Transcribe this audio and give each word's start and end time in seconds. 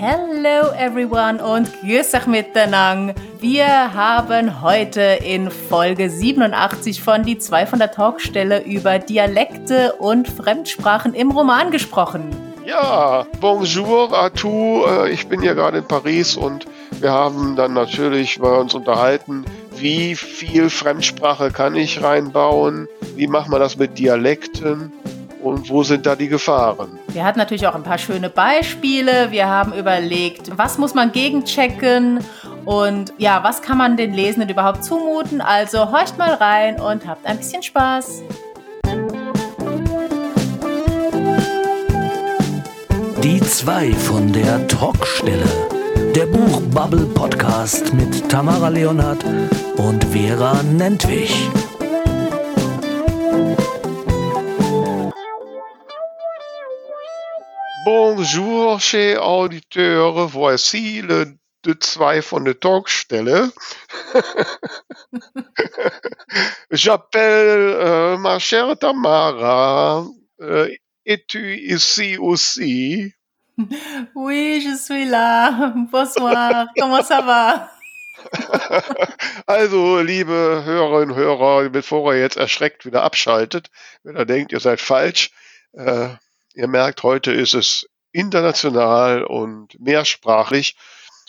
Hello 0.00 0.70
everyone 0.78 1.44
und 1.44 1.68
grüß 1.80 2.14
euch 2.14 2.28
miteinander. 2.28 3.16
Wir 3.40 3.66
haben 3.66 4.62
heute 4.62 5.00
in 5.00 5.50
Folge 5.50 6.08
87 6.08 7.02
von 7.02 7.24
Die 7.24 7.38
zwei 7.38 7.66
von 7.66 7.80
der 7.80 7.90
Talkstelle 7.90 8.62
über 8.62 9.00
Dialekte 9.00 9.94
und 9.94 10.28
Fremdsprachen 10.28 11.14
im 11.14 11.32
Roman 11.32 11.72
gesprochen. 11.72 12.30
Ja, 12.64 13.26
bonjour 13.40 14.12
à 14.12 14.30
tous. 14.30 14.86
Äh, 14.88 15.10
ich 15.10 15.26
bin 15.26 15.40
hier 15.40 15.56
gerade 15.56 15.78
in 15.78 15.88
Paris 15.88 16.36
und 16.36 16.66
wir 17.00 17.10
haben 17.10 17.56
dann 17.56 17.72
natürlich 17.72 18.38
bei 18.38 18.56
uns 18.56 18.74
unterhalten, 18.74 19.46
wie 19.78 20.14
viel 20.14 20.70
Fremdsprache 20.70 21.50
kann 21.50 21.74
ich 21.74 22.04
reinbauen, 22.04 22.86
wie 23.16 23.26
macht 23.26 23.48
man 23.48 23.58
das 23.58 23.76
mit 23.76 23.98
Dialekten 23.98 24.92
und 25.42 25.68
wo 25.70 25.82
sind 25.82 26.06
da 26.06 26.16
die 26.16 26.28
Gefahren? 26.28 26.98
Wir 27.08 27.24
hatten 27.24 27.38
natürlich 27.38 27.66
auch 27.66 27.74
ein 27.74 27.82
paar 27.82 27.98
schöne 27.98 28.30
Beispiele. 28.30 29.30
Wir 29.30 29.48
haben 29.48 29.72
überlegt, 29.72 30.56
was 30.56 30.78
muss 30.78 30.94
man 30.94 31.12
gegenchecken 31.12 32.20
und 32.64 33.12
ja, 33.18 33.42
was 33.42 33.62
kann 33.62 33.78
man 33.78 33.96
den 33.96 34.12
Lesenden 34.12 34.50
überhaupt 34.50 34.84
zumuten? 34.84 35.40
Also 35.40 35.90
horcht 35.90 36.18
mal 36.18 36.34
rein 36.34 36.80
und 36.80 37.06
habt 37.06 37.26
ein 37.26 37.38
bisschen 37.38 37.62
Spaß. 37.62 38.22
Die 43.22 43.40
zwei 43.40 43.92
von 43.92 44.32
der 44.32 44.66
Talkstelle. 44.68 45.48
Der 46.14 46.26
Buchbubble 46.26 47.06
Podcast 47.06 47.92
mit 47.92 48.28
Tamara 48.28 48.68
Leonhardt 48.68 49.24
und 49.76 50.04
Vera 50.04 50.62
Nentwich. 50.62 51.48
Bonjour, 57.90 58.80
chers 58.80 59.26
auditeurs. 59.26 60.28
Voici 60.28 61.00
le 61.00 61.38
de 61.64 61.72
zwei 61.72 62.20
von 62.20 62.44
der 62.44 62.60
Talkstelle. 62.60 63.48
J'appelle 66.70 67.72
euh, 67.80 68.18
ma 68.18 68.38
chère 68.38 68.76
Tamara. 68.76 70.04
Euh, 70.42 70.68
Es-tu 71.06 71.56
ici 71.56 72.18
aussi? 72.18 73.14
Oui, 74.14 74.60
je 74.60 74.76
suis 74.76 75.06
là. 75.06 75.72
Bonsoir. 75.90 76.66
Comment 76.78 77.02
ça 77.02 77.22
va? 77.22 77.70
Also, 79.46 80.02
liebe 80.02 80.62
Hörerinnen 80.66 81.12
und 81.12 81.16
Hörer, 81.16 81.70
bevor 81.70 82.12
ihr 82.12 82.20
jetzt 82.20 82.36
erschreckt 82.36 82.84
wieder 82.84 83.02
abschaltet, 83.02 83.70
wenn 84.02 84.18
ihr 84.18 84.26
denkt, 84.26 84.52
ihr 84.52 84.60
seid 84.60 84.78
falsch, 84.78 85.30
äh, 85.72 86.10
Ihr 86.58 86.66
merkt, 86.66 87.04
heute 87.04 87.30
ist 87.30 87.54
es 87.54 87.88
international 88.10 89.22
und 89.22 89.78
mehrsprachlich. 89.78 90.74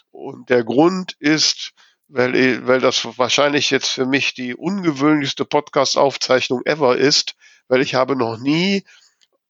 Und 0.10 0.50
der 0.50 0.64
Grund 0.64 1.16
ist, 1.20 1.74
weil, 2.08 2.66
weil 2.66 2.80
das 2.80 3.06
wahrscheinlich 3.20 3.70
jetzt 3.70 3.90
für 3.90 4.08
mich 4.08 4.34
die 4.34 4.56
ungewöhnlichste 4.56 5.46
Podcast-Aufzeichnung 5.46 6.64
ever 6.66 6.98
ist, 6.98 7.36
weil 7.68 7.84
ich 7.84 7.94
habe 7.94 8.16
noch 8.16 8.40
nie 8.40 8.86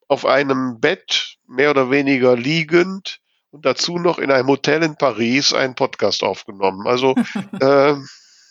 auf 0.09 0.25
einem 0.25 0.81
Bett 0.81 1.37
mehr 1.47 1.69
oder 1.69 1.89
weniger 1.89 2.35
liegend 2.35 3.21
und 3.51 3.65
dazu 3.65 3.99
noch 3.99 4.19
in 4.19 4.33
einem 4.33 4.49
Hotel 4.49 4.83
in 4.83 4.97
Paris 4.97 5.53
einen 5.53 5.75
Podcast 5.75 6.23
aufgenommen. 6.23 6.87
Also 6.87 7.15
äh, 7.61 7.95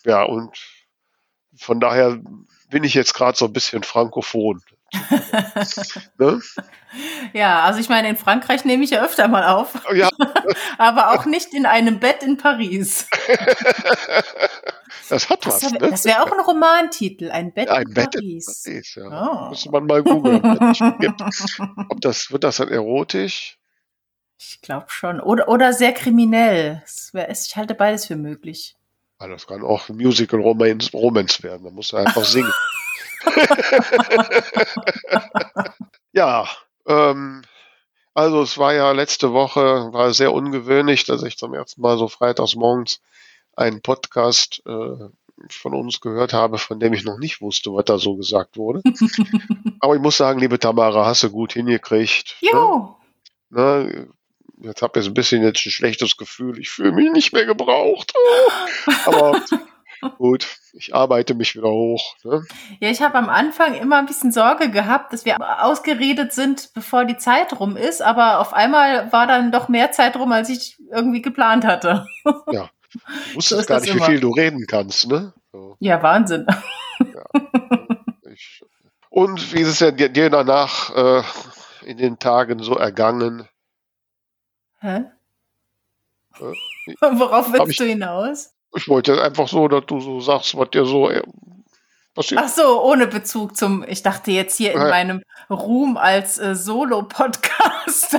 ja, 0.06 0.22
und 0.22 0.56
von 1.58 1.78
daher 1.78 2.18
bin 2.70 2.84
ich 2.84 2.94
jetzt 2.94 3.12
gerade 3.12 3.36
so 3.36 3.44
ein 3.44 3.52
bisschen 3.52 3.82
frankophon. 3.82 4.62
Ne? 6.18 6.40
Ja, 7.32 7.62
also 7.62 7.78
ich 7.80 7.88
meine, 7.88 8.08
in 8.08 8.16
Frankreich 8.16 8.64
nehme 8.64 8.84
ich 8.84 8.90
ja 8.90 9.02
öfter 9.02 9.28
mal 9.28 9.44
auf. 9.44 9.74
Ja. 9.94 10.08
Aber 10.78 11.12
auch 11.12 11.26
nicht 11.26 11.52
in 11.52 11.66
einem 11.66 12.00
Bett 12.00 12.22
in 12.22 12.36
Paris. 12.36 13.06
Das 15.10 15.30
hat 15.30 15.46
das 15.46 15.62
was. 15.62 15.72
Wär, 15.72 15.80
ne? 15.80 15.90
Das 15.90 16.04
wäre 16.04 16.22
auch 16.22 16.30
ein 16.30 16.40
Romantitel, 16.40 17.30
ein 17.30 17.52
Bett 17.52 17.70
ein 17.70 17.86
in 17.88 17.94
Bett 17.94 18.12
Paris. 18.12 18.66
In 18.66 18.74
Paris 18.74 18.94
ja. 18.94 19.46
oh. 19.46 19.48
Müsste 19.48 19.70
man 19.70 19.86
mal 19.86 20.02
googeln. 20.02 20.42
ob 21.88 22.00
das, 22.00 22.30
wird 22.30 22.44
das 22.44 22.58
dann 22.58 22.68
erotisch? 22.68 23.58
Ich 24.38 24.60
glaube 24.60 24.86
schon. 24.88 25.20
Oder, 25.20 25.48
oder 25.48 25.72
sehr 25.72 25.92
kriminell. 25.92 26.82
Wär, 27.12 27.30
ich 27.30 27.56
halte 27.56 27.74
beides 27.74 28.06
für 28.06 28.16
möglich. 28.16 28.76
Ja, 29.20 29.28
das 29.28 29.46
kann 29.46 29.62
auch 29.62 29.88
Musical 29.88 30.40
Romance, 30.40 30.92
Romance 30.92 31.42
werden. 31.42 31.64
Da 31.64 31.70
muss 31.70 31.94
einfach 31.94 32.24
singen. 32.24 32.52
ja, 36.12 36.48
ähm, 36.86 37.42
also 38.14 38.42
es 38.42 38.58
war 38.58 38.74
ja 38.74 38.90
letzte 38.92 39.32
Woche, 39.32 39.92
war 39.92 40.12
sehr 40.12 40.32
ungewöhnlich, 40.32 41.04
dass 41.04 41.22
ich 41.22 41.38
zum 41.38 41.54
ersten 41.54 41.80
Mal 41.80 41.98
so 41.98 42.08
freitags 42.08 42.56
morgens 42.56 43.00
einen 43.54 43.80
Podcast 43.80 44.62
äh, 44.66 45.08
von 45.50 45.74
uns 45.74 46.00
gehört 46.00 46.32
habe, 46.32 46.58
von 46.58 46.80
dem 46.80 46.92
ich 46.92 47.04
noch 47.04 47.18
nicht 47.18 47.40
wusste, 47.40 47.72
was 47.72 47.84
da 47.84 47.98
so 47.98 48.16
gesagt 48.16 48.56
wurde. 48.56 48.82
Aber 49.80 49.94
ich 49.94 50.00
muss 50.00 50.16
sagen, 50.16 50.40
liebe 50.40 50.58
Tamara, 50.58 51.06
hast 51.06 51.22
du 51.22 51.30
gut 51.30 51.52
hingekriegt. 51.52 52.36
Ne? 52.42 52.50
Jo. 52.52 52.96
Ne? 53.50 53.84
Ne? 53.84 54.08
Jetzt 54.60 54.82
habe 54.82 54.98
ich 54.98 55.06
ein 55.06 55.14
bisschen 55.14 55.42
jetzt 55.42 55.64
ein 55.64 55.70
schlechtes 55.70 56.16
Gefühl. 56.16 56.58
Ich 56.58 56.70
fühle 56.70 56.92
mich 56.92 57.12
nicht 57.12 57.32
mehr 57.32 57.46
gebraucht. 57.46 58.12
Aber 59.06 59.40
Gut, 60.18 60.58
ich 60.72 60.94
arbeite 60.94 61.34
mich 61.34 61.56
wieder 61.56 61.70
hoch. 61.70 62.14
Ne? 62.24 62.44
Ja, 62.80 62.90
ich 62.90 63.02
habe 63.02 63.16
am 63.16 63.28
Anfang 63.28 63.74
immer 63.74 63.98
ein 63.98 64.06
bisschen 64.06 64.32
Sorge 64.32 64.70
gehabt, 64.70 65.12
dass 65.12 65.24
wir 65.24 65.36
ausgeredet 65.62 66.32
sind, 66.32 66.70
bevor 66.74 67.04
die 67.04 67.16
Zeit 67.16 67.58
rum 67.58 67.76
ist, 67.76 68.02
aber 68.02 68.40
auf 68.40 68.52
einmal 68.52 69.12
war 69.12 69.26
dann 69.26 69.50
doch 69.52 69.68
mehr 69.68 69.92
Zeit 69.92 70.16
rum, 70.16 70.32
als 70.32 70.48
ich 70.48 70.78
irgendwie 70.90 71.22
geplant 71.22 71.64
hatte. 71.64 72.06
Ja, 72.50 72.70
du 72.92 73.36
wusstest 73.36 73.62
so 73.62 73.66
gar 73.66 73.80
nicht, 73.80 73.90
immer. 73.90 74.06
wie 74.06 74.12
viel 74.12 74.20
du 74.20 74.30
reden 74.30 74.66
kannst, 74.66 75.08
ne? 75.08 75.34
So. 75.52 75.76
Ja, 75.78 76.02
Wahnsinn. 76.02 76.46
Ja. 77.00 77.24
Ich, 78.32 78.62
und 79.10 79.52
wie 79.52 79.60
ist 79.60 79.68
es 79.68 79.78
denn 79.78 80.12
dir 80.12 80.30
danach 80.30 80.94
äh, 80.94 81.22
in 81.84 81.98
den 81.98 82.18
Tagen 82.18 82.62
so 82.62 82.76
ergangen? 82.76 83.46
Hä? 84.80 85.04
Äh, 86.38 86.54
Worauf 87.00 87.52
willst 87.52 87.80
du 87.80 87.84
hinaus? 87.84 88.54
Ich 88.76 88.88
wollte 88.88 89.22
einfach 89.22 89.48
so, 89.48 89.68
dass 89.68 89.86
du 89.86 90.00
so 90.00 90.20
sagst, 90.20 90.56
was 90.56 90.70
dir 90.70 90.84
so 90.84 91.10
äh, 91.10 91.22
passiert. 92.14 92.40
Ach 92.44 92.48
so, 92.48 92.82
ohne 92.82 93.06
Bezug 93.06 93.56
zum, 93.56 93.84
ich 93.86 94.02
dachte 94.02 94.30
jetzt 94.30 94.56
hier 94.56 94.72
in 94.72 94.80
ja. 94.80 94.88
meinem 94.88 95.22
Ruhm 95.48 95.96
als 95.96 96.38
äh, 96.38 96.54
Solo-Podcast. 96.54 98.14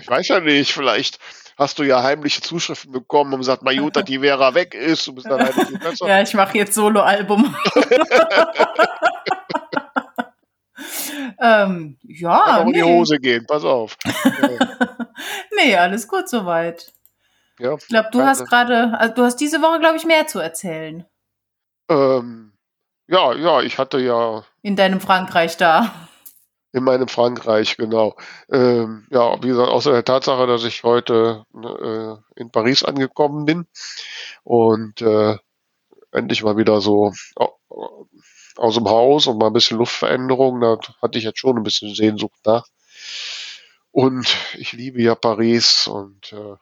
ich 0.00 0.08
weiß 0.08 0.28
ja 0.28 0.40
nicht, 0.40 0.72
vielleicht 0.72 1.18
hast 1.56 1.78
du 1.78 1.82
ja 1.82 2.02
heimliche 2.02 2.42
Zuschriften 2.42 2.92
bekommen 2.92 3.32
und 3.32 3.40
gesagt, 3.40 3.62
dass 3.64 4.04
die 4.04 4.18
Vera 4.18 4.54
weg 4.54 4.74
ist, 4.74 5.06
du 5.06 5.14
bist 5.14 5.28
halt 5.28 5.54
viel 5.54 5.78
besser. 5.78 6.08
Ja, 6.08 6.22
ich 6.22 6.34
mache 6.34 6.58
jetzt 6.58 6.74
Solo-Album. 6.74 7.56
ähm, 11.40 11.98
ja. 12.02 12.44
Kann 12.44 12.60
auch 12.60 12.64
nee. 12.64 12.70
in 12.70 12.74
die 12.74 12.82
Hose 12.82 13.18
gehen, 13.18 13.46
pass 13.46 13.64
auf. 13.64 13.96
nee, 15.56 15.76
alles 15.76 16.06
gut 16.06 16.28
soweit. 16.28 16.92
Ja, 17.58 17.74
ich 17.74 17.88
glaube, 17.88 18.08
du 18.12 18.22
hast 18.22 18.46
gerade, 18.46 18.98
also 18.98 19.14
du 19.14 19.22
hast 19.22 19.36
diese 19.36 19.60
Woche, 19.62 19.80
glaube 19.80 19.96
ich, 19.96 20.04
mehr 20.04 20.26
zu 20.26 20.38
erzählen. 20.38 21.04
Ähm, 21.88 22.52
ja, 23.08 23.32
ja, 23.34 23.62
ich 23.62 23.78
hatte 23.78 23.98
ja. 23.98 24.44
In 24.62 24.76
deinem 24.76 25.00
Frankreich 25.00 25.56
da. 25.56 26.08
In 26.72 26.84
meinem 26.84 27.08
Frankreich, 27.08 27.76
genau. 27.78 28.14
Ähm, 28.52 29.06
ja, 29.10 29.42
wie 29.42 29.48
gesagt, 29.48 29.70
außer 29.70 29.92
der 29.92 30.04
Tatsache, 30.04 30.46
dass 30.46 30.64
ich 30.64 30.82
heute 30.84 31.44
äh, 31.54 32.40
in 32.40 32.50
Paris 32.50 32.84
angekommen 32.84 33.46
bin 33.46 33.66
und 34.44 35.00
äh, 35.00 35.38
endlich 36.12 36.42
mal 36.42 36.58
wieder 36.58 36.80
so 36.80 37.12
aus 38.56 38.74
dem 38.74 38.88
Haus 38.88 39.26
und 39.26 39.38
mal 39.38 39.46
ein 39.46 39.52
bisschen 39.52 39.78
Luftveränderung, 39.78 40.60
da 40.60 40.78
hatte 41.00 41.18
ich 41.18 41.24
jetzt 41.24 41.38
schon 41.38 41.56
ein 41.56 41.62
bisschen 41.62 41.94
Sehnsucht 41.94 42.40
nach. 42.44 42.66
Und 43.90 44.36
ich 44.54 44.72
liebe 44.72 45.00
ja 45.00 45.14
Paris 45.14 45.86
und 45.86 46.32
äh, 46.32 46.56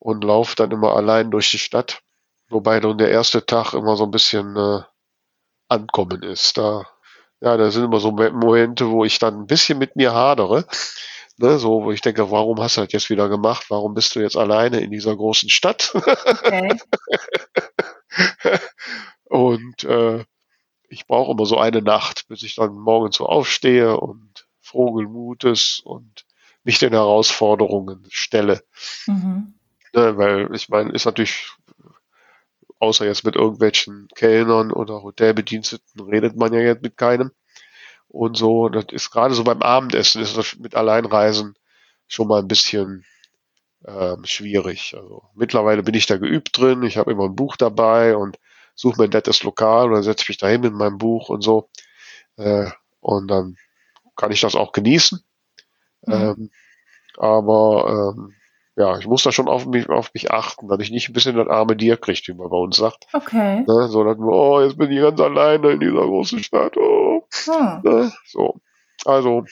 und 0.00 0.24
laufe 0.24 0.56
dann 0.56 0.72
immer 0.72 0.96
allein 0.96 1.30
durch 1.30 1.50
die 1.50 1.58
Stadt. 1.58 2.02
Wobei 2.48 2.80
nun 2.80 2.98
der 2.98 3.10
erste 3.10 3.46
Tag 3.46 3.74
immer 3.74 3.96
so 3.96 4.04
ein 4.04 4.10
bisschen 4.10 4.56
äh, 4.56 4.80
ankommen 5.68 6.22
ist. 6.24 6.58
Da, 6.58 6.84
ja, 7.40 7.56
da 7.56 7.70
sind 7.70 7.84
immer 7.84 8.00
so 8.00 8.10
Momente, 8.10 8.90
wo 8.90 9.04
ich 9.04 9.20
dann 9.20 9.42
ein 9.42 9.46
bisschen 9.46 9.78
mit 9.78 9.94
mir 9.94 10.12
hadere. 10.12 10.66
Ne, 11.36 11.58
so, 11.58 11.84
wo 11.84 11.92
ich 11.92 12.00
denke, 12.00 12.30
warum 12.30 12.60
hast 12.60 12.76
du 12.76 12.82
das 12.82 12.92
jetzt 12.92 13.08
wieder 13.08 13.28
gemacht? 13.28 13.66
Warum 13.68 13.94
bist 13.94 14.14
du 14.14 14.20
jetzt 14.20 14.36
alleine 14.36 14.80
in 14.80 14.90
dieser 14.90 15.16
großen 15.16 15.48
Stadt? 15.48 15.92
Okay. 15.94 16.78
und 19.24 19.84
äh, 19.84 20.24
ich 20.88 21.06
brauche 21.06 21.30
immer 21.30 21.46
so 21.46 21.56
eine 21.56 21.82
Nacht, 21.82 22.26
bis 22.28 22.42
ich 22.42 22.56
dann 22.56 22.74
morgens 22.74 23.16
so 23.16 23.26
aufstehe 23.26 23.96
und 23.98 24.46
frohen 24.60 25.10
Mutes 25.10 25.80
und 25.82 26.26
mich 26.64 26.78
den 26.78 26.92
Herausforderungen 26.92 28.04
stelle. 28.10 28.62
Mhm. 29.06 29.54
Ne, 29.94 30.16
weil 30.16 30.54
ich 30.54 30.68
meine, 30.68 30.92
ist 30.92 31.04
natürlich, 31.04 31.52
außer 32.78 33.04
jetzt 33.06 33.24
mit 33.24 33.36
irgendwelchen 33.36 34.08
Kellnern 34.14 34.72
oder 34.72 35.02
Hotelbediensteten, 35.02 36.00
redet 36.02 36.36
man 36.36 36.52
ja 36.52 36.60
jetzt 36.60 36.82
mit 36.82 36.96
keinem. 36.96 37.30
Und 38.08 38.36
so, 38.36 38.68
das 38.68 38.86
ist 38.92 39.10
gerade 39.10 39.34
so 39.34 39.44
beim 39.44 39.62
Abendessen, 39.62 40.22
ist 40.22 40.36
das 40.36 40.56
mit 40.58 40.74
Alleinreisen 40.76 41.56
schon 42.08 42.28
mal 42.28 42.40
ein 42.40 42.48
bisschen 42.48 43.04
ähm, 43.86 44.24
schwierig. 44.24 44.94
Also 44.96 45.24
mittlerweile 45.34 45.82
bin 45.82 45.94
ich 45.94 46.06
da 46.06 46.18
geübt 46.18 46.58
drin. 46.58 46.82
Ich 46.82 46.96
habe 46.98 47.12
immer 47.12 47.24
ein 47.26 47.36
Buch 47.36 47.56
dabei 47.56 48.16
und 48.16 48.38
suche 48.74 48.98
mir 49.00 49.04
ein 49.08 49.10
nettes 49.10 49.42
Lokal 49.44 49.90
oder 49.92 50.02
setze 50.02 50.26
mich 50.28 50.38
dahin 50.38 50.62
mit 50.62 50.74
meinem 50.74 50.98
Buch 50.98 51.28
und 51.30 51.42
so. 51.42 51.70
Äh, 52.36 52.70
und 53.00 53.28
dann 53.28 53.56
kann 54.16 54.32
ich 54.32 54.40
das 54.40 54.54
auch 54.56 54.72
genießen. 54.72 55.22
Mhm. 56.06 56.12
Ähm, 56.12 56.50
aber 57.18 58.14
ähm, 58.16 58.34
ja, 58.80 58.98
ich 58.98 59.06
muss 59.06 59.22
da 59.22 59.30
schon 59.30 59.46
auf 59.46 59.66
mich, 59.66 59.90
auf 59.90 60.14
mich 60.14 60.30
achten, 60.30 60.68
dass 60.68 60.80
ich 60.80 60.90
nicht 60.90 61.10
ein 61.10 61.12
bisschen 61.12 61.36
das 61.36 61.48
arme 61.48 61.76
Tier 61.76 61.98
kriege, 61.98 62.22
wie 62.24 62.34
man 62.34 62.48
bei 62.48 62.56
uns 62.56 62.76
sagt. 62.76 63.06
Okay. 63.12 63.60
Ne, 63.66 63.88
so, 63.88 64.04
dass 64.04 64.16
wir, 64.16 64.26
oh, 64.26 64.62
jetzt 64.62 64.78
bin 64.78 64.90
ich 64.90 65.02
ganz 65.02 65.20
alleine 65.20 65.72
in 65.72 65.80
dieser 65.80 66.00
großen 66.00 66.42
Stadt. 66.42 66.78
Oh. 66.78 67.26
Hm. 67.44 67.80
Ne, 67.82 68.12
so. 68.24 68.58
Also, 69.04 69.44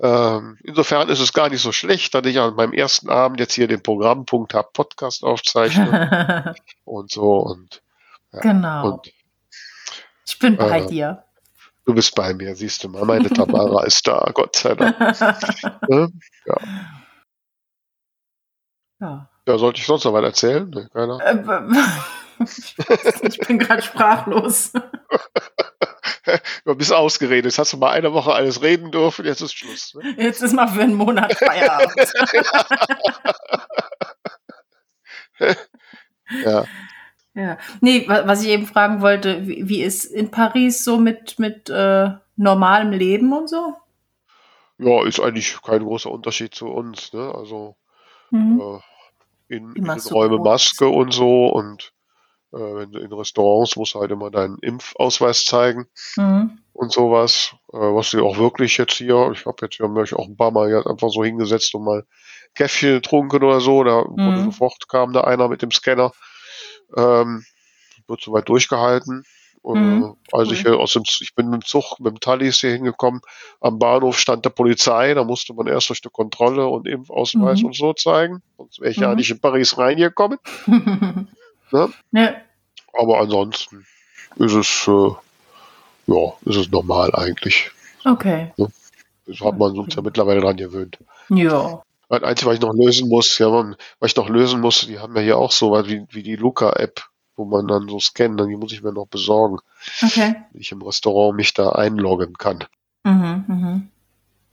ähm, 0.00 0.58
insofern 0.62 1.08
ist 1.08 1.18
es 1.18 1.32
gar 1.32 1.48
nicht 1.48 1.60
so 1.60 1.72
schlecht, 1.72 2.14
dass 2.14 2.24
ich 2.24 2.38
an 2.38 2.54
meinem 2.54 2.72
ersten 2.72 3.10
Abend 3.10 3.40
jetzt 3.40 3.54
hier 3.54 3.66
den 3.66 3.82
Programmpunkt 3.82 4.54
habe, 4.54 4.68
Podcast 4.72 5.24
aufzeichne 5.24 6.54
und 6.84 7.10
so 7.10 7.38
und 7.38 7.82
ja, 8.32 8.40
genau. 8.40 8.92
Und, 8.92 9.12
ich 10.24 10.38
bin 10.38 10.56
bei 10.56 10.82
äh, 10.82 10.86
dir. 10.86 11.24
Du 11.84 11.94
bist 11.94 12.14
bei 12.14 12.32
mir, 12.32 12.54
siehst 12.54 12.84
du 12.84 12.90
mal. 12.90 13.04
Meine 13.04 13.28
Tamara 13.28 13.82
ist 13.86 14.06
da, 14.06 14.30
Gott 14.34 14.54
sei 14.54 14.74
Dank. 14.76 15.00
ne? 15.88 16.12
ja. 16.46 16.56
Ja. 19.00 19.28
ja. 19.46 19.58
sollte 19.58 19.80
ich 19.80 19.86
sonst 19.86 20.04
noch 20.04 20.12
was 20.12 20.24
erzählen? 20.24 20.68
Nee, 20.70 20.86
keiner. 20.92 21.18
Äh, 21.20 22.44
ich 23.22 23.38
bin 23.40 23.58
gerade 23.58 23.82
sprachlos. 23.82 24.72
du 26.64 26.74
bist 26.74 26.92
ausgeredet. 26.92 27.46
Jetzt 27.46 27.58
hast 27.58 27.72
du 27.72 27.76
mal 27.76 27.92
eine 27.92 28.12
Woche 28.12 28.32
alles 28.32 28.62
reden 28.62 28.90
dürfen, 28.90 29.24
jetzt 29.24 29.40
ist 29.40 29.54
Schluss. 29.54 29.94
Ne? 29.94 30.14
Jetzt 30.18 30.42
ist 30.42 30.52
mal 30.52 30.68
für 30.68 30.82
einen 30.82 30.94
Monat 30.94 31.34
Feierabend. 31.34 32.12
ja. 36.44 36.64
Ja. 37.34 37.56
Nee, 37.80 38.04
was 38.08 38.42
ich 38.42 38.48
eben 38.48 38.66
fragen 38.66 39.00
wollte, 39.00 39.46
wie, 39.46 39.68
wie 39.68 39.82
ist 39.82 40.04
in 40.04 40.32
Paris 40.32 40.82
so 40.82 40.98
mit, 40.98 41.38
mit 41.38 41.70
äh, 41.70 42.10
normalem 42.34 42.90
Leben 42.90 43.32
und 43.32 43.48
so? 43.48 43.74
Ja, 44.78 45.06
ist 45.06 45.20
eigentlich 45.20 45.60
kein 45.62 45.84
großer 45.84 46.10
Unterschied 46.10 46.54
zu 46.54 46.66
uns. 46.66 47.12
Ne? 47.12 47.32
Also 47.32 47.76
mhm. 48.30 48.60
äh, 48.60 49.56
in, 49.56 49.74
in 49.74 49.88
Räume 49.88 50.38
Maske 50.38 50.88
und 50.88 51.12
so 51.12 51.46
und 51.46 51.92
äh, 52.52 52.82
in 52.82 53.12
Restaurants 53.12 53.76
musst 53.76 53.94
du 53.94 54.00
halt 54.00 54.10
immer 54.10 54.30
deinen 54.30 54.58
Impfausweis 54.58 55.44
zeigen 55.44 55.86
mhm. 56.16 56.58
und 56.72 56.92
sowas. 56.92 57.54
Äh, 57.72 57.76
was 57.78 58.10
sie 58.10 58.20
auch 58.20 58.38
wirklich 58.38 58.76
jetzt 58.78 58.94
hier, 58.94 59.30
ich 59.32 59.46
habe 59.46 59.56
jetzt 59.62 59.76
hier 59.76 59.88
mich 59.88 60.14
auch 60.14 60.26
ein 60.26 60.36
paar 60.36 60.50
Mal 60.50 60.70
jetzt 60.70 60.86
einfach 60.86 61.10
so 61.10 61.24
hingesetzt 61.24 61.74
und 61.74 61.84
mal 61.84 62.04
Käffchen 62.54 62.94
getrunken 62.94 63.42
oder 63.42 63.60
so. 63.60 63.84
Da 63.84 64.02
mhm. 64.02 64.16
wurde 64.16 64.44
sofort 64.44 64.88
kam 64.88 65.12
da 65.12 65.22
einer 65.22 65.48
mit 65.48 65.62
dem 65.62 65.70
Scanner. 65.70 66.12
Ähm, 66.96 67.44
wird 68.06 68.22
soweit 68.22 68.48
durchgehalten. 68.48 69.24
Mhm. 69.74 70.14
Äh, 70.32 70.36
als 70.36 70.50
ich 70.50 70.66
aus 70.66 70.92
dem, 70.92 71.02
ich 71.04 71.34
bin 71.34 71.50
mit 71.50 71.62
dem 71.62 71.66
Zug, 71.66 71.98
mit 72.00 72.12
dem 72.12 72.20
Tallis 72.20 72.60
hier 72.60 72.72
hingekommen, 72.72 73.20
am 73.60 73.78
Bahnhof 73.78 74.18
stand 74.18 74.44
der 74.44 74.50
Polizei, 74.50 75.14
da 75.14 75.24
musste 75.24 75.54
man 75.54 75.66
erst 75.66 75.90
durch 75.90 76.00
die 76.00 76.08
Kontrolle 76.08 76.66
und 76.66 76.86
Impfausweis 76.86 77.60
mhm. 77.60 77.66
und 77.66 77.76
so 77.76 77.92
zeigen. 77.92 78.42
Sonst 78.56 78.80
wäre 78.80 78.90
ich 78.90 78.96
ja 78.96 79.10
mhm. 79.10 79.16
nicht 79.16 79.30
in 79.30 79.40
Paris 79.40 79.78
reingekommen. 79.78 80.38
Ne? 81.70 81.92
Ja. 82.12 82.34
Aber 82.94 83.20
ansonsten 83.20 83.84
ist 84.36 84.54
es, 84.54 84.88
äh, 84.88 85.10
ja, 86.06 86.32
ist 86.46 86.56
es 86.56 86.70
normal 86.70 87.14
eigentlich. 87.14 87.70
Okay. 88.06 88.52
Ne? 88.56 88.68
Das 89.26 89.40
hat 89.40 89.58
man 89.58 89.78
uns 89.78 89.94
ja 89.94 90.02
mittlerweile 90.02 90.40
dran 90.40 90.56
gewöhnt. 90.56 90.98
Ja. 91.28 91.82
Das 92.08 92.22
Einzige, 92.22 92.48
was 92.48 92.54
ich 92.54 92.62
noch 92.62 92.72
lösen 92.72 93.08
muss, 93.10 93.36
ja, 93.38 93.50
was 94.00 94.10
ich 94.10 94.16
noch 94.16 94.30
lösen 94.30 94.60
muss, 94.60 94.86
die 94.86 94.98
haben 94.98 95.14
ja 95.16 95.20
hier 95.20 95.36
auch 95.36 95.52
so 95.52 95.72
was 95.72 95.86
wie, 95.88 96.06
wie 96.10 96.22
die 96.22 96.36
Luca-App, 96.36 97.07
wo 97.38 97.44
man 97.44 97.68
dann 97.68 97.88
so 97.88 98.00
scannt, 98.00 98.38
dann 98.38 98.48
die 98.48 98.56
muss 98.56 98.72
ich 98.72 98.82
mir 98.82 98.92
noch 98.92 99.06
besorgen. 99.06 99.58
Okay. 100.02 100.34
Ich 100.52 100.72
im 100.72 100.82
Restaurant 100.82 101.36
mich 101.36 101.54
da 101.54 101.70
einloggen 101.70 102.34
kann. 102.34 102.64
Mhm, 103.04 103.44
mhm. 103.46 103.88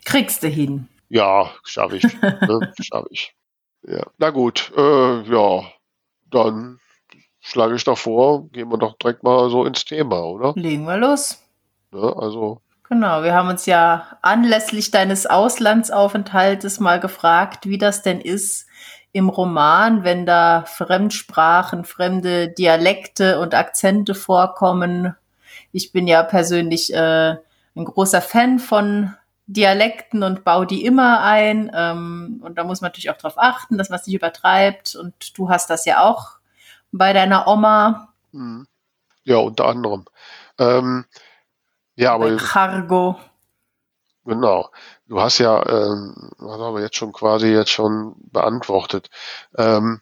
Kriegst 0.06 0.44
du 0.44 0.48
hin. 0.48 0.88
Ja, 1.10 1.52
schaffe 1.64 1.98
ich. 1.98 2.04
ne? 2.22 2.74
Schaffe 2.80 3.08
ich. 3.10 3.36
Ja. 3.88 4.06
Na 4.18 4.30
gut, 4.30 4.72
äh, 4.78 5.22
ja, 5.24 5.64
dann 6.30 6.80
schlage 7.42 7.76
ich 7.76 7.84
doch 7.84 7.98
vor, 7.98 8.50
gehen 8.50 8.70
wir 8.70 8.78
doch 8.78 8.98
direkt 8.98 9.24
mal 9.24 9.50
so 9.50 9.66
ins 9.66 9.86
Thema, 9.86 10.24
oder? 10.24 10.54
Legen 10.56 10.86
wir 10.86 10.98
los. 10.98 11.42
Ja, 11.92 12.14
also. 12.18 12.62
Genau, 12.88 13.24
wir 13.24 13.34
haben 13.34 13.50
uns 13.50 13.66
ja 13.66 14.18
anlässlich 14.22 14.92
deines 14.92 15.26
Auslandsaufenthaltes 15.26 16.80
mal 16.80 17.00
gefragt, 17.00 17.68
wie 17.68 17.80
das 17.80 18.04
denn 18.04 18.22
ist 18.22 18.68
im 19.15 19.29
Roman, 19.29 20.03
wenn 20.03 20.25
da 20.25 20.65
Fremdsprachen, 20.67 21.85
fremde 21.85 22.50
Dialekte 22.50 23.39
und 23.39 23.53
Akzente 23.53 24.13
vorkommen. 24.13 25.15
Ich 25.71 25.94
bin 25.94 26.06
ja 26.06 26.21
persönlich 26.21 26.94
äh, 26.94 27.38
ein 27.77 27.85
großer 27.85 28.21
Fan 28.21 28.59
von 28.59 29.13
Dialekten 29.47 30.21
und 30.21 30.44
baue 30.44 30.67
die 30.67 30.83
immer 30.83 31.21
ein. 31.21 31.71
Ähm, 31.73 32.41
und 32.44 32.57
da 32.57 32.65
muss 32.65 32.81
man 32.81 32.89
natürlich 32.89 33.09
auch 33.09 33.15
darauf 33.15 33.38
achten, 33.38 33.77
dass 33.77 33.89
man 33.89 34.00
es 34.00 34.06
nicht 34.06 34.17
übertreibt. 34.17 34.95
Und 34.95 35.38
du 35.38 35.50
hast 35.50 35.69
das 35.69 35.85
ja 35.85 36.03
auch 36.03 36.31
bei 36.91 37.13
deiner 37.13 37.47
Oma. 37.47 38.09
Mhm. 38.33 38.67
Ja, 39.23 39.38
unter 39.38 39.67
anderem. 39.67 40.03
Ähm, 40.59 41.06
ja, 41.95 42.15
aber. 42.15 42.31
Bei 42.31 42.35
Cargo. 42.35 43.17
Genau. 44.25 44.71
Du 45.07 45.22
hast 45.22 45.38
ja, 45.38 45.63
ähm, 45.68 46.31
was 46.38 46.60
haben 46.60 46.75
wir 46.75 46.81
jetzt 46.81 46.96
schon 46.96 47.13
quasi 47.13 47.48
jetzt 47.48 47.69
schon 47.69 48.16
beantwortet. 48.31 49.10
Ähm, 49.56 50.02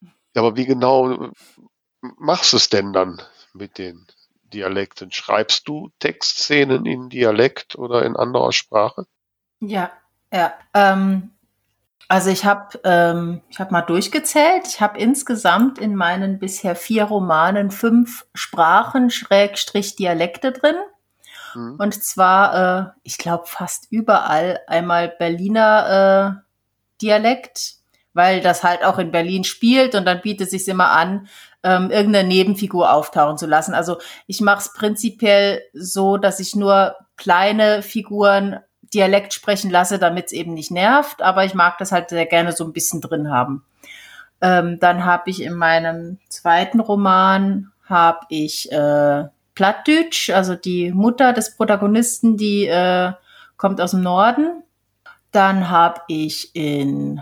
ja, 0.00 0.42
aber 0.42 0.56
wie 0.56 0.66
genau 0.66 1.30
machst 2.00 2.52
du 2.52 2.58
es 2.58 2.68
denn 2.68 2.92
dann 2.92 3.20
mit 3.54 3.78
den 3.78 4.06
Dialekten? 4.52 5.10
Schreibst 5.10 5.66
du 5.66 5.90
Textszenen 5.98 6.86
in 6.86 7.08
Dialekt 7.08 7.76
oder 7.76 8.04
in 8.04 8.16
anderer 8.16 8.52
Sprache? 8.52 9.06
Ja, 9.60 9.90
ja. 10.32 10.54
Ähm, 10.74 11.32
also 12.06 12.30
ich 12.30 12.44
habe 12.44 12.80
ähm, 12.84 13.42
ich 13.48 13.58
habe 13.58 13.72
mal 13.72 13.82
durchgezählt. 13.82 14.66
Ich 14.66 14.80
habe 14.80 14.98
insgesamt 14.98 15.78
in 15.78 15.94
meinen 15.94 16.38
bisher 16.38 16.76
vier 16.76 17.04
Romanen 17.04 17.70
fünf 17.70 18.26
Sprachen 18.32 19.10
Schrägstrich 19.10 19.96
Dialekte 19.96 20.52
drin. 20.52 20.76
Mhm. 21.58 21.76
Und 21.78 22.02
zwar, 22.02 22.54
äh, 22.54 22.90
ich 23.02 23.18
glaube 23.18 23.46
fast 23.46 23.88
überall 23.90 24.60
einmal 24.66 25.08
Berliner 25.08 26.38
äh, 26.38 27.02
Dialekt, 27.02 27.74
weil 28.14 28.40
das 28.40 28.62
halt 28.62 28.84
auch 28.84 28.98
in 28.98 29.10
Berlin 29.10 29.44
spielt 29.44 29.94
und 29.94 30.04
dann 30.04 30.20
bietet 30.20 30.50
sich 30.50 30.66
immer 30.68 30.90
an, 30.90 31.28
ähm, 31.62 31.90
irgendeine 31.90 32.26
Nebenfigur 32.26 32.92
auftauchen 32.92 33.38
zu 33.38 33.46
lassen. 33.46 33.74
Also 33.74 33.98
ich 34.26 34.40
mache 34.40 34.60
es 34.60 34.72
prinzipiell 34.72 35.62
so, 35.72 36.16
dass 36.16 36.40
ich 36.40 36.54
nur 36.54 36.94
kleine 37.16 37.82
Figuren 37.82 38.60
Dialekt 38.94 39.34
sprechen 39.34 39.70
lasse, 39.70 39.98
damit 39.98 40.26
es 40.26 40.32
eben 40.32 40.54
nicht 40.54 40.70
nervt, 40.70 41.20
aber 41.20 41.44
ich 41.44 41.54
mag 41.54 41.76
das 41.78 41.92
halt 41.92 42.08
sehr 42.08 42.26
gerne 42.26 42.52
so 42.52 42.64
ein 42.64 42.72
bisschen 42.72 43.00
drin 43.00 43.30
haben. 43.30 43.64
Ähm, 44.40 44.78
dann 44.80 45.04
habe 45.04 45.30
ich 45.30 45.42
in 45.42 45.54
meinem 45.54 46.18
zweiten 46.28 46.80
Roman 46.80 47.72
habe 47.84 48.20
ich 48.28 48.70
äh, 48.70 49.24
Plattdeutsch, 49.58 50.30
also 50.30 50.54
die 50.54 50.92
Mutter 50.92 51.32
des 51.32 51.56
Protagonisten, 51.56 52.36
die 52.36 52.66
äh, 52.66 53.10
kommt 53.56 53.80
aus 53.80 53.90
dem 53.90 54.02
Norden. 54.02 54.62
Dann 55.32 55.68
habe 55.68 56.00
ich 56.06 56.54
in 56.54 57.20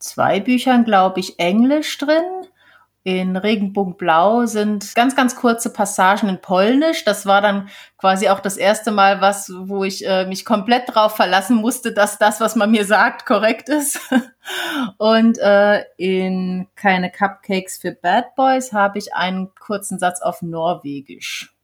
zwei 0.00 0.40
Büchern, 0.40 0.84
glaube 0.84 1.20
ich, 1.20 1.38
Englisch 1.38 1.96
drin 1.98 2.24
in 3.06 3.36
Regenbogenblau 3.36 4.46
sind 4.46 4.92
ganz, 4.96 5.14
ganz 5.14 5.36
kurze 5.36 5.72
Passagen 5.72 6.28
in 6.28 6.40
Polnisch. 6.40 7.04
Das 7.04 7.24
war 7.24 7.40
dann 7.40 7.68
quasi 7.98 8.28
auch 8.28 8.40
das 8.40 8.56
erste 8.56 8.90
Mal, 8.90 9.20
was, 9.20 9.48
wo 9.56 9.84
ich 9.84 10.04
äh, 10.04 10.26
mich 10.26 10.44
komplett 10.44 10.92
drauf 10.92 11.14
verlassen 11.14 11.54
musste, 11.54 11.92
dass 11.92 12.18
das, 12.18 12.40
was 12.40 12.56
man 12.56 12.72
mir 12.72 12.84
sagt, 12.84 13.24
korrekt 13.24 13.68
ist. 13.68 14.00
Und 14.98 15.38
äh, 15.38 15.84
in 15.96 16.66
Keine 16.74 17.12
Cupcakes 17.12 17.78
für 17.78 17.92
Bad 17.92 18.34
Boys 18.34 18.72
habe 18.72 18.98
ich 18.98 19.14
einen 19.14 19.54
kurzen 19.54 20.00
Satz 20.00 20.20
auf 20.20 20.42
Norwegisch. 20.42 21.55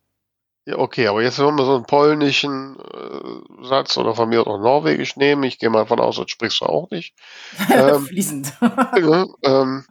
Ja, 0.65 0.79
okay, 0.79 1.09
aber 1.09 1.23
jetzt 1.23 1.41
wollen 1.41 1.57
wir 1.57 1.65
so 1.65 1.75
einen 1.75 1.87
polnischen 1.87 2.77
äh, 2.79 3.67
Satz 3.67 3.97
oder 3.97 4.15
von 4.15 4.29
mir 4.29 4.47
auch 4.47 4.61
Norwegisch 4.61 5.17
nehmen. 5.17 5.43
Ich 5.43 5.59
gehe 5.59 5.71
mal 5.71 5.87
von 5.87 5.99
aus, 5.99 6.17
das 6.17 6.31
sprichst 6.31 6.61
du 6.61 6.67
auch 6.67 6.91
nicht. 6.91 7.15
Ähm, 7.71 8.07
Fließend. 8.07 8.53
äh, 8.61 9.25
ähm, 9.43 9.85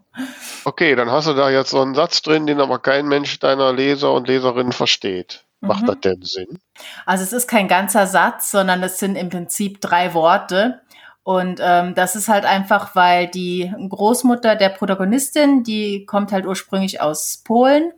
okay, 0.63 0.95
dann 0.95 1.11
hast 1.11 1.27
du 1.27 1.33
da 1.33 1.49
jetzt 1.49 1.71
so 1.71 1.81
einen 1.81 1.95
Satz 1.95 2.21
drin, 2.21 2.45
den 2.45 2.61
aber 2.61 2.79
kein 2.79 3.07
Mensch 3.07 3.37
deiner 3.39 3.73
Leser 3.73 4.13
und 4.13 4.27
Leserinnen 4.27 4.71
versteht. 4.71 5.43
Macht 5.59 5.83
mhm. 5.83 5.87
das 5.87 5.99
denn 5.99 6.21
Sinn? 6.21 6.59
Also 7.05 7.23
es 7.23 7.33
ist 7.33 7.47
kein 7.47 7.67
ganzer 7.67 8.07
Satz, 8.07 8.49
sondern 8.49 8.81
es 8.81 8.97
sind 8.97 9.15
im 9.15 9.29
Prinzip 9.29 9.81
drei 9.81 10.13
Worte. 10.13 10.81
Und 11.23 11.59
ähm, 11.61 11.95
das 11.95 12.15
ist 12.15 12.29
halt 12.29 12.45
einfach, 12.45 12.95
weil 12.95 13.27
die 13.27 13.71
Großmutter 13.89 14.55
der 14.55 14.69
Protagonistin, 14.69 15.63
die 15.63 16.05
kommt 16.05 16.31
halt 16.31 16.45
ursprünglich 16.45 17.01
aus 17.01 17.41
Polen 17.43 17.91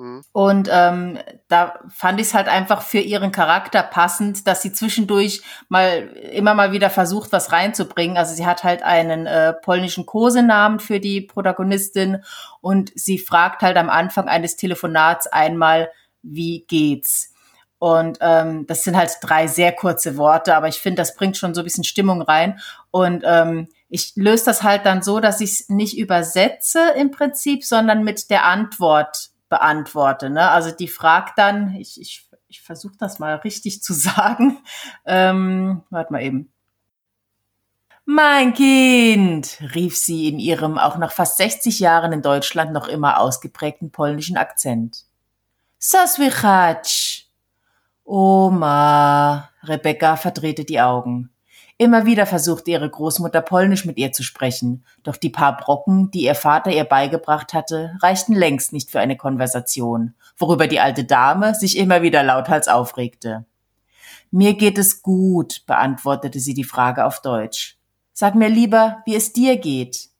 Mhm. 0.00 0.22
Und 0.32 0.68
ähm, 0.72 1.18
da 1.48 1.78
fand 1.90 2.20
ich 2.20 2.28
es 2.28 2.34
halt 2.34 2.48
einfach 2.48 2.80
für 2.80 3.00
ihren 3.00 3.32
Charakter 3.32 3.82
passend, 3.82 4.46
dass 4.46 4.62
sie 4.62 4.72
zwischendurch 4.72 5.42
mal 5.68 6.08
immer 6.32 6.54
mal 6.54 6.72
wieder 6.72 6.88
versucht, 6.88 7.32
was 7.32 7.52
reinzubringen. 7.52 8.16
Also 8.16 8.34
sie 8.34 8.46
hat 8.46 8.64
halt 8.64 8.82
einen 8.82 9.26
äh, 9.26 9.52
polnischen 9.52 10.06
Kosenamen 10.06 10.80
für 10.80 11.00
die 11.00 11.20
Protagonistin 11.20 12.24
und 12.62 12.92
sie 12.94 13.18
fragt 13.18 13.60
halt 13.60 13.76
am 13.76 13.90
Anfang 13.90 14.26
eines 14.26 14.56
Telefonats 14.56 15.26
einmal, 15.26 15.90
wie 16.22 16.64
geht's? 16.66 17.34
Und 17.78 18.18
ähm, 18.20 18.66
das 18.66 18.84
sind 18.84 18.96
halt 18.96 19.10
drei 19.22 19.46
sehr 19.46 19.72
kurze 19.72 20.16
Worte, 20.16 20.54
aber 20.54 20.68
ich 20.68 20.80
finde, 20.80 21.00
das 21.00 21.14
bringt 21.14 21.36
schon 21.36 21.54
so 21.54 21.62
ein 21.62 21.64
bisschen 21.64 21.84
Stimmung 21.84 22.20
rein. 22.22 22.60
Und 22.90 23.22
ähm, 23.26 23.68
ich 23.88 24.12
löse 24.16 24.46
das 24.46 24.62
halt 24.62 24.84
dann 24.86 25.02
so, 25.02 25.20
dass 25.20 25.40
ich 25.40 25.52
es 25.52 25.68
nicht 25.68 25.96
übersetze 25.98 26.92
im 26.96 27.10
Prinzip, 27.10 27.64
sondern 27.64 28.04
mit 28.04 28.28
der 28.30 28.44
Antwort 28.44 29.30
beantworte. 29.50 30.30
Ne? 30.30 30.48
Also 30.48 30.70
die 30.70 30.88
fragt 30.88 31.36
dann, 31.38 31.74
ich, 31.74 32.00
ich, 32.00 32.26
ich 32.48 32.62
versuche 32.62 32.96
das 32.98 33.18
mal 33.18 33.34
richtig 33.36 33.82
zu 33.82 33.92
sagen. 33.94 34.58
Ähm, 35.04 35.82
warte 35.90 36.12
mal 36.12 36.22
eben. 36.22 36.50
Mein 38.06 38.54
Kind, 38.54 39.58
rief 39.74 39.96
sie 39.96 40.28
in 40.28 40.38
ihrem 40.38 40.78
auch 40.78 40.96
nach 40.96 41.12
fast 41.12 41.36
60 41.36 41.78
Jahren 41.78 42.12
in 42.12 42.22
Deutschland 42.22 42.72
noch 42.72 42.88
immer 42.88 43.20
ausgeprägten 43.20 43.92
polnischen 43.92 44.36
Akzent. 44.36 45.04
Saswichatsch. 45.78 47.26
Oma. 48.04 49.50
Rebecca 49.62 50.16
verdrehte 50.16 50.64
die 50.64 50.80
Augen. 50.80 51.30
Immer 51.80 52.04
wieder 52.04 52.26
versuchte 52.26 52.72
ihre 52.72 52.90
Großmutter 52.90 53.40
Polnisch 53.40 53.86
mit 53.86 53.96
ihr 53.96 54.12
zu 54.12 54.22
sprechen, 54.22 54.84
doch 55.02 55.16
die 55.16 55.30
paar 55.30 55.56
Brocken, 55.56 56.10
die 56.10 56.24
ihr 56.24 56.34
Vater 56.34 56.70
ihr 56.70 56.84
beigebracht 56.84 57.54
hatte, 57.54 57.96
reichten 58.02 58.34
längst 58.34 58.74
nicht 58.74 58.90
für 58.90 59.00
eine 59.00 59.16
Konversation, 59.16 60.12
worüber 60.36 60.66
die 60.66 60.78
alte 60.78 61.04
Dame 61.04 61.54
sich 61.54 61.78
immer 61.78 62.02
wieder 62.02 62.22
lauthals 62.22 62.68
aufregte. 62.68 63.46
Mir 64.30 64.58
geht 64.58 64.76
es 64.76 65.00
gut, 65.00 65.62
beantwortete 65.66 66.38
sie 66.38 66.52
die 66.52 66.64
Frage 66.64 67.06
auf 67.06 67.22
Deutsch. 67.22 67.78
Sag 68.12 68.34
mir 68.34 68.50
lieber, 68.50 68.98
wie 69.06 69.14
es 69.14 69.32
dir 69.32 69.56
geht. 69.56 70.10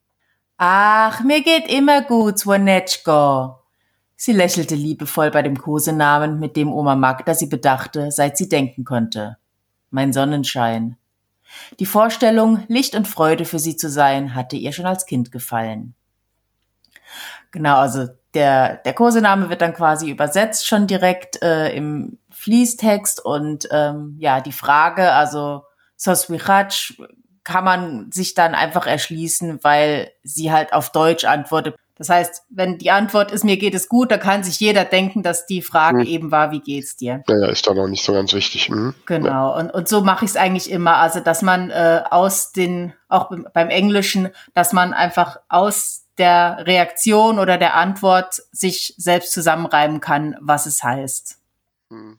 Ach, 0.57 1.23
mir 1.23 1.43
geht 1.43 1.71
immer 1.71 2.01
gut, 2.01 2.39
Swanetschko. 2.39 3.59
Sie 4.17 4.33
lächelte 4.33 4.77
liebevoll 4.77 5.31
bei 5.31 5.43
dem 5.43 5.59
Kosenamen, 5.59 6.41
mit 6.41 6.57
dem 6.57 6.73
Oma 6.73 6.97
Magda 6.97 7.35
sie 7.35 7.49
bedachte, 7.49 8.11
seit 8.11 8.39
sie 8.39 8.49
denken 8.49 8.87
konnte. 8.87 9.37
Mein 9.91 10.15
Sonnenschein. 10.15 10.97
Die 11.79 11.87
Vorstellung, 11.87 12.65
Licht 12.69 12.95
und 12.95 13.09
Freude 13.09 13.45
für 13.45 13.59
sie 13.59 13.77
zu 13.77 13.89
sein, 13.89 14.35
hatte 14.35 14.57
ihr 14.57 14.73
schon 14.73 14.87
als 14.87 15.07
Kind 15.07 15.33
gefallen. 15.33 15.95
Genau, 17.51 17.77
also 17.79 18.09
der, 18.35 18.77
der 18.77 18.93
Kosename 18.93 19.51
wird 19.51 19.61
dann 19.61 19.75
quasi 19.75 20.11
übersetzt 20.11 20.67
schon 20.67 20.87
direkt 20.87 21.43
äh, 21.43 21.75
im 21.75 22.19
Fließtext 22.31 23.25
und 23.25 23.69
ähm, 23.73 24.17
ja, 24.21 24.41
die 24.41 24.53
Frage, 24.53 25.13
also 25.13 25.65
Soswichatsch, 25.97 26.95
kann 27.43 27.65
man 27.65 28.13
sich 28.13 28.35
dann 28.35 28.55
einfach 28.55 28.87
erschließen, 28.87 29.65
weil 29.65 30.13
sie 30.23 30.53
halt 30.53 30.73
auf 30.73 30.93
Deutsch 30.93 31.25
antwortet. 31.25 31.75
Das 32.01 32.09
heißt, 32.09 32.45
wenn 32.49 32.79
die 32.79 32.91
Antwort 32.91 33.31
ist, 33.31 33.45
mir 33.45 33.59
geht 33.59 33.75
es 33.75 33.87
gut, 33.87 34.11
dann 34.11 34.21
kann 34.21 34.43
sich 34.43 34.59
jeder 34.59 34.87
denken, 34.87 35.23
dass 35.23 35.45
die 35.45 35.61
Frage 35.61 35.99
mhm. 35.99 36.07
eben 36.07 36.31
war, 36.31 36.51
wie 36.51 36.61
geht's 36.61 36.97
dir? 36.97 37.23
Naja, 37.29 37.51
ist 37.51 37.67
dann 37.67 37.79
auch 37.79 37.89
nicht 37.89 38.03
so 38.03 38.15
ganz 38.15 38.33
wichtig. 38.33 38.71
Mhm. 38.71 38.95
Genau. 39.05 39.55
Und, 39.55 39.69
und 39.69 39.87
so 39.87 40.01
mache 40.01 40.25
ich 40.25 40.31
es 40.31 40.37
eigentlich 40.39 40.71
immer. 40.71 40.97
Also, 40.97 41.21
dass 41.21 41.43
man 41.43 41.69
äh, 41.69 42.03
aus 42.09 42.53
den, 42.53 42.95
auch 43.11 43.31
beim 43.53 43.69
Englischen, 43.69 44.31
dass 44.55 44.73
man 44.73 44.95
einfach 44.95 45.41
aus 45.51 46.07
der 46.17 46.63
Reaktion 46.67 47.39
oder 47.39 47.59
der 47.59 47.75
Antwort 47.75 48.37
sich 48.51 48.95
selbst 48.97 49.35
zusammenreimen 49.35 50.01
kann, 50.01 50.39
was 50.41 50.65
es 50.65 50.83
heißt. 50.83 51.37
Mhm. 51.91 52.19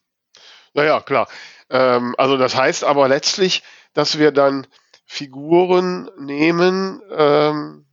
Naja, 0.75 1.01
klar. 1.01 1.27
Ähm, 1.71 2.13
also 2.19 2.37
das 2.37 2.55
heißt 2.55 2.83
aber 2.83 3.07
letztlich, 3.07 3.63
dass 3.95 4.19
wir 4.19 4.31
dann 4.31 4.67
Figuren 5.07 6.07
nehmen, 6.19 7.01
ähm, 7.09 7.87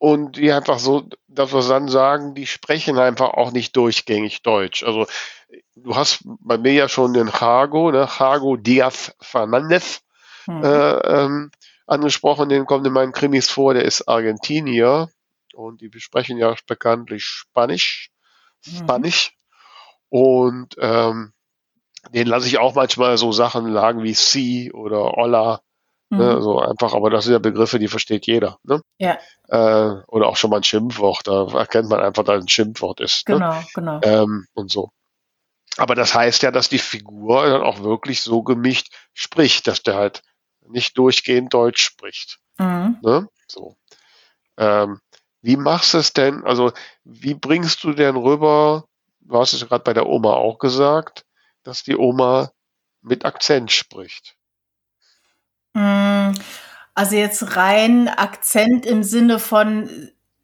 und 0.00 0.38
die 0.38 0.50
einfach 0.50 0.78
so, 0.78 1.06
dass 1.28 1.52
wir 1.52 1.60
dann 1.60 1.88
sagen, 1.88 2.34
die 2.34 2.46
sprechen 2.46 2.98
einfach 2.98 3.34
auch 3.34 3.52
nicht 3.52 3.76
durchgängig 3.76 4.40
Deutsch. 4.42 4.82
Also 4.82 5.06
du 5.76 5.94
hast 5.94 6.22
bei 6.24 6.56
mir 6.56 6.72
ja 6.72 6.88
schon 6.88 7.12
den 7.12 7.28
Jago, 7.28 7.92
ne, 7.92 8.08
Jago 8.18 8.56
Diaz 8.56 9.14
Fernandez 9.20 10.00
mhm. 10.46 10.64
äh, 10.64 10.92
ähm, 11.00 11.50
angesprochen, 11.86 12.48
den 12.48 12.64
kommt 12.64 12.86
in 12.86 12.94
meinen 12.94 13.12
Krimis 13.12 13.50
vor, 13.50 13.74
der 13.74 13.84
ist 13.84 14.08
Argentinier 14.08 15.10
und 15.52 15.82
die 15.82 15.90
besprechen 15.90 16.38
ja 16.38 16.54
bekanntlich 16.66 17.24
Spanisch, 17.24 18.10
mhm. 18.64 18.76
Spanisch 18.78 19.36
und 20.08 20.76
ähm, 20.78 21.34
den 22.14 22.26
lasse 22.26 22.46
ich 22.46 22.58
auch 22.58 22.74
manchmal 22.74 23.18
so 23.18 23.32
Sachen 23.32 23.66
lagen 23.66 24.02
wie 24.02 24.14
Sie 24.14 24.72
oder 24.72 25.18
Olla 25.18 25.60
Ne, 25.60 25.69
mhm. 26.10 26.18
Ne, 26.18 26.42
so 26.42 26.60
einfach, 26.60 26.94
aber 26.94 27.10
das 27.10 27.24
sind 27.24 27.32
ja 27.32 27.38
Begriffe, 27.38 27.78
die 27.78 27.88
versteht 27.88 28.26
jeder. 28.26 28.58
Ne? 28.62 28.82
Ja. 28.98 29.18
Äh, 29.48 30.02
oder 30.06 30.26
auch 30.26 30.36
schon 30.36 30.50
mal 30.50 30.58
ein 30.58 30.64
Schimpfwort, 30.64 31.26
da 31.26 31.46
erkennt 31.52 31.88
man 31.88 32.00
einfach, 32.00 32.24
dass 32.24 32.42
ein 32.42 32.48
Schimpfwort 32.48 33.00
ist. 33.00 33.28
Ne? 33.28 33.36
Genau, 33.36 33.52
ne? 33.54 33.66
genau. 33.74 34.00
Ähm, 34.02 34.46
und 34.54 34.70
so. 34.70 34.90
Aber 35.76 35.94
das 35.94 36.14
heißt 36.14 36.42
ja, 36.42 36.50
dass 36.50 36.68
die 36.68 36.78
Figur 36.78 37.46
dann 37.46 37.62
auch 37.62 37.80
wirklich 37.80 38.20
so 38.20 38.42
gemischt 38.42 38.92
spricht, 39.14 39.66
dass 39.66 39.82
der 39.82 39.94
halt 39.94 40.22
nicht 40.66 40.98
durchgehend 40.98 41.54
Deutsch 41.54 41.82
spricht. 41.82 42.38
Mhm. 42.58 42.98
Ne? 43.02 43.28
So. 43.46 43.76
Ähm, 44.56 45.00
wie 45.42 45.56
machst 45.56 45.94
du 45.94 45.98
es 45.98 46.12
denn? 46.12 46.44
Also, 46.44 46.72
wie 47.04 47.34
bringst 47.34 47.82
du 47.84 47.92
denn 47.92 48.16
rüber, 48.16 48.84
du 49.20 49.38
hast 49.38 49.52
es 49.52 49.66
gerade 49.66 49.84
bei 49.84 49.94
der 49.94 50.06
Oma 50.06 50.34
auch 50.34 50.58
gesagt, 50.58 51.24
dass 51.62 51.82
die 51.82 51.96
Oma 51.96 52.50
mit 53.00 53.24
Akzent 53.24 53.72
spricht? 53.72 54.36
Hm, 55.76 56.34
also 56.94 57.16
jetzt 57.16 57.56
rein 57.56 58.08
Akzent 58.08 58.86
im 58.86 59.02
Sinne 59.02 59.38
von, 59.38 59.88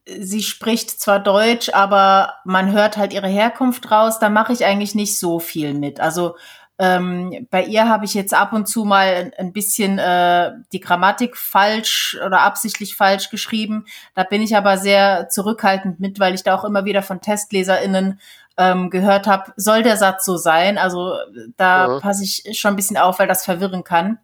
sie 0.07 0.43
spricht 0.43 0.91
zwar 1.01 1.19
Deutsch, 1.21 1.71
aber 1.71 2.35
man 2.45 2.73
hört 2.73 2.97
halt 2.97 3.13
ihre 3.13 3.29
Herkunft 3.29 3.91
raus, 3.91 4.19
da 4.19 4.29
mache 4.29 4.53
ich 4.53 4.65
eigentlich 4.65 4.95
nicht 4.95 5.19
so 5.19 5.39
viel 5.41 5.75
mit. 5.75 6.01
Also 6.01 6.37
ähm, 6.79 7.47
bei 7.51 7.65
ihr 7.65 7.89
habe 7.89 8.05
ich 8.05 8.13
jetzt 8.13 8.35
ab 8.35 8.53
und 8.53 8.69
zu 8.69 8.85
mal 8.85 9.33
ein, 9.39 9.53
bisschen 9.53 9.99
äh, 9.99 10.53
die 10.73 10.81
Grammatik 10.81 11.37
falsch 11.37 12.19
oder 12.25 12.43
absichtlich 12.43 12.97
falsch 12.97 13.31
geschrieben. 13.31 13.87
Da 14.15 14.25
bin 14.25 14.43
ich 14.43 14.57
aber 14.57 14.77
sehr 14.77 15.29
zurückhaltend 15.31 16.01
mit, 16.01 16.21
weil 16.21 16.35
ich 16.35 16.43
da 16.43 16.55
auch 16.55 16.65
immer 16.65 16.85
wieder 16.85 17.03
von 17.03 17.23
TestleserInnen 17.23 18.21
ähm, 18.59 18.91
gehört 18.91 19.27
habe, 19.27 19.53
soll 19.57 19.83
der 19.83 19.97
Satz 19.97 20.25
so 20.25 20.37
sein? 20.37 20.77
Also 20.79 21.17
da 21.57 21.95
ja. 21.95 22.01
passe 22.01 22.25
ich 22.25 22.59
schon 22.59 22.75
ein 22.75 22.77
bisschen 22.77 22.97
auf, 22.99 23.19
weil 23.19 23.29
das 23.29 23.45
verwirren 23.45 23.85
kann. 23.85 24.19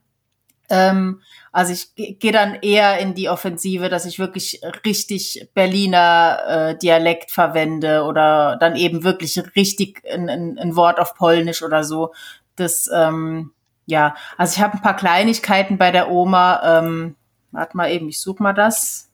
Ähm, 0.73 1.21
also 1.53 1.75
ich 1.75 1.95
gehe 2.19 2.33
dann 2.33 2.55
eher 2.55 2.99
in 2.99 3.15
die 3.15 3.29
Offensive, 3.29 3.91
dass 3.91 4.07
ich 4.07 4.19
wirklich 4.19 4.63
richtig 4.87 5.51
Berliner 5.53 6.39
äh, 6.47 6.79
Dialekt 6.79 7.31
verwende 7.31 8.05
oder 8.05 8.57
dann 8.57 8.75
eben 8.75 9.05
wirklich 9.05 9.39
richtig 9.55 10.03
ein, 10.11 10.31
ein, 10.31 10.59
ein 10.59 10.75
Wort 10.75 10.99
auf 10.99 11.15
Polnisch 11.15 11.63
oder 11.63 11.85
so. 11.85 12.15
Das, 12.57 12.89
ähm, 12.93 13.53
ja, 13.85 14.15
also 14.39 14.57
ich 14.57 14.63
habe 14.63 14.75
ein 14.75 14.83
paar 14.83 14.97
Kleinigkeiten 14.97 15.77
bei 15.77 15.91
der 15.91 16.11
Oma. 16.11 16.79
Ähm, 16.79 17.17
warte 17.51 17.77
mal 17.77 17.91
eben, 17.91 18.09
ich 18.09 18.21
suche 18.21 18.43
mal 18.43 18.55
das. 18.55 19.11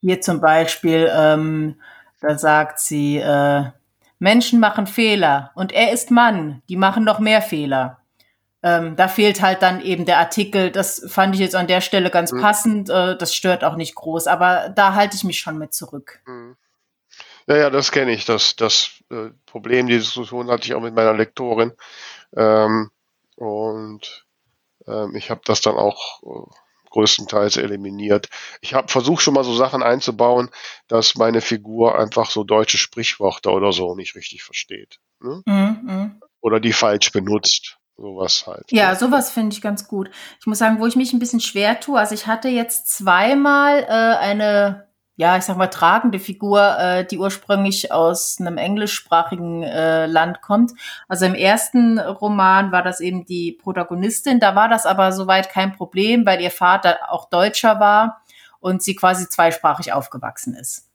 Hier 0.00 0.20
zum 0.20 0.40
Beispiel, 0.40 1.10
ähm, 1.12 1.80
da 2.20 2.38
sagt 2.38 2.78
sie, 2.78 3.16
äh, 3.16 3.64
Menschen 4.20 4.60
machen 4.60 4.86
Fehler 4.86 5.50
und 5.56 5.72
er 5.72 5.92
ist 5.92 6.12
Mann, 6.12 6.62
die 6.68 6.76
machen 6.76 7.02
noch 7.02 7.18
mehr 7.18 7.42
Fehler. 7.42 7.98
Ähm, 8.66 8.96
da 8.96 9.06
fehlt 9.06 9.42
halt 9.42 9.62
dann 9.62 9.80
eben 9.80 10.06
der 10.06 10.18
Artikel. 10.18 10.72
Das 10.72 11.04
fand 11.06 11.36
ich 11.36 11.40
jetzt 11.40 11.54
an 11.54 11.68
der 11.68 11.80
Stelle 11.80 12.10
ganz 12.10 12.32
mhm. 12.32 12.40
passend. 12.40 12.90
Äh, 12.90 13.16
das 13.16 13.32
stört 13.32 13.62
auch 13.62 13.76
nicht 13.76 13.94
groß, 13.94 14.26
aber 14.26 14.70
da 14.70 14.94
halte 14.94 15.14
ich 15.14 15.22
mich 15.22 15.38
schon 15.38 15.56
mit 15.56 15.72
zurück. 15.72 16.20
Mhm. 16.26 16.56
Ja, 17.46 17.56
ja, 17.56 17.70
das 17.70 17.92
kenne 17.92 18.10
ich. 18.10 18.24
Das, 18.24 18.56
das 18.56 18.90
äh, 19.08 19.30
Problem, 19.46 19.86
die 19.86 19.96
Diskussion 19.96 20.50
hatte 20.50 20.64
ich 20.64 20.74
auch 20.74 20.80
mit 20.80 20.96
meiner 20.96 21.14
Lektorin. 21.14 21.74
Ähm, 22.36 22.90
und 23.36 24.26
ähm, 24.88 25.14
ich 25.14 25.30
habe 25.30 25.42
das 25.44 25.60
dann 25.60 25.76
auch 25.76 26.24
äh, 26.24 26.50
größtenteils 26.90 27.58
eliminiert. 27.58 28.28
Ich 28.62 28.74
habe 28.74 28.88
versucht 28.88 29.22
schon 29.22 29.34
mal 29.34 29.44
so 29.44 29.54
Sachen 29.54 29.84
einzubauen, 29.84 30.50
dass 30.88 31.14
meine 31.14 31.40
Figur 31.40 31.96
einfach 31.96 32.32
so 32.32 32.42
deutsche 32.42 32.78
Sprichwörter 32.78 33.52
oder 33.52 33.70
so 33.70 33.94
nicht 33.94 34.16
richtig 34.16 34.42
versteht. 34.42 34.98
Ne? 35.20 35.42
Mhm, 35.46 35.78
mhm. 35.84 36.20
oder 36.40 36.58
die 36.58 36.72
falsch 36.72 37.12
benutzt. 37.12 37.75
Sowas 37.98 38.44
halt. 38.46 38.70
Ja, 38.70 38.94
sowas 38.94 39.30
finde 39.30 39.54
ich 39.54 39.62
ganz 39.62 39.88
gut. 39.88 40.10
Ich 40.38 40.46
muss 40.46 40.58
sagen, 40.58 40.80
wo 40.80 40.86
ich 40.86 40.96
mich 40.96 41.12
ein 41.12 41.18
bisschen 41.18 41.40
schwer 41.40 41.80
tue, 41.80 41.98
also 41.98 42.14
ich 42.14 42.26
hatte 42.26 42.48
jetzt 42.48 42.90
zweimal 42.90 43.84
äh, 43.84 44.16
eine, 44.18 44.88
ja, 45.16 45.38
ich 45.38 45.44
sag 45.44 45.56
mal, 45.56 45.68
tragende 45.68 46.18
Figur, 46.18 46.78
äh, 46.78 47.06
die 47.06 47.18
ursprünglich 47.18 47.92
aus 47.92 48.36
einem 48.38 48.58
englischsprachigen 48.58 49.62
äh, 49.62 50.04
Land 50.06 50.42
kommt. 50.42 50.72
Also 51.08 51.24
im 51.24 51.34
ersten 51.34 51.98
Roman 51.98 52.70
war 52.70 52.82
das 52.82 53.00
eben 53.00 53.24
die 53.24 53.52
Protagonistin, 53.52 54.40
da 54.40 54.54
war 54.54 54.68
das 54.68 54.84
aber 54.84 55.12
soweit 55.12 55.48
kein 55.48 55.72
Problem, 55.72 56.26
weil 56.26 56.42
ihr 56.42 56.50
Vater 56.50 56.98
auch 57.08 57.30
Deutscher 57.30 57.80
war 57.80 58.22
und 58.60 58.82
sie 58.82 58.94
quasi 58.94 59.26
zweisprachig 59.26 59.94
aufgewachsen 59.94 60.54
ist. 60.54 60.85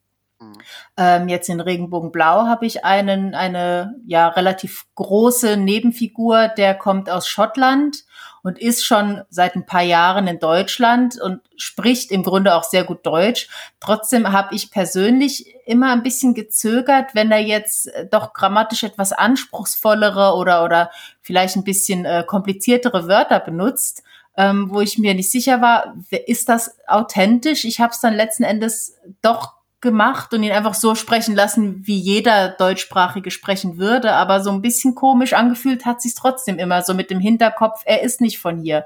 Ähm, 0.97 1.27
jetzt 1.27 1.49
in 1.49 1.59
Regenbogenblau 1.59 2.47
habe 2.47 2.65
ich 2.65 2.83
einen, 2.83 3.35
eine 3.35 3.95
ja 4.05 4.27
relativ 4.27 4.85
große 4.95 5.57
Nebenfigur, 5.57 6.47
der 6.49 6.75
kommt 6.75 7.09
aus 7.09 7.27
Schottland 7.27 8.05
und 8.43 8.59
ist 8.59 8.85
schon 8.85 9.21
seit 9.29 9.55
ein 9.55 9.65
paar 9.65 9.83
Jahren 9.83 10.27
in 10.27 10.39
Deutschland 10.39 11.19
und 11.21 11.41
spricht 11.57 12.11
im 12.11 12.23
Grunde 12.23 12.55
auch 12.55 12.63
sehr 12.63 12.83
gut 12.83 13.05
Deutsch. 13.05 13.49
Trotzdem 13.79 14.31
habe 14.31 14.55
ich 14.55 14.71
persönlich 14.71 15.55
immer 15.65 15.91
ein 15.91 16.03
bisschen 16.03 16.33
gezögert, 16.33 17.13
wenn 17.13 17.31
er 17.31 17.41
jetzt 17.41 17.87
äh, 17.87 18.07
doch 18.07 18.33
grammatisch 18.33 18.83
etwas 18.83 19.13
anspruchsvollere 19.13 20.35
oder, 20.35 20.63
oder 20.63 20.91
vielleicht 21.21 21.55
ein 21.55 21.63
bisschen 21.63 22.05
äh, 22.05 22.23
kompliziertere 22.25 23.07
Wörter 23.07 23.39
benutzt, 23.39 24.03
ähm, 24.37 24.69
wo 24.71 24.81
ich 24.81 24.97
mir 24.97 25.13
nicht 25.13 25.29
sicher 25.29 25.61
war, 25.61 25.95
ist 26.25 26.49
das 26.49 26.79
authentisch? 26.87 27.65
Ich 27.65 27.79
habe 27.79 27.91
es 27.91 27.99
dann 27.99 28.13
letzten 28.13 28.43
Endes 28.43 28.97
doch 29.21 29.60
gemacht 29.81 30.33
und 30.33 30.43
ihn 30.43 30.51
einfach 30.51 30.75
so 30.75 30.95
sprechen 30.95 31.35
lassen, 31.35 31.85
wie 31.85 31.97
jeder 31.97 32.49
Deutschsprachige 32.49 33.31
sprechen 33.31 33.77
würde. 33.77 34.13
Aber 34.13 34.41
so 34.41 34.51
ein 34.51 34.61
bisschen 34.61 34.95
komisch 34.95 35.33
angefühlt 35.33 35.85
hat 35.85 36.01
sich 36.01 36.15
trotzdem 36.15 36.59
immer 36.59 36.83
so 36.83 36.93
mit 36.93 37.09
dem 37.09 37.19
Hinterkopf, 37.19 37.81
er 37.85 38.01
ist 38.01 38.21
nicht 38.21 38.39
von 38.39 38.59
hier. 38.59 38.85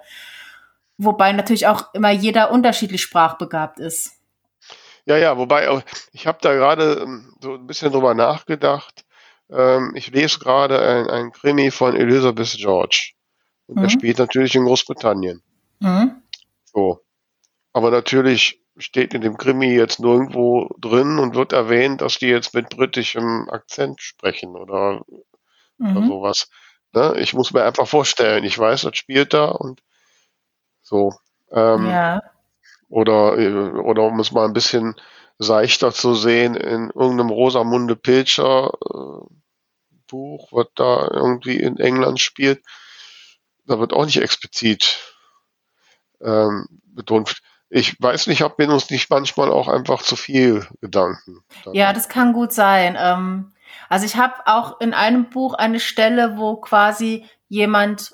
Wobei 0.97 1.33
natürlich 1.33 1.67
auch 1.67 1.93
immer 1.93 2.11
jeder 2.11 2.51
unterschiedlich 2.51 3.01
sprachbegabt 3.01 3.79
ist. 3.79 4.13
Ja, 5.05 5.17
ja, 5.17 5.37
wobei 5.37 5.83
ich 6.13 6.25
habe 6.25 6.39
da 6.41 6.53
gerade 6.53 7.01
ähm, 7.03 7.35
so 7.41 7.55
ein 7.55 7.67
bisschen 7.67 7.91
drüber 7.91 8.13
nachgedacht. 8.13 9.05
Ähm, 9.51 9.91
ich 9.95 10.11
lese 10.11 10.39
gerade 10.39 10.79
ein, 10.79 11.09
ein 11.09 11.31
Krimi 11.31 11.69
von 11.69 11.95
Elizabeth 11.95 12.55
George. 12.57 13.11
Und 13.67 13.77
mhm. 13.77 13.81
der 13.81 13.89
spielt 13.89 14.17
natürlich 14.17 14.55
in 14.55 14.63
Großbritannien. 14.63 15.43
Mhm. 15.79 16.15
So. 16.63 17.01
Aber 17.73 17.91
natürlich 17.91 18.61
steht 18.77 19.13
in 19.13 19.21
dem 19.21 19.37
Krimi 19.37 19.73
jetzt 19.73 19.99
nirgendwo 19.99 20.69
drin 20.79 21.19
und 21.19 21.35
wird 21.35 21.53
erwähnt, 21.53 22.01
dass 22.01 22.19
die 22.19 22.27
jetzt 22.27 22.53
mit 22.53 22.69
britischem 22.69 23.49
Akzent 23.49 24.01
sprechen 24.01 24.55
oder, 24.55 25.03
mhm. 25.77 25.97
oder 25.97 26.07
sowas. 26.07 26.49
Ne? 26.93 27.15
Ich 27.19 27.33
muss 27.33 27.53
mir 27.53 27.63
einfach 27.63 27.87
vorstellen, 27.87 28.43
ich 28.43 28.57
weiß, 28.57 28.81
das 28.81 28.97
spielt 28.97 29.33
da 29.33 29.45
und 29.45 29.81
so. 30.81 31.13
Ähm, 31.51 31.87
ja. 31.87 32.21
Oder, 32.89 33.33
oder 33.83 34.03
um 34.03 34.19
es 34.19 34.31
mal 34.31 34.45
ein 34.45 34.53
bisschen 34.53 34.95
seichter 35.37 35.91
zu 35.91 36.13
sehen, 36.13 36.55
in 36.55 36.91
irgendeinem 36.91 37.29
Rosamunde 37.29 37.95
Pilcher 37.95 38.71
äh, 38.83 39.25
Buch, 40.07 40.49
was 40.51 40.67
da 40.75 41.09
irgendwie 41.11 41.57
in 41.57 41.77
England 41.77 42.19
spielt, 42.19 42.63
da 43.65 43.79
wird 43.79 43.93
auch 43.93 44.05
nicht 44.05 44.21
explizit 44.21 45.15
ähm, 46.21 46.67
betont 46.83 47.41
ich 47.69 48.01
weiß 48.01 48.27
nicht, 48.27 48.43
ob 48.43 48.57
wir 48.59 48.69
uns 48.69 48.89
nicht 48.89 49.09
manchmal 49.09 49.51
auch 49.51 49.67
einfach 49.67 50.01
zu 50.01 50.15
viel 50.15 50.65
Gedanken. 50.81 51.43
Ja, 51.73 51.93
das 51.93 52.09
kann 52.09 52.33
gut 52.33 52.53
sein. 52.53 52.97
Ähm, 52.99 53.53
also 53.89 54.05
ich 54.05 54.15
habe 54.17 54.33
auch 54.45 54.79
in 54.79 54.93
einem 54.93 55.29
Buch 55.29 55.53
eine 55.53 55.79
Stelle, 55.79 56.37
wo 56.37 56.57
quasi 56.57 57.25
jemand 57.47 58.11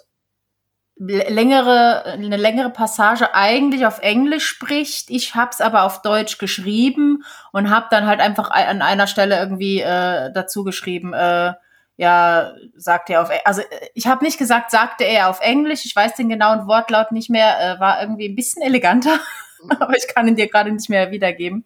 längere 0.97 2.05
eine 2.05 2.37
längere 2.37 2.69
Passage 2.69 3.33
eigentlich 3.33 3.85
auf 3.87 3.99
Englisch 3.99 4.45
spricht. 4.45 5.09
Ich 5.09 5.33
habe 5.33 5.49
es 5.51 5.59
aber 5.59 5.83
auf 5.83 6.03
Deutsch 6.03 6.37
geschrieben 6.37 7.23
und 7.51 7.71
habe 7.71 7.87
dann 7.89 8.05
halt 8.05 8.19
einfach 8.19 8.51
an 8.51 8.81
einer 8.81 9.07
Stelle 9.07 9.39
irgendwie 9.39 9.81
äh, 9.81 10.31
dazu 10.31 10.63
geschrieben. 10.63 11.13
Äh, 11.13 11.53
ja, 12.01 12.55
sagt 12.75 13.11
er 13.11 13.21
auf, 13.21 13.29
also 13.45 13.61
ich 13.93 14.07
habe 14.07 14.25
nicht 14.25 14.39
gesagt, 14.39 14.71
sagte 14.71 15.03
er 15.03 15.29
auf 15.29 15.39
Englisch, 15.39 15.85
ich 15.85 15.95
weiß 15.95 16.15
den 16.15 16.29
genauen 16.29 16.65
Wortlaut 16.65 17.11
nicht 17.11 17.29
mehr, 17.29 17.75
äh, 17.75 17.79
war 17.79 18.01
irgendwie 18.01 18.27
ein 18.27 18.35
bisschen 18.35 18.63
eleganter, 18.63 19.19
aber 19.79 19.95
ich 19.95 20.07
kann 20.07 20.27
ihn 20.27 20.35
dir 20.35 20.47
gerade 20.47 20.71
nicht 20.71 20.89
mehr 20.89 21.11
wiedergeben. 21.11 21.63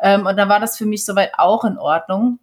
Ähm, 0.00 0.24
und 0.24 0.38
dann 0.38 0.48
war 0.48 0.58
das 0.58 0.78
für 0.78 0.86
mich 0.86 1.04
soweit 1.04 1.32
auch 1.36 1.64
in 1.64 1.76
Ordnung. 1.76 2.38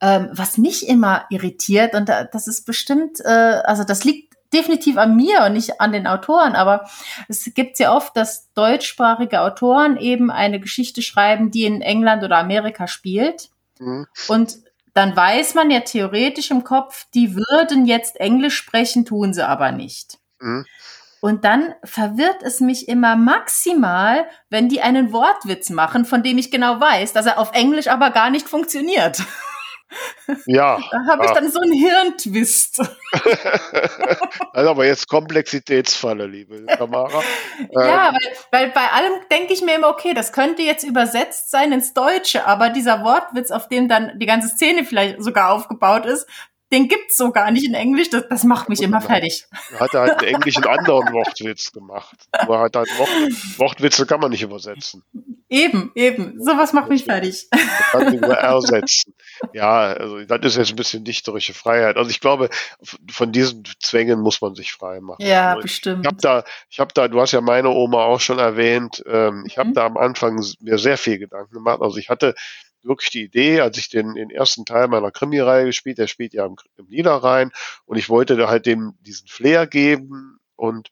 Ähm, 0.00 0.30
was 0.32 0.58
mich 0.58 0.88
immer 0.88 1.26
irritiert, 1.30 1.94
und 1.94 2.08
das 2.08 2.48
ist 2.48 2.66
bestimmt, 2.66 3.20
äh, 3.20 3.60
also 3.64 3.84
das 3.84 4.02
liegt 4.02 4.34
definitiv 4.52 4.96
an 4.96 5.14
mir 5.14 5.44
und 5.44 5.52
nicht 5.52 5.80
an 5.80 5.92
den 5.92 6.08
Autoren, 6.08 6.56
aber 6.56 6.90
es 7.28 7.48
gibt 7.54 7.78
ja 7.78 7.94
oft, 7.94 8.16
dass 8.16 8.52
deutschsprachige 8.52 9.42
Autoren 9.42 9.96
eben 9.96 10.32
eine 10.32 10.58
Geschichte 10.58 11.02
schreiben, 11.02 11.52
die 11.52 11.66
in 11.66 11.82
England 11.82 12.24
oder 12.24 12.38
Amerika 12.38 12.88
spielt. 12.88 13.50
Mhm. 13.78 14.08
Und 14.26 14.65
dann 14.96 15.14
weiß 15.14 15.54
man 15.54 15.70
ja 15.70 15.80
theoretisch 15.80 16.50
im 16.50 16.64
Kopf, 16.64 17.06
die 17.12 17.36
würden 17.36 17.84
jetzt 17.84 18.18
Englisch 18.18 18.56
sprechen, 18.56 19.04
tun 19.04 19.34
sie 19.34 19.46
aber 19.46 19.70
nicht. 19.70 20.18
Mhm. 20.40 20.64
Und 21.20 21.44
dann 21.44 21.74
verwirrt 21.84 22.42
es 22.42 22.60
mich 22.60 22.88
immer 22.88 23.14
maximal, 23.14 24.26
wenn 24.48 24.68
die 24.70 24.80
einen 24.80 25.12
Wortwitz 25.12 25.68
machen, 25.68 26.06
von 26.06 26.22
dem 26.22 26.38
ich 26.38 26.50
genau 26.50 26.80
weiß, 26.80 27.12
dass 27.12 27.26
er 27.26 27.38
auf 27.38 27.52
Englisch 27.52 27.88
aber 27.88 28.10
gar 28.10 28.30
nicht 28.30 28.48
funktioniert. 28.48 29.22
Ja. 30.46 30.78
Da 30.90 31.12
habe 31.12 31.26
ich 31.26 31.30
dann 31.32 31.50
so 31.50 31.60
einen 31.60 31.72
Hirntwist. 31.72 32.80
also 34.52 34.70
aber 34.70 34.86
jetzt 34.86 35.08
Komplexitätsfalle, 35.08 36.26
liebe 36.26 36.64
Tamara. 36.66 37.22
ja, 37.70 38.08
ähm, 38.08 38.14
weil, 38.14 38.36
weil 38.50 38.70
bei 38.70 38.88
allem 38.92 39.12
denke 39.30 39.52
ich 39.52 39.62
mir 39.62 39.74
immer, 39.76 39.88
okay, 39.88 40.14
das 40.14 40.32
könnte 40.32 40.62
jetzt 40.62 40.84
übersetzt 40.84 41.50
sein 41.50 41.72
ins 41.72 41.94
Deutsche, 41.94 42.46
aber 42.46 42.70
dieser 42.70 43.04
Wortwitz, 43.04 43.50
auf 43.50 43.68
dem 43.68 43.88
dann 43.88 44.18
die 44.18 44.26
ganze 44.26 44.48
Szene 44.48 44.84
vielleicht 44.84 45.22
sogar 45.22 45.52
aufgebaut 45.52 46.06
ist, 46.06 46.26
den 46.72 46.88
gibt's 46.88 47.16
so 47.16 47.30
gar 47.30 47.50
nicht 47.50 47.66
in 47.66 47.74
Englisch. 47.74 48.10
Das, 48.10 48.24
das 48.28 48.44
macht 48.44 48.68
mich 48.68 48.82
immer 48.82 49.00
fertig. 49.00 49.46
Hat 49.78 49.94
er 49.94 50.00
halt 50.00 50.22
in 50.22 50.34
Englisch 50.34 50.56
einen 50.56 50.66
anderen 50.66 51.12
Wortwitz 51.12 51.70
gemacht. 51.72 52.16
Nur 52.46 52.58
hat 52.60 52.74
halt 52.76 52.88
Wort, 52.98 53.58
Wortwitze 53.58 54.06
kann 54.06 54.20
man 54.20 54.30
nicht 54.30 54.42
übersetzen. 54.42 55.04
Eben, 55.48 55.92
eben. 55.94 56.42
Sowas 56.42 56.72
macht 56.72 56.88
mich 56.88 57.04
fertig. 57.04 57.48
kann 57.92 58.04
man 58.04 58.16
nur 58.16 58.34
ersetzen. 58.34 59.14
Ja, 59.52 59.92
also 59.92 60.24
das 60.24 60.40
ist 60.44 60.56
jetzt 60.56 60.70
ein 60.70 60.76
bisschen 60.76 61.04
dichterische 61.04 61.54
Freiheit. 61.54 61.96
Also 61.96 62.10
ich 62.10 62.20
glaube, 62.20 62.48
von 63.10 63.30
diesen 63.30 63.62
Zwängen 63.80 64.20
muss 64.20 64.40
man 64.40 64.54
sich 64.54 64.72
frei 64.72 65.00
machen. 65.00 65.24
Ja, 65.24 65.50
also 65.50 65.62
bestimmt. 65.62 66.00
Ich 66.04 66.06
habe 66.06 66.20
da, 66.20 66.44
ich 66.68 66.80
habe 66.80 66.92
da, 66.94 67.06
du 67.06 67.20
hast 67.20 67.32
ja 67.32 67.40
meine 67.40 67.68
Oma 67.68 68.04
auch 68.04 68.20
schon 68.20 68.40
erwähnt. 68.40 69.04
Ähm, 69.06 69.44
ich 69.46 69.56
habe 69.58 69.68
mhm. 69.68 69.74
da 69.74 69.86
am 69.86 69.96
Anfang 69.96 70.42
mir 70.60 70.78
sehr 70.78 70.98
viel 70.98 71.18
Gedanken 71.18 71.54
gemacht. 71.54 71.80
Also 71.80 71.98
ich 71.98 72.08
hatte 72.08 72.34
wirklich 72.86 73.10
die 73.10 73.24
Idee, 73.24 73.60
als 73.60 73.78
ich 73.78 73.88
den, 73.88 74.14
den 74.14 74.30
ersten 74.30 74.64
Teil 74.64 74.88
meiner 74.88 75.10
Krimi-Reihe 75.10 75.66
gespielt, 75.66 75.98
der 75.98 76.06
spielt 76.06 76.34
ja 76.34 76.46
im, 76.46 76.56
im 76.76 76.86
Niederrhein 76.86 77.52
und 77.84 77.96
ich 77.96 78.08
wollte 78.08 78.36
da 78.36 78.48
halt 78.48 78.66
dem 78.66 78.94
diesen 79.00 79.28
Flair 79.28 79.66
geben 79.66 80.38
und, 80.56 80.90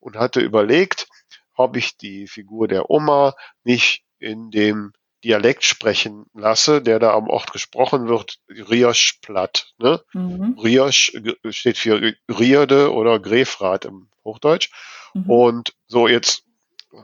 und 0.00 0.16
hatte 0.16 0.40
überlegt, 0.40 1.08
ob 1.54 1.76
ich 1.76 1.96
die 1.96 2.26
Figur 2.26 2.68
der 2.68 2.90
Oma 2.90 3.34
nicht 3.64 4.04
in 4.18 4.50
dem 4.50 4.92
Dialekt 5.24 5.64
sprechen 5.64 6.26
lasse, 6.34 6.82
der 6.82 6.98
da 6.98 7.14
am 7.14 7.28
Ort 7.28 7.52
gesprochen 7.52 8.06
wird, 8.06 8.38
Riosch 8.48 9.18
platt. 9.22 9.72
Ne? 9.78 10.00
Mhm. 10.12 10.56
Riosch 10.62 11.12
steht 11.50 11.78
für 11.78 12.14
Rierde 12.28 12.92
oder 12.92 13.18
Grefrat 13.18 13.86
im 13.86 14.08
Hochdeutsch. 14.24 14.70
Mhm. 15.14 15.30
Und 15.30 15.72
so 15.86 16.06
jetzt 16.06 16.45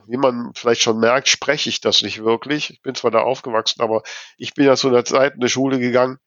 wie 0.07 0.16
man 0.16 0.52
vielleicht 0.55 0.83
schon 0.83 0.98
merkt, 0.98 1.28
spreche 1.28 1.68
ich 1.68 1.81
das 1.81 2.02
nicht 2.02 2.24
wirklich. 2.24 2.70
Ich 2.70 2.83
bin 2.83 2.94
zwar 2.94 3.11
da 3.11 3.20
aufgewachsen, 3.20 3.83
aber 3.83 4.02
ich 4.37 4.55
bin 4.55 4.66
ja 4.66 4.76
zu 4.76 4.88
einer 4.88 5.05
Zeit 5.05 5.35
in 5.35 5.40
die 5.40 5.48
Schule 5.48 5.78
gegangen, 5.78 6.18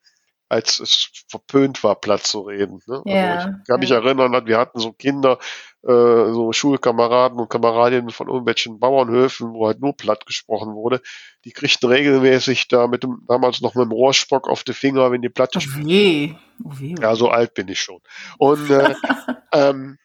als 0.47 0.79
es 0.79 1.09
verpönt 1.27 1.83
war, 1.83 1.95
platt 1.95 2.23
zu 2.23 2.41
reden. 2.41 2.79
Ne? 2.85 3.01
Ja, 3.05 3.35
also 3.35 3.49
ich 3.49 3.67
kann 3.67 3.79
mich 3.79 3.91
erinnern, 3.91 4.45
wir 4.45 4.57
hatten 4.57 4.79
so 4.79 4.91
Kinder, 4.93 5.39
äh, 5.83 5.87
so 5.87 6.51
Schulkameraden 6.53 7.39
und 7.39 7.49
Kameradinnen 7.49 8.11
von 8.11 8.27
irgendwelchen 8.27 8.79
Bauernhöfen, 8.79 9.53
wo 9.53 9.67
halt 9.67 9.81
nur 9.81 9.97
platt 9.97 10.25
gesprochen 10.25 10.73
wurde. 10.75 11.01
Die 11.45 11.51
kriegten 11.51 11.89
regelmäßig 11.89 12.67
da 12.67 12.87
mit 12.87 13.03
dem, 13.03 13.23
damals 13.27 13.61
noch 13.61 13.73
mit 13.73 13.85
dem 13.85 13.91
Rohrspock 13.91 14.47
auf 14.47 14.63
die 14.63 14.73
Finger, 14.73 15.11
wenn 15.11 15.21
die 15.21 15.29
platt 15.29 15.55
oh 15.57 15.79
je. 15.79 16.35
Oh 16.63 16.73
Ja, 16.79 17.15
so 17.15 17.29
alt 17.29 17.53
bin 17.55 17.67
ich 17.67 17.81
schon. 17.81 18.01
Und 18.37 18.69
äh, 18.69 18.93
ähm, 19.51 19.97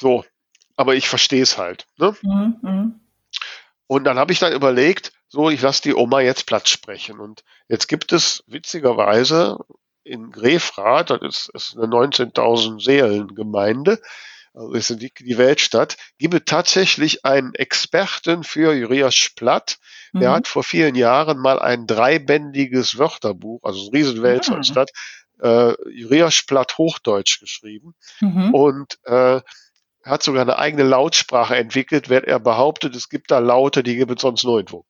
so, 0.00 0.24
aber 0.76 0.96
ich 0.96 1.08
verstehe 1.08 1.42
es 1.42 1.56
halt. 1.56 1.86
Ne? 1.98 2.16
Mhm, 2.22 2.56
mhm. 2.62 3.00
Und 3.86 4.04
dann 4.04 4.18
habe 4.18 4.32
ich 4.32 4.38
dann 4.38 4.52
überlegt, 4.52 5.12
so, 5.28 5.50
ich 5.50 5.60
lasse 5.60 5.82
die 5.82 5.94
Oma 5.94 6.20
jetzt 6.20 6.46
Platz 6.46 6.68
sprechen. 6.68 7.20
Und 7.20 7.42
jetzt 7.68 7.88
gibt 7.88 8.12
es 8.12 8.44
witzigerweise 8.46 9.58
in 10.04 10.30
Grefrath, 10.30 11.10
das 11.10 11.20
ist, 11.22 11.50
ist 11.54 11.76
eine 11.76 11.86
19.000 11.86 12.82
Seelen 12.82 13.34
Gemeinde, 13.34 14.00
also 14.52 14.72
ist 14.74 15.00
die, 15.00 15.12
die 15.12 15.38
Weltstadt, 15.38 15.96
gibt 16.18 16.34
es 16.34 16.42
tatsächlich 16.46 17.24
einen 17.24 17.54
Experten 17.54 18.44
für 18.44 18.72
Jurias 18.72 19.30
Platt. 19.34 19.78
Der 20.12 20.30
mhm. 20.30 20.34
hat 20.34 20.48
vor 20.48 20.62
vielen 20.62 20.94
Jahren 20.94 21.38
mal 21.38 21.58
ein 21.58 21.86
dreibändiges 21.86 22.98
Wörterbuch, 22.98 23.60
also 23.64 23.84
ein 23.86 23.96
Riesenwälzer 23.96 24.58
mhm. 24.58 24.86
Ah. 25.42 25.70
äh, 25.70 25.90
Jurias 25.90 26.42
Platt 26.46 26.78
Hochdeutsch 26.78 27.40
geschrieben. 27.40 27.94
Mhm. 28.20 28.54
Und 28.54 28.98
äh, 29.04 29.40
hat 30.04 30.22
sogar 30.22 30.42
eine 30.42 30.58
eigene 30.58 30.82
Lautsprache 30.82 31.56
entwickelt, 31.56 32.08
wenn 32.10 32.24
er 32.24 32.38
behauptet, 32.38 32.94
es 32.94 33.08
gibt 33.08 33.30
da 33.30 33.38
Laute, 33.38 33.82
die 33.82 33.96
gibt 33.96 34.12
es 34.12 34.22
sonst 34.22 34.44
nirgendwo. 34.44 34.84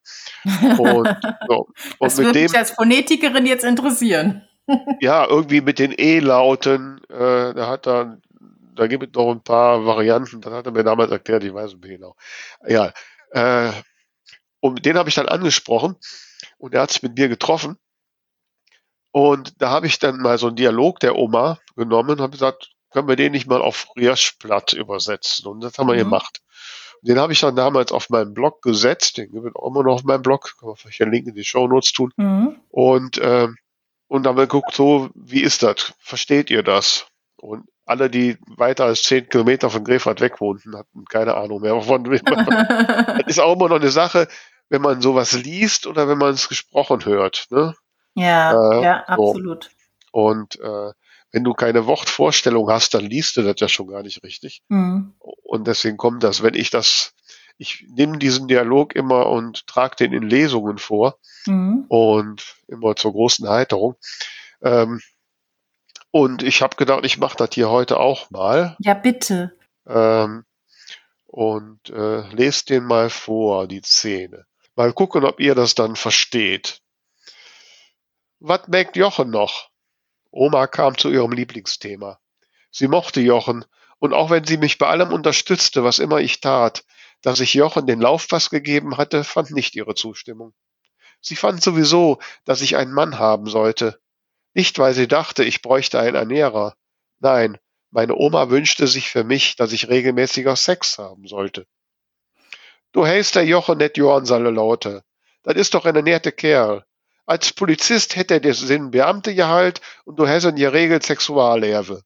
Und, 0.44 1.16
so. 1.48 1.68
und 1.98 2.00
das 2.00 2.18
würde 2.18 2.40
mich 2.40 2.56
als 2.56 2.72
Phonetikerin 2.72 3.46
jetzt 3.46 3.64
interessieren. 3.64 4.42
ja, 5.00 5.26
irgendwie 5.26 5.60
mit 5.60 5.78
den 5.78 5.92
E-Lauten, 5.96 7.00
äh, 7.08 7.54
da 7.54 7.68
hat 7.68 7.86
er, 7.86 8.18
da 8.74 8.86
gibt 8.86 9.04
es 9.04 9.14
noch 9.14 9.30
ein 9.30 9.42
paar 9.42 9.86
Varianten, 9.86 10.40
das 10.40 10.52
hat 10.52 10.66
er 10.66 10.72
mir 10.72 10.84
damals 10.84 11.10
erklärt, 11.10 11.44
ich 11.44 11.54
weiß 11.54 11.74
nicht 11.74 11.82
genau. 11.82 12.16
Ja, 12.66 12.92
äh, 13.30 13.70
und 14.60 14.84
den 14.86 14.96
habe 14.96 15.08
ich 15.08 15.14
dann 15.14 15.28
angesprochen 15.28 15.96
und 16.58 16.74
er 16.74 16.82
hat 16.82 16.90
sich 16.90 17.02
mit 17.02 17.16
mir 17.16 17.28
getroffen. 17.28 17.76
Und 19.12 19.60
da 19.62 19.70
habe 19.70 19.86
ich 19.86 20.00
dann 20.00 20.18
mal 20.18 20.38
so 20.38 20.48
einen 20.48 20.56
Dialog 20.56 20.98
der 20.98 21.14
Oma 21.14 21.60
genommen 21.76 22.10
und 22.10 22.20
habe 22.20 22.32
gesagt, 22.32 22.73
können 22.94 23.08
wir 23.08 23.16
den 23.16 23.32
nicht 23.32 23.46
mal 23.46 23.60
auf 23.60 23.88
Rierschblatt 23.96 24.72
übersetzen? 24.72 25.46
Und 25.46 25.60
das 25.62 25.76
haben 25.78 25.88
wir 25.88 25.94
Mhm. 25.94 25.98
gemacht. 25.98 26.40
Den 27.02 27.18
habe 27.18 27.34
ich 27.34 27.40
dann 27.40 27.54
damals 27.56 27.92
auf 27.92 28.08
meinen 28.08 28.32
Blog 28.32 28.62
gesetzt, 28.62 29.18
den 29.18 29.30
gibt 29.30 29.44
es 29.46 29.54
auch 29.54 29.68
immer 29.68 29.82
noch 29.82 29.94
auf 29.96 30.04
meinem 30.04 30.22
Blog, 30.22 30.54
kann 30.58 30.68
man 30.68 30.76
vielleicht 30.76 31.02
einen 31.02 31.12
Link 31.12 31.26
in 31.26 31.34
die 31.34 31.44
Show 31.44 31.68
Notes 31.68 31.92
tun. 31.92 32.12
Mhm. 32.16 32.56
Und, 32.70 33.20
ähm, 33.22 33.56
und 34.08 34.22
dann 34.22 34.36
geguckt, 34.36 34.74
so, 34.74 35.10
wie 35.14 35.42
ist 35.42 35.62
das? 35.62 35.92
Versteht 35.98 36.48
ihr 36.48 36.62
das? 36.62 37.06
Und 37.36 37.64
alle, 37.84 38.08
die 38.08 38.38
weiter 38.46 38.86
als 38.86 39.02
zehn 39.02 39.28
Kilometer 39.28 39.68
von 39.68 39.84
Grefrath 39.84 40.22
weg 40.22 40.40
wohnten, 40.40 40.74
hatten 40.74 41.04
keine 41.04 41.34
Ahnung 41.34 41.60
mehr, 41.60 41.74
wovon 41.76 42.04
das 42.04 43.26
ist 43.26 43.40
auch 43.40 43.54
immer 43.56 43.68
noch 43.68 43.76
eine 43.76 43.90
Sache, 43.90 44.26
wenn 44.70 44.80
man 44.80 45.02
sowas 45.02 45.32
liest 45.32 45.86
oder 45.86 46.08
wenn 46.08 46.16
man 46.16 46.32
es 46.32 46.48
gesprochen 46.48 47.04
hört. 47.04 47.48
Ne? 47.50 47.74
ja, 48.14 48.52
Äh, 48.78 48.82
ja, 48.82 49.04
so. 49.08 49.12
absolut. 49.28 49.70
Und 50.12 50.58
äh, 50.60 50.92
wenn 51.34 51.42
du 51.42 51.52
keine 51.52 51.86
Wortvorstellung 51.86 52.70
hast, 52.70 52.94
dann 52.94 53.04
liest 53.04 53.36
du 53.36 53.42
das 53.42 53.56
ja 53.58 53.68
schon 53.68 53.88
gar 53.88 54.02
nicht 54.04 54.22
richtig. 54.22 54.62
Mhm. 54.68 55.14
Und 55.18 55.66
deswegen 55.66 55.96
kommt 55.96 56.22
das, 56.22 56.44
wenn 56.44 56.54
ich 56.54 56.70
das, 56.70 57.12
ich 57.58 57.84
nehme 57.90 58.18
diesen 58.18 58.46
Dialog 58.46 58.94
immer 58.94 59.26
und 59.26 59.66
trage 59.66 59.96
den 59.96 60.12
in 60.12 60.22
Lesungen 60.22 60.78
vor 60.78 61.18
Mhm. 61.46 61.86
und 61.88 62.54
immer 62.68 62.94
zur 62.96 63.12
großen 63.12 63.44
Erheiterung. 63.46 63.96
Ähm, 64.62 65.00
und 66.12 66.44
ich 66.44 66.62
habe 66.62 66.76
gedacht, 66.76 67.04
ich 67.04 67.18
mache 67.18 67.36
das 67.36 67.50
hier 67.52 67.68
heute 67.68 67.98
auch 67.98 68.30
mal 68.30 68.76
Ja, 68.78 68.94
bitte. 68.94 69.56
ähm, 69.88 70.44
und 71.26 71.90
äh, 71.90 72.20
lest 72.32 72.70
den 72.70 72.84
mal 72.84 73.10
vor, 73.10 73.66
die 73.66 73.82
Szene. 73.82 74.46
Mal 74.76 74.92
gucken, 74.92 75.24
ob 75.24 75.40
ihr 75.40 75.56
das 75.56 75.74
dann 75.74 75.96
versteht. 75.96 76.78
Was 78.38 78.68
merkt 78.68 78.96
Jochen 78.96 79.30
noch? 79.30 79.68
Oma 80.34 80.66
kam 80.66 80.98
zu 80.98 81.10
ihrem 81.10 81.32
Lieblingsthema. 81.32 82.18
Sie 82.70 82.88
mochte 82.88 83.20
Jochen, 83.20 83.64
und 83.98 84.12
auch 84.12 84.30
wenn 84.30 84.44
sie 84.44 84.56
mich 84.56 84.78
bei 84.78 84.88
allem 84.88 85.12
unterstützte, 85.12 85.84
was 85.84 86.00
immer 86.00 86.18
ich 86.18 86.40
tat, 86.40 86.84
dass 87.22 87.40
ich 87.40 87.54
Jochen 87.54 87.86
den 87.86 88.00
Laufpass 88.00 88.50
gegeben 88.50 88.96
hatte, 88.96 89.22
fand 89.22 89.52
nicht 89.52 89.76
ihre 89.76 89.94
Zustimmung. 89.94 90.52
Sie 91.20 91.36
fand 91.36 91.62
sowieso, 91.62 92.18
dass 92.44 92.60
ich 92.60 92.76
einen 92.76 92.92
Mann 92.92 93.18
haben 93.18 93.46
sollte. 93.46 94.00
Nicht, 94.52 94.78
weil 94.78 94.92
sie 94.92 95.08
dachte, 95.08 95.44
ich 95.44 95.62
bräuchte 95.62 96.00
einen 96.00 96.16
Ernährer. 96.16 96.74
Nein, 97.20 97.56
meine 97.90 98.16
Oma 98.16 98.50
wünschte 98.50 98.88
sich 98.88 99.08
für 99.08 99.22
mich, 99.22 99.54
dass 99.54 99.72
ich 99.72 99.88
regelmäßiger 99.88 100.56
Sex 100.56 100.98
haben 100.98 101.28
sollte. 101.28 101.66
Du 102.90 103.06
heißt 103.06 103.36
der 103.36 103.44
Jochen 103.44 103.78
net 103.78 103.96
Johann 103.96 104.26
seine 104.26 104.50
Laute. 104.50 105.04
Das 105.44 105.54
ist 105.54 105.74
doch 105.74 105.84
ein 105.84 105.96
ernährter 105.96 106.32
Kerl. 106.32 106.84
Als 107.26 107.52
Polizist 107.52 108.16
hätte 108.16 108.34
er 108.34 108.40
den 108.40 108.52
Sinn 108.52 108.90
Beamtegehalt 108.90 109.80
und 110.04 110.18
du 110.18 110.28
hast 110.28 110.44
ein 110.44 110.56
geregelt 110.56 111.04
Sexuallehre. 111.04 112.02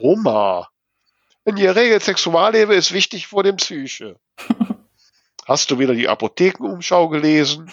Oma. 0.00 0.68
Ein 1.44 1.56
geregelt 1.56 2.02
Sexuallehre 2.02 2.74
ist 2.74 2.92
wichtig 2.92 3.26
vor 3.26 3.42
dem 3.42 3.56
Psyche. 3.56 4.16
Hast 5.46 5.70
du 5.70 5.78
wieder 5.78 5.94
die 5.94 6.08
Apothekenumschau 6.08 7.08
gelesen? 7.08 7.70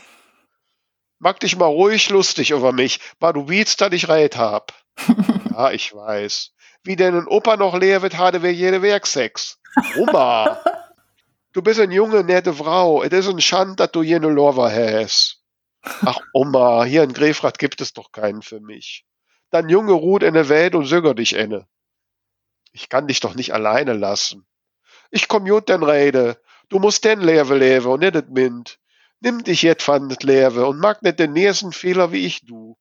Mag 1.20 1.39
dich 1.39 1.56
mal 1.56 1.67
ruhig 1.67 2.10
lustig 2.10 2.50
über 2.50 2.72
mich, 2.72 3.00
weil 3.20 3.34
du 3.34 3.48
willst, 3.48 3.80
dass 3.80 3.94
ich 3.94 4.10
Reit 4.10 4.38
hab. 4.38 4.74
ja, 5.52 5.72
ich 5.72 5.94
weiß. 5.94 6.52
Wie 6.84 6.96
denn 6.96 7.15
ein 7.15 7.28
Opa 7.28 7.58
noch 7.58 7.78
leer 7.78 8.02
wird, 8.02 8.17
hatte 8.17 8.41
wir 8.41 8.52
jede 8.52 8.82
Werksex. 8.82 9.60
Oma. 9.98 10.60
Du 11.54 11.62
bist 11.62 11.80
eine 11.80 11.94
junge, 11.94 12.24
nette 12.24 12.54
Frau. 12.54 13.04
Es 13.04 13.12
ist 13.12 13.28
ein 13.28 13.39
Schand, 13.39 13.80
dass 13.80 13.91
du 13.91 14.02
jene 14.02 14.30
Lorwa 14.30 14.72
hast. 14.72 15.40
Ach, 15.84 16.20
Oma, 16.34 16.84
hier 16.84 17.04
in 17.04 17.13
Grefrath 17.13 17.58
gibt 17.58 17.82
es 17.82 17.94
doch 17.94 18.12
keinen 18.12 18.41
für 18.41 18.60
mich. 18.60 19.06
Dein 19.50 19.67
Junge 19.67 19.94
ruht 19.94 20.24
in 20.24 20.36
der 20.36 20.48
Welt 20.48 20.76
und 20.76 20.86
söger 20.86 21.15
dich 21.15 21.34
enne. 21.34 21.67
Ich 22.72 22.88
kann 22.88 23.08
dich 23.08 23.20
doch 23.20 23.36
nicht 23.36 23.54
alleine 23.54 23.94
lassen. 23.94 24.46
Ich 25.10 25.28
komm 25.28 25.46
jut 25.46 25.70
den 25.70 25.84
Rede. 25.84 26.39
Du 26.70 26.80
musst 26.80 27.04
den 27.04 27.20
Lewe 27.20 27.58
lebe 27.58 27.89
und 27.89 28.00
nicht 28.00 28.30
Mind. 28.30 28.80
Nimm 29.20 29.44
dich 29.44 29.63
jet 29.63 29.86
van 29.86 30.08
det 30.08 30.24
Lewe 30.24 30.65
und 30.65 30.80
mag 30.80 31.02
nicht 31.04 31.20
den 31.20 31.34
nächsten 31.34 31.74
Fehler 31.74 32.12
wie 32.12 32.26
ich 32.26 32.46
du. 32.46 32.78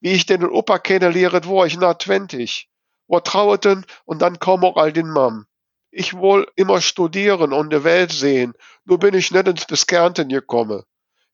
Wie 0.00 0.12
ich 0.12 0.26
den 0.26 0.44
Opa 0.44 0.78
kennenlehret, 0.78 1.46
wo 1.46 1.64
ich 1.64 1.76
na 1.76 1.98
20. 1.98 2.68
Wo 3.06 3.20
traueten 3.20 3.86
und 4.04 4.20
dann 4.22 4.38
kaum 4.38 4.64
auch 4.64 4.76
all 4.76 4.92
den 4.92 5.08
Mam. 5.08 5.46
Ich 5.90 6.14
wohl 6.14 6.50
immer 6.56 6.80
studieren 6.80 7.52
und 7.52 7.70
de 7.70 7.84
Welt 7.84 8.12
sehen, 8.12 8.54
nur 8.84 8.98
bin 8.98 9.14
ich 9.14 9.30
net 9.30 9.48
ins 9.48 9.66
Beskernten 9.66 10.28
gekommen. 10.28 10.82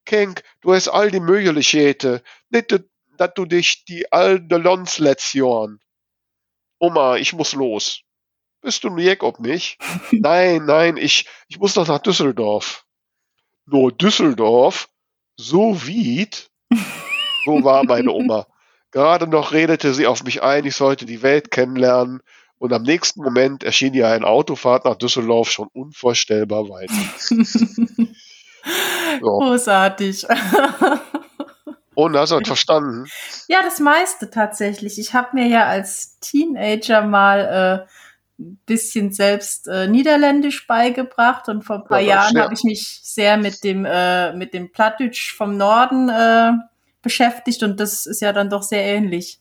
Kenk, 0.04 0.42
du 0.60 0.74
hast 0.74 0.88
all 0.88 1.10
die 1.10 1.20
Möglichkeiten, 1.20 2.20
nicht, 2.50 2.74
dat 3.16 3.38
du 3.38 3.44
dich 3.46 3.84
die 3.84 4.10
all 4.12 4.40
de 4.40 4.58
Lons 4.58 4.98
letzt 4.98 5.34
Jahren. 5.34 5.80
Oma, 6.78 7.16
ich 7.16 7.32
muss 7.32 7.54
los. 7.54 8.02
Bist 8.60 8.84
du 8.84 8.96
Jack 8.98 9.22
ob 9.22 9.40
mich? 9.40 9.78
nein, 10.10 10.64
nein, 10.66 10.96
ich, 10.96 11.28
ich 11.48 11.58
muss 11.58 11.76
noch 11.76 11.86
nach 11.86 12.00
Düsseldorf. 12.00 12.84
Nur 13.66 13.92
Düsseldorf? 13.92 14.88
So 15.36 15.74
weit? 15.82 16.50
So 17.44 17.64
war 17.64 17.84
meine 17.84 18.10
Oma. 18.12 18.46
Gerade 18.90 19.26
noch 19.26 19.52
redete 19.52 19.92
sie 19.92 20.06
auf 20.06 20.22
mich 20.22 20.42
ein, 20.42 20.64
ich 20.64 20.76
sollte 20.76 21.04
die 21.04 21.22
Welt 21.22 21.50
kennenlernen, 21.50 22.22
und 22.58 22.72
am 22.72 22.82
nächsten 22.82 23.22
Moment 23.22 23.62
erschien 23.64 23.92
ihr 23.94 24.08
ein 24.08 24.24
Autofahrt 24.24 24.84
nach 24.84 24.94
Düsseldorf 24.94 25.50
schon 25.50 25.68
unvorstellbar 25.72 26.68
weit. 26.68 26.90
So. 29.20 29.38
Großartig. 29.38 30.26
Und 31.94 32.16
hast 32.16 32.32
du 32.32 32.40
verstanden? 32.44 33.06
Ja, 33.48 33.62
das 33.62 33.78
meiste 33.78 34.30
tatsächlich. 34.30 34.98
Ich 34.98 35.14
habe 35.14 35.28
mir 35.34 35.46
ja 35.46 35.66
als 35.66 36.18
Teenager 36.18 37.02
mal 37.02 37.86
äh, 37.88 38.42
ein 38.42 38.58
bisschen 38.66 39.12
selbst 39.12 39.68
äh, 39.68 39.86
Niederländisch 39.86 40.66
beigebracht 40.66 41.48
und 41.48 41.62
vor 41.62 41.76
ein 41.76 41.84
paar 41.84 42.00
Ja, 42.00 42.16
Jahren 42.16 42.36
ja- 42.36 42.42
habe 42.44 42.54
ich 42.54 42.64
mich 42.64 43.00
sehr 43.04 43.36
mit 43.36 43.62
dem 43.62 43.84
äh, 43.84 44.32
mit 44.32 44.54
dem 44.54 44.72
Plattdeutsch 44.72 45.34
vom 45.36 45.56
Norden 45.56 46.08
äh, 46.08 46.50
beschäftigt 47.00 47.62
und 47.62 47.78
das 47.78 48.06
ist 48.06 48.20
ja 48.20 48.32
dann 48.32 48.50
doch 48.50 48.62
sehr 48.64 48.82
ähnlich. 48.82 49.38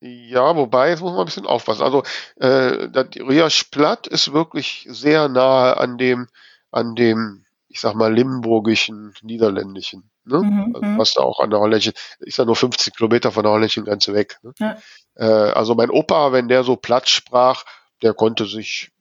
Ja, 0.00 0.54
wobei, 0.56 0.90
jetzt 0.90 1.00
muss 1.00 1.12
man 1.12 1.20
ein 1.20 1.24
bisschen 1.26 1.46
aufpassen. 1.46 1.82
Also, 1.82 2.02
äh, 2.38 2.88
das 2.90 3.06
Rias 3.16 3.64
Platt 3.64 4.06
ist 4.06 4.32
wirklich 4.32 4.86
sehr 4.90 5.28
nahe 5.28 5.76
an 5.78 5.96
dem, 5.96 6.28
an 6.70 6.94
dem, 6.96 7.45
ich 7.76 7.82
sag 7.82 7.94
mal, 7.94 8.10
limburgischen, 8.12 9.12
niederländischen. 9.20 10.10
Ne? 10.24 10.38
Mhm, 10.38 10.74
also, 10.74 10.86
mhm. 10.86 10.98
was 10.98 11.12
da 11.12 11.20
auch 11.20 11.40
an 11.40 11.50
der 11.50 11.60
holländischen, 11.60 11.92
ist 12.20 12.38
ja 12.38 12.46
nur 12.46 12.56
50 12.56 12.96
Kilometer 12.96 13.30
von 13.30 13.42
der 13.42 13.52
holländischen 13.52 13.84
Grenze 13.84 14.14
weg. 14.14 14.38
Ne? 14.42 14.54
Ja. 14.58 14.78
Äh, 15.14 15.52
also 15.52 15.74
mein 15.74 15.90
Opa, 15.90 16.32
wenn 16.32 16.48
der 16.48 16.64
so 16.64 16.76
platt 16.76 17.10
sprach, 17.10 17.64
der 18.00 18.14
konnte 18.14 18.46
sich 18.46 18.92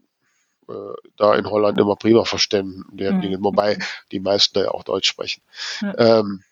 äh, 0.67 0.73
da 1.15 1.35
in 1.35 1.49
Holland 1.49 1.79
immer 1.79 1.95
prima 1.95 2.25
verständigen, 2.25 3.39
Mhm. 3.39 3.43
Wobei 3.45 3.79
die 4.11 4.19
meisten 4.19 4.55
da 4.55 4.65
ja 4.65 4.71
auch 4.71 4.83
Deutsch 4.83 5.07
sprechen. 5.07 5.41
Ja. 5.79 6.19
Ähm, 6.19 6.43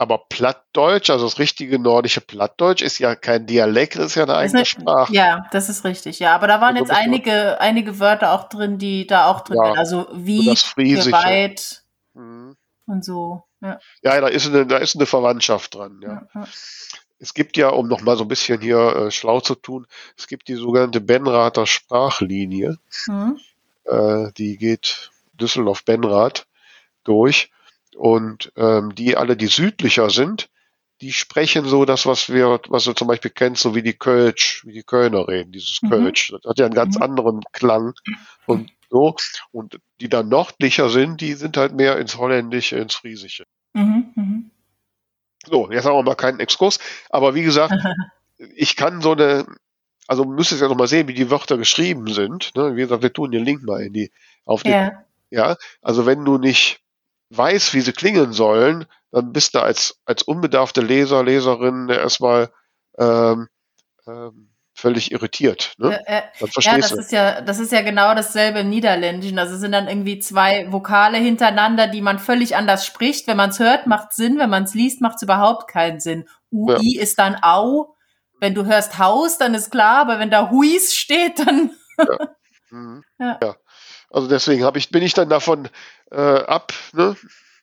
aber 0.00 0.16
Plattdeutsch, 0.30 1.10
also 1.10 1.26
das 1.26 1.38
richtige 1.38 1.78
nordische 1.78 2.22
Plattdeutsch, 2.22 2.80
ist 2.80 2.98
ja 2.98 3.14
kein 3.14 3.46
Dialekt, 3.46 3.96
das 3.96 4.06
ist 4.06 4.14
ja 4.14 4.22
eine 4.22 4.34
eigene 4.36 4.60
eine- 4.60 4.66
Sprache. 4.66 5.12
Ja, 5.12 5.46
das 5.52 5.68
ist 5.68 5.84
richtig. 5.84 6.18
Ja, 6.20 6.34
aber 6.34 6.46
da 6.46 6.54
waren 6.62 6.76
Also 6.76 6.78
jetzt 6.78 6.88
muss 6.88 6.96
man- 6.96 7.04
einige 7.04 7.60
einige 7.60 8.00
Wörter 8.00 8.32
auch 8.32 8.48
drin, 8.48 8.78
die 8.78 9.06
da 9.06 9.26
auch 9.26 9.40
drin 9.42 9.58
Ja, 9.62 9.66
sind. 9.70 9.78
Also 9.78 10.06
So 10.10 10.26
wie, 10.26 10.46
geweiht 10.76 11.82
Mhm. 12.14 12.56
und 12.86 13.04
so. 13.04 13.42
Ja, 13.60 13.78
Ja, 14.02 14.20
da 14.22 14.28
ist 14.28 14.46
eine, 14.46 14.66
da 14.66 14.78
ist 14.78 14.96
eine 14.96 15.04
Verwandtschaft 15.04 15.74
dran. 15.74 16.00
Ja. 16.02 16.22
ja. 16.34 16.44
Es 17.18 17.34
gibt 17.34 17.58
ja, 17.58 17.68
um 17.68 17.86
noch 17.86 18.00
mal 18.00 18.16
so 18.16 18.24
ein 18.24 18.28
bisschen 18.28 18.62
hier 18.62 18.78
äh, 18.96 19.10
schlau 19.10 19.40
zu 19.40 19.54
tun, 19.54 19.86
es 20.16 20.26
gibt 20.26 20.48
die 20.48 20.54
sogenannte 20.54 21.02
Benrather 21.02 21.66
Sprachlinie. 21.66 22.78
Mhm. 23.06 23.38
Äh, 23.84 24.32
die 24.38 24.56
geht 24.56 25.10
Düsseldorf-Benrath 25.34 26.46
durch. 27.04 27.50
Und 27.96 28.52
ähm, 28.56 28.94
die 28.94 29.16
alle, 29.16 29.36
die 29.36 29.46
südlicher 29.48 30.10
sind, 30.10 30.48
die 31.00 31.12
sprechen 31.12 31.64
so 31.64 31.84
das, 31.86 32.04
was 32.06 32.28
wir, 32.28 32.60
was 32.68 32.84
du 32.84 32.92
zum 32.92 33.08
Beispiel 33.08 33.30
kennst, 33.30 33.62
so 33.62 33.74
wie 33.74 33.82
die 33.82 33.94
Kölsch, 33.94 34.62
wie 34.66 34.72
die 34.72 34.82
Kölner 34.82 35.28
reden, 35.28 35.50
dieses 35.52 35.80
Mhm. 35.82 35.88
Kölsch. 35.88 36.28
Das 36.30 36.42
hat 36.48 36.58
ja 36.58 36.66
einen 36.66 36.74
ganz 36.74 36.96
Mhm. 36.96 37.02
anderen 37.02 37.40
Klang 37.52 37.94
und 38.46 38.70
so. 38.90 39.16
Und 39.50 39.78
die 40.00 40.08
dann 40.08 40.28
nördlicher 40.28 40.90
sind, 40.90 41.20
die 41.20 41.34
sind 41.34 41.56
halt 41.56 41.74
mehr 41.74 41.98
ins 41.98 42.16
Holländische, 42.18 42.76
ins 42.76 42.94
Friesische. 42.96 43.44
Mhm. 43.72 44.12
Mhm. 44.14 44.50
So, 45.46 45.70
jetzt 45.70 45.86
haben 45.86 45.94
wir 45.96 46.02
mal 46.02 46.16
keinen 46.16 46.40
Exkurs. 46.40 46.78
Aber 47.08 47.34
wie 47.34 47.42
gesagt, 47.42 47.72
ich 48.54 48.76
kann 48.76 49.00
so 49.00 49.12
eine, 49.12 49.46
also 50.06 50.24
müsstest 50.26 50.60
ja 50.60 50.68
noch 50.68 50.76
mal 50.76 50.86
sehen, 50.88 51.08
wie 51.08 51.14
die 51.14 51.30
Wörter 51.30 51.56
geschrieben 51.56 52.08
sind. 52.12 52.54
Ne? 52.56 52.76
Wie 52.76 52.80
gesagt, 52.82 53.02
wir 53.02 53.12
tun 53.12 53.30
den 53.30 53.44
Link 53.44 53.62
mal 53.62 53.80
in 53.80 53.94
die, 53.94 54.10
auf 54.44 54.62
die, 54.64 54.70
Ja. 54.70 55.04
ja. 55.30 55.56
Also 55.80 56.04
wenn 56.04 56.24
du 56.26 56.36
nicht 56.36 56.80
weißt, 57.30 57.74
wie 57.74 57.80
sie 57.80 57.92
klingen 57.92 58.32
sollen, 58.32 58.86
dann 59.12 59.32
bist 59.32 59.54
du 59.54 59.60
als, 59.60 60.00
als 60.04 60.22
unbedarfte 60.22 60.80
Leser, 60.80 61.24
Leserin 61.24 61.88
erstmal 61.88 62.50
ähm, 62.98 63.48
ähm, 64.06 64.50
völlig 64.74 65.12
irritiert. 65.12 65.74
Ne? 65.78 66.00
Äh, 66.06 66.22
äh, 66.40 66.48
ja, 66.60 66.78
das 66.78 66.92
ist 66.92 67.12
ja, 67.12 67.40
das 67.40 67.58
ist 67.58 67.72
ja 67.72 67.82
genau 67.82 68.14
dasselbe 68.14 68.60
im 68.60 68.70
Niederländischen. 68.70 69.38
Also 69.38 69.54
es 69.54 69.60
sind 69.60 69.72
dann 69.72 69.88
irgendwie 69.88 70.18
zwei 70.18 70.70
Vokale 70.72 71.18
hintereinander, 71.18 71.86
die 71.86 72.00
man 72.00 72.18
völlig 72.18 72.56
anders 72.56 72.86
spricht. 72.86 73.26
Wenn 73.26 73.36
man 73.36 73.50
es 73.50 73.58
hört, 73.58 73.86
macht 73.86 74.12
Sinn. 74.12 74.38
Wenn 74.38 74.50
man 74.50 74.64
es 74.64 74.74
liest, 74.74 75.00
macht 75.00 75.16
es 75.16 75.22
überhaupt 75.22 75.68
keinen 75.68 76.00
Sinn. 76.00 76.28
UI 76.50 76.96
ja. 76.96 77.02
ist 77.02 77.18
dann 77.18 77.36
Au. 77.42 77.94
Wenn 78.40 78.54
du 78.54 78.64
hörst 78.64 78.98
Haus, 78.98 79.36
dann 79.36 79.54
ist 79.54 79.70
klar, 79.70 79.98
aber 80.00 80.18
wenn 80.18 80.30
da 80.30 80.50
Huis 80.50 80.94
steht, 80.94 81.38
dann. 81.38 81.70
ja. 81.98 82.06
Mhm. 82.72 83.02
ja. 83.18 83.36
ja. 83.42 83.56
Also 84.10 84.28
deswegen 84.28 84.68
ich, 84.74 84.90
bin 84.90 85.02
ich 85.02 85.14
dann 85.14 85.28
davon 85.28 85.68
äh, 86.10 86.16
ab, 86.16 86.72
ne? 86.92 87.16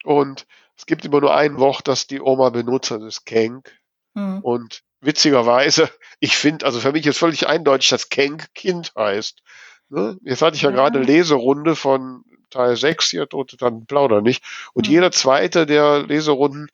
Und 0.03 0.47
es 0.77 0.85
gibt 0.85 1.03
immer 1.05 1.19
nur 1.19 1.35
ein 1.35 1.57
Wort, 1.57 1.87
das 1.87 2.07
die 2.07 2.21
Oma 2.21 2.49
benutzt, 2.49 2.91
das 2.91 3.03
ist 3.03 3.25
Kenk. 3.25 3.71
Mhm. 4.13 4.39
Und 4.41 4.83
witzigerweise, 5.01 5.89
ich 6.19 6.37
finde, 6.37 6.65
also 6.65 6.79
für 6.79 6.91
mich 6.91 7.05
ist 7.05 7.17
völlig 7.17 7.47
eindeutig, 7.47 7.89
dass 7.89 8.09
Kenk 8.09 8.53
Kind 8.53 8.93
heißt. 8.95 9.41
Ne? 9.89 10.17
Jetzt 10.23 10.41
hatte 10.41 10.55
ich 10.55 10.61
ja, 10.61 10.69
ja. 10.69 10.75
gerade 10.75 10.99
Leserunde 10.99 11.75
von 11.75 12.23
Teil 12.49 12.75
6, 12.77 13.09
hier 13.09 13.27
tote 13.27 13.57
dann 13.57 13.85
plauder 13.85 14.21
nicht. 14.21 14.43
Und 14.73 14.87
mhm. 14.87 14.93
jeder 14.93 15.11
zweite 15.11 15.65
der 15.65 16.03
Leserunden 16.03 16.69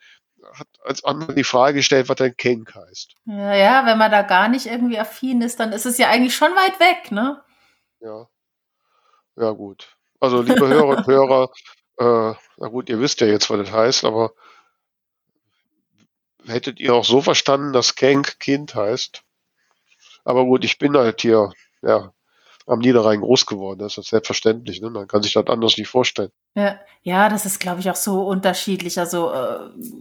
hat 0.53 0.67
als 0.83 1.03
andere 1.03 1.33
die 1.33 1.43
Frage 1.43 1.77
gestellt, 1.77 2.09
was 2.09 2.17
denn 2.17 2.38
Kenk 2.38 2.75
heißt. 2.75 3.15
Ja, 3.25 3.55
ja, 3.55 3.86
wenn 3.86 3.97
man 3.97 4.12
da 4.12 4.21
gar 4.21 4.49
nicht 4.49 4.67
irgendwie 4.67 4.99
affin 4.99 5.41
ist, 5.41 5.59
dann 5.59 5.71
ist 5.71 5.86
es 5.86 5.97
ja 5.97 6.09
eigentlich 6.09 6.36
schon 6.36 6.51
weit 6.51 6.79
weg, 6.79 7.12
ne? 7.12 7.41
Ja. 8.01 8.27
Ja, 9.35 9.51
gut. 9.51 9.97
Also, 10.19 10.41
liebe 10.41 10.67
Hörer 10.67 10.97
und 10.97 11.07
Hörer, 11.07 11.49
äh, 11.99 12.33
na 12.57 12.67
gut, 12.67 12.89
ihr 12.89 12.99
wisst 12.99 13.21
ja 13.21 13.27
jetzt, 13.27 13.49
was 13.49 13.57
das 13.57 13.71
heißt, 13.71 14.05
aber 14.05 14.33
hättet 16.45 16.79
ihr 16.79 16.93
auch 16.93 17.05
so 17.05 17.21
verstanden, 17.21 17.73
dass 17.73 17.95
Kenk 17.95 18.39
Kind 18.39 18.75
heißt? 18.75 19.23
Aber 20.23 20.45
gut, 20.45 20.63
ich 20.63 20.77
bin 20.77 20.95
halt 20.95 21.21
hier, 21.21 21.51
ja, 21.81 22.13
am 22.65 22.80
Niederrhein 22.80 23.21
groß 23.21 23.45
geworden. 23.45 23.80
Das 23.80 23.97
ist 23.97 24.10
selbstverständlich. 24.10 24.82
Ne? 24.82 24.89
Man 24.89 25.08
kann 25.08 25.21
sich 25.21 25.34
das 25.34 25.47
anders 25.47 25.78
nicht 25.78 25.88
vorstellen. 25.88 26.30
Ja, 26.56 26.80
ja 27.02 27.30
das 27.30 27.45
ist, 27.45 27.60
glaube 27.60 27.82
ich, 27.82 27.89
auch 27.89 27.95
so 27.95 28.23
unterschiedlich. 28.23 28.99
Also 28.99 29.32
äh, 29.32 29.60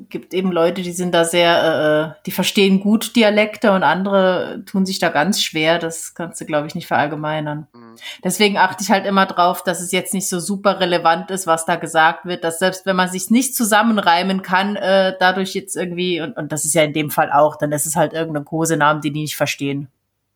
gibt 0.08 0.32
eben 0.32 0.52
Leute, 0.52 0.82
die 0.82 0.92
sind 0.92 1.12
da 1.12 1.24
sehr, 1.24 2.16
äh, 2.18 2.22
die 2.26 2.30
verstehen 2.30 2.80
gut 2.80 3.16
Dialekte 3.16 3.72
und 3.72 3.82
andere 3.82 4.62
tun 4.66 4.86
sich 4.86 4.98
da 4.98 5.08
ganz 5.08 5.42
schwer. 5.42 5.78
Das 5.78 6.14
kannst 6.14 6.40
du, 6.40 6.44
glaube 6.44 6.68
ich, 6.68 6.74
nicht 6.74 6.86
verallgemeinern. 6.86 7.66
Mhm. 7.72 7.96
Deswegen 8.22 8.58
achte 8.58 8.84
ich 8.84 8.90
halt 8.90 9.06
immer 9.06 9.26
drauf, 9.26 9.64
dass 9.64 9.80
es 9.80 9.90
jetzt 9.90 10.14
nicht 10.14 10.28
so 10.28 10.38
super 10.38 10.78
relevant 10.78 11.30
ist, 11.30 11.46
was 11.46 11.64
da 11.64 11.76
gesagt 11.76 12.26
wird, 12.26 12.44
dass 12.44 12.58
selbst 12.60 12.86
wenn 12.86 12.96
man 12.96 13.08
sich 13.08 13.30
nicht 13.30 13.56
zusammenreimen 13.56 14.42
kann, 14.42 14.76
äh, 14.76 15.16
dadurch 15.18 15.54
jetzt 15.54 15.76
irgendwie, 15.76 16.20
und, 16.20 16.36
und 16.36 16.52
das 16.52 16.64
ist 16.64 16.74
ja 16.74 16.82
in 16.82 16.92
dem 16.92 17.10
Fall 17.10 17.32
auch, 17.32 17.56
dann 17.56 17.72
ist 17.72 17.86
es 17.86 17.96
halt 17.96 18.12
irgendein 18.12 18.44
Kosenamen, 18.44 19.02
den 19.02 19.14
die 19.14 19.22
nicht 19.22 19.36
verstehen. 19.36 19.88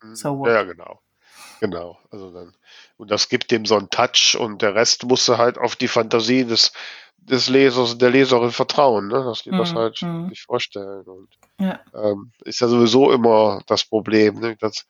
Mhm. 0.02 0.16
So 0.16 0.46
Ja, 0.46 0.64
genau. 0.64 1.00
Genau, 1.60 1.98
also 2.10 2.30
dann, 2.32 2.54
und 2.96 3.10
das 3.10 3.28
gibt 3.28 3.50
dem 3.50 3.64
so 3.64 3.76
einen 3.76 3.90
Touch 3.90 4.36
und 4.38 4.62
der 4.62 4.74
Rest 4.74 5.04
musste 5.04 5.38
halt 5.38 5.58
auf 5.58 5.76
die 5.76 5.88
Fantasie 5.88 6.44
des, 6.44 6.72
des 7.16 7.48
Lesers, 7.48 7.98
der 7.98 8.10
Leserin 8.10 8.52
vertrauen, 8.52 9.08
ne? 9.08 9.24
dass 9.24 9.42
die 9.42 9.50
mhm. 9.50 9.58
das 9.58 9.74
halt 9.74 10.02
mhm. 10.02 10.28
sich 10.28 10.42
vorstellen. 10.42 11.04
Und 11.04 11.28
ja. 11.58 11.80
Ähm, 11.94 12.32
ist 12.44 12.60
ja 12.60 12.68
sowieso 12.68 13.10
immer 13.10 13.62
das 13.66 13.84
Problem, 13.84 14.40
ne? 14.40 14.56
dass, 14.56 14.86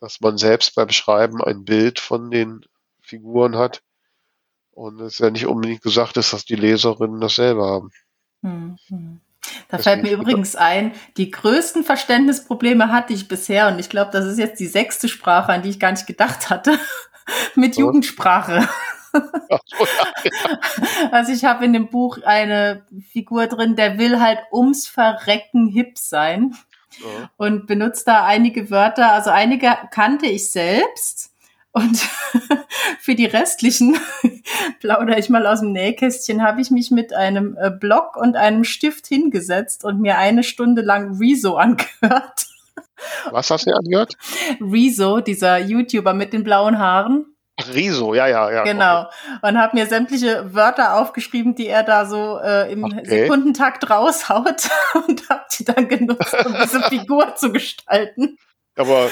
dass 0.00 0.20
man 0.20 0.38
selbst 0.38 0.74
beim 0.74 0.90
Schreiben 0.90 1.42
ein 1.42 1.64
Bild 1.64 1.98
von 1.98 2.30
den 2.30 2.64
Figuren 3.00 3.56
hat 3.56 3.82
und 4.70 5.00
es 5.00 5.18
ja 5.18 5.30
nicht 5.30 5.46
unbedingt 5.46 5.82
gesagt 5.82 6.16
ist, 6.16 6.32
dass 6.32 6.44
die 6.44 6.56
Leserinnen 6.56 7.20
dasselbe 7.20 7.64
haben. 7.64 7.90
Mhm. 8.42 9.20
Da 9.68 9.78
fällt 9.78 10.02
mir 10.02 10.12
übrigens 10.12 10.56
ein, 10.56 10.92
die 11.16 11.30
größten 11.30 11.84
Verständnisprobleme 11.84 12.90
hatte 12.90 13.12
ich 13.12 13.28
bisher 13.28 13.68
und 13.68 13.78
ich 13.78 13.88
glaube, 13.88 14.10
das 14.12 14.24
ist 14.24 14.38
jetzt 14.38 14.60
die 14.60 14.66
sechste 14.66 15.08
Sprache, 15.08 15.52
an 15.52 15.62
die 15.62 15.70
ich 15.70 15.80
gar 15.80 15.90
nicht 15.90 16.06
gedacht 16.06 16.50
hatte, 16.50 16.78
mit 17.54 17.76
Jugendsprache. 17.76 18.68
Also 21.12 21.30
ich 21.30 21.44
habe 21.44 21.64
in 21.64 21.72
dem 21.72 21.88
Buch 21.88 22.18
eine 22.24 22.84
Figur 23.12 23.46
drin, 23.46 23.76
der 23.76 23.96
will 23.96 24.20
halt 24.20 24.40
ums 24.52 24.88
Verrecken 24.88 25.68
hip 25.68 25.98
sein 25.98 26.56
und 27.36 27.68
benutzt 27.68 28.08
da 28.08 28.24
einige 28.24 28.70
Wörter. 28.70 29.12
Also 29.12 29.30
einige 29.30 29.76
kannte 29.92 30.26
ich 30.26 30.50
selbst 30.50 31.33
und 31.74 31.98
für 33.00 33.16
die 33.16 33.26
restlichen 33.26 33.98
plaudere 34.80 35.18
ich 35.18 35.28
mal 35.28 35.44
aus 35.46 35.60
dem 35.60 35.72
Nähkästchen, 35.72 36.42
habe 36.42 36.60
ich 36.60 36.70
mich 36.70 36.92
mit 36.92 37.12
einem 37.12 37.56
äh, 37.60 37.70
Block 37.70 38.16
und 38.16 38.36
einem 38.36 38.62
Stift 38.62 39.08
hingesetzt 39.08 39.84
und 39.84 40.00
mir 40.00 40.16
eine 40.16 40.44
Stunde 40.44 40.82
lang 40.82 41.18
Rezo 41.18 41.56
angehört. 41.56 42.46
Was 43.30 43.50
hast 43.50 43.66
du 43.66 43.72
angehört? 43.72 44.14
Rezo, 44.60 45.20
dieser 45.20 45.58
YouTuber 45.58 46.14
mit 46.14 46.32
den 46.32 46.44
blauen 46.44 46.78
Haaren. 46.78 47.26
Riso, 47.72 48.14
ja, 48.14 48.26
ja, 48.28 48.50
ja. 48.50 48.62
Genau. 48.62 49.02
Okay. 49.02 49.38
Und 49.42 49.58
habe 49.58 49.76
mir 49.76 49.86
sämtliche 49.86 50.54
Wörter 50.54 50.96
aufgeschrieben, 50.96 51.54
die 51.54 51.66
er 51.66 51.82
da 51.82 52.06
so 52.06 52.38
äh, 52.38 52.72
im 52.72 52.84
okay. 52.84 53.02
Sekundentakt 53.04 53.90
raushaut 53.90 54.70
und 55.06 55.28
habe 55.28 55.44
die 55.58 55.64
dann 55.64 55.88
genutzt, 55.88 56.36
um 56.46 56.54
diese 56.62 56.82
Figur 56.82 57.34
zu 57.36 57.52
gestalten. 57.52 58.38
Aber 58.76 59.08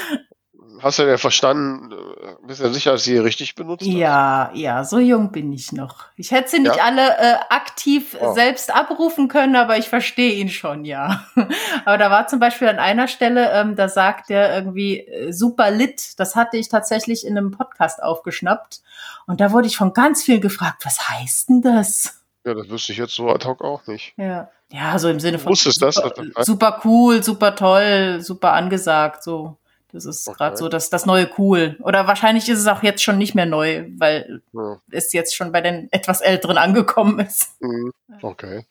hast 0.83 0.99
du 0.99 1.03
ja 1.03 1.17
verstanden, 1.17 1.91
äh, 1.91 2.45
bist 2.45 2.59
du 2.59 2.65
ja 2.65 2.73
sicher, 2.73 2.91
dass 2.91 3.03
sie 3.03 3.17
richtig 3.17 3.55
benutzt 3.55 3.85
Ja, 3.85 4.49
hast? 4.49 4.57
ja, 4.59 4.83
so 4.83 4.99
jung 4.99 5.31
bin 5.31 5.51
ich 5.53 5.71
noch. 5.71 6.05
Ich 6.17 6.31
hätte 6.31 6.49
sie 6.49 6.59
nicht 6.59 6.75
ja? 6.75 6.83
alle 6.83 7.17
äh, 7.17 7.35
aktiv 7.49 8.15
oh. 8.19 8.33
selbst 8.33 8.73
abrufen 8.73 9.27
können, 9.27 9.55
aber 9.55 9.77
ich 9.77 9.89
verstehe 9.89 10.33
ihn 10.33 10.49
schon, 10.49 10.85
ja. 10.85 11.25
aber 11.85 11.97
da 11.97 12.11
war 12.11 12.27
zum 12.27 12.39
Beispiel 12.39 12.67
an 12.67 12.79
einer 12.79 13.07
Stelle, 13.07 13.51
ähm, 13.53 13.75
da 13.75 13.89
sagt 13.89 14.29
er 14.29 14.55
irgendwie 14.55 14.99
äh, 14.99 15.31
super 15.31 15.71
lit. 15.71 16.19
Das 16.19 16.35
hatte 16.35 16.57
ich 16.57 16.69
tatsächlich 16.69 17.25
in 17.25 17.37
einem 17.37 17.51
Podcast 17.51 18.03
aufgeschnappt. 18.03 18.81
Und 19.25 19.39
da 19.39 19.51
wurde 19.51 19.67
ich 19.67 19.77
von 19.77 19.93
ganz 19.93 20.23
viel 20.23 20.39
gefragt, 20.39 20.85
was 20.85 21.09
heißt 21.09 21.49
denn 21.49 21.61
das? 21.61 22.21
Ja, 22.45 22.53
das 22.53 22.69
wüsste 22.69 22.91
ich 22.91 22.97
jetzt 22.97 23.15
so 23.15 23.29
ad 23.29 23.47
hoc 23.47 23.63
auch 23.63 23.87
nicht. 23.87 24.13
Ja, 24.17 24.49
ja 24.69 24.99
so 24.99 25.07
im 25.07 25.21
Sinne 25.21 25.39
von 25.39 25.55
super, 25.55 25.91
das, 26.35 26.45
super 26.45 26.81
cool, 26.83 27.23
super 27.23 27.55
toll, 27.55 28.19
super 28.21 28.53
angesagt, 28.53 29.23
so. 29.23 29.57
Das 29.93 30.05
ist 30.05 30.27
okay. 30.27 30.37
gerade 30.37 30.57
so 30.57 30.69
das, 30.69 30.89
das 30.89 31.05
neue 31.05 31.29
Cool. 31.37 31.77
Oder 31.81 32.07
wahrscheinlich 32.07 32.49
ist 32.49 32.59
es 32.59 32.67
auch 32.67 32.81
jetzt 32.81 33.03
schon 33.03 33.19
nicht 33.19 33.35
mehr 33.35 33.45
neu, 33.45 33.85
weil 33.97 34.41
ja. 34.51 34.81
es 34.89 35.13
jetzt 35.13 35.35
schon 35.35 35.51
bei 35.51 35.61
den 35.61 35.87
etwas 35.91 36.19
Älteren 36.19 36.57
angekommen 36.57 37.19
ist. 37.19 37.61
Mhm. 37.61 37.93
Okay. 38.21 38.65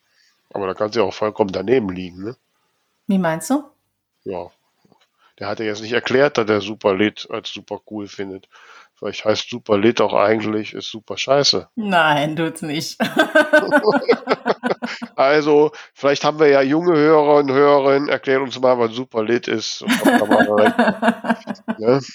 Aber 0.52 0.66
da 0.66 0.74
kann 0.74 0.92
sie 0.92 1.00
auch 1.00 1.14
vollkommen 1.14 1.52
daneben 1.52 1.90
liegen, 1.90 2.24
ne? 2.24 2.36
Wie 3.06 3.18
meinst 3.18 3.50
du? 3.50 3.62
Ja. 4.24 4.50
Der 5.38 5.48
hat 5.48 5.60
ja 5.60 5.64
jetzt 5.64 5.80
nicht 5.80 5.92
erklärt, 5.92 6.38
dass 6.38 6.48
er 6.50 6.60
Super 6.60 6.94
Lit 6.94 7.26
als 7.30 7.50
super 7.50 7.80
cool 7.90 8.08
findet. 8.08 8.48
Vielleicht 9.02 9.24
heißt 9.24 9.50
Super 9.50 9.78
Lit 9.78 10.00
auch 10.00 10.14
eigentlich 10.14 10.74
ist 10.74 10.88
super 10.88 11.18
scheiße. 11.18 11.66
Nein, 11.74 12.36
tut's 12.36 12.62
nicht. 12.62 13.00
also, 15.16 15.72
vielleicht 15.92 16.22
haben 16.22 16.38
wir 16.38 16.46
ja 16.46 16.62
junge 16.62 16.96
Hörer 16.96 17.38
und 17.38 17.50
Hörerinnen. 17.50 18.08
Erklärt 18.08 18.42
uns 18.42 18.60
mal, 18.60 18.78
was 18.78 18.92
Super 18.92 19.24
Lit 19.24 19.48
ist. 19.48 19.84
ne? 21.78 22.00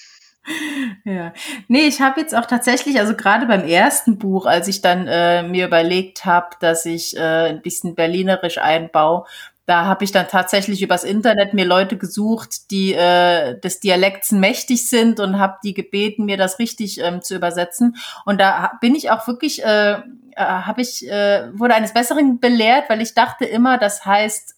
Ja, 1.03 1.33
nee, 1.67 1.87
ich 1.87 1.99
habe 1.99 2.21
jetzt 2.21 2.33
auch 2.33 2.45
tatsächlich, 2.45 3.01
also 3.01 3.15
gerade 3.15 3.47
beim 3.47 3.67
ersten 3.67 4.17
Buch, 4.17 4.45
als 4.45 4.69
ich 4.69 4.81
dann 4.81 5.05
äh, 5.05 5.43
mir 5.43 5.67
überlegt 5.67 6.23
habe, 6.23 6.55
dass 6.61 6.85
ich 6.85 7.17
äh, 7.17 7.49
ein 7.49 7.61
bisschen 7.61 7.95
berlinerisch 7.95 8.57
einbaue, 8.57 9.25
da 9.67 9.83
habe 9.83 10.05
ich 10.05 10.13
dann 10.13 10.29
tatsächlich 10.29 10.81
übers 10.81 11.03
Internet 11.03 11.53
mir 11.53 11.65
Leute 11.65 11.97
gesucht, 11.97 12.71
die 12.71 12.93
äh, 12.93 13.59
des 13.59 13.81
Dialekts 13.81 14.31
mächtig 14.31 14.89
sind 14.89 15.19
und 15.19 15.39
habe 15.39 15.57
die 15.61 15.73
gebeten, 15.73 16.23
mir 16.23 16.37
das 16.37 16.57
richtig 16.57 17.01
ähm, 17.01 17.21
zu 17.21 17.35
übersetzen. 17.35 17.97
Und 18.23 18.39
da 18.39 18.71
bin 18.79 18.95
ich 18.95 19.11
auch 19.11 19.27
wirklich, 19.27 19.65
äh, 19.65 19.95
äh, 19.95 20.01
habe 20.37 20.81
ich 20.81 21.05
äh, 21.05 21.51
wurde 21.53 21.75
eines 21.75 21.93
Besseren 21.93 22.39
belehrt, 22.39 22.89
weil 22.89 23.01
ich 23.01 23.13
dachte 23.13 23.43
immer, 23.43 23.77
das 23.77 24.05
heißt, 24.05 24.55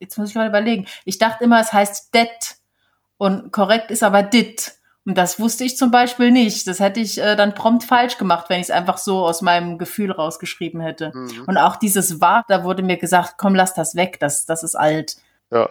jetzt 0.00 0.16
muss 0.16 0.30
ich 0.30 0.36
mal 0.36 0.48
überlegen, 0.48 0.86
ich 1.04 1.18
dachte 1.18 1.44
immer, 1.44 1.60
es 1.60 1.74
heißt 1.74 2.14
det 2.14 2.56
und 3.18 3.52
korrekt 3.52 3.90
ist 3.90 4.02
aber 4.02 4.22
dit. 4.22 4.72
Und 5.04 5.18
das 5.18 5.40
wusste 5.40 5.64
ich 5.64 5.76
zum 5.76 5.90
Beispiel 5.90 6.30
nicht. 6.30 6.66
Das 6.68 6.78
hätte 6.78 7.00
ich 7.00 7.18
äh, 7.18 7.34
dann 7.34 7.54
prompt 7.54 7.84
falsch 7.84 8.18
gemacht, 8.18 8.46
wenn 8.48 8.60
ich 8.60 8.66
es 8.66 8.70
einfach 8.70 8.98
so 8.98 9.24
aus 9.24 9.42
meinem 9.42 9.78
Gefühl 9.78 10.12
rausgeschrieben 10.12 10.80
hätte. 10.80 11.10
Mhm. 11.14 11.44
Und 11.46 11.56
auch 11.56 11.76
dieses 11.76 12.20
war, 12.20 12.44
da 12.48 12.62
wurde 12.62 12.82
mir 12.82 12.98
gesagt, 12.98 13.34
komm, 13.36 13.54
lass 13.54 13.74
das 13.74 13.96
weg, 13.96 14.20
das, 14.20 14.46
das 14.46 14.62
ist 14.62 14.76
alt. 14.76 15.16
Ja. 15.50 15.68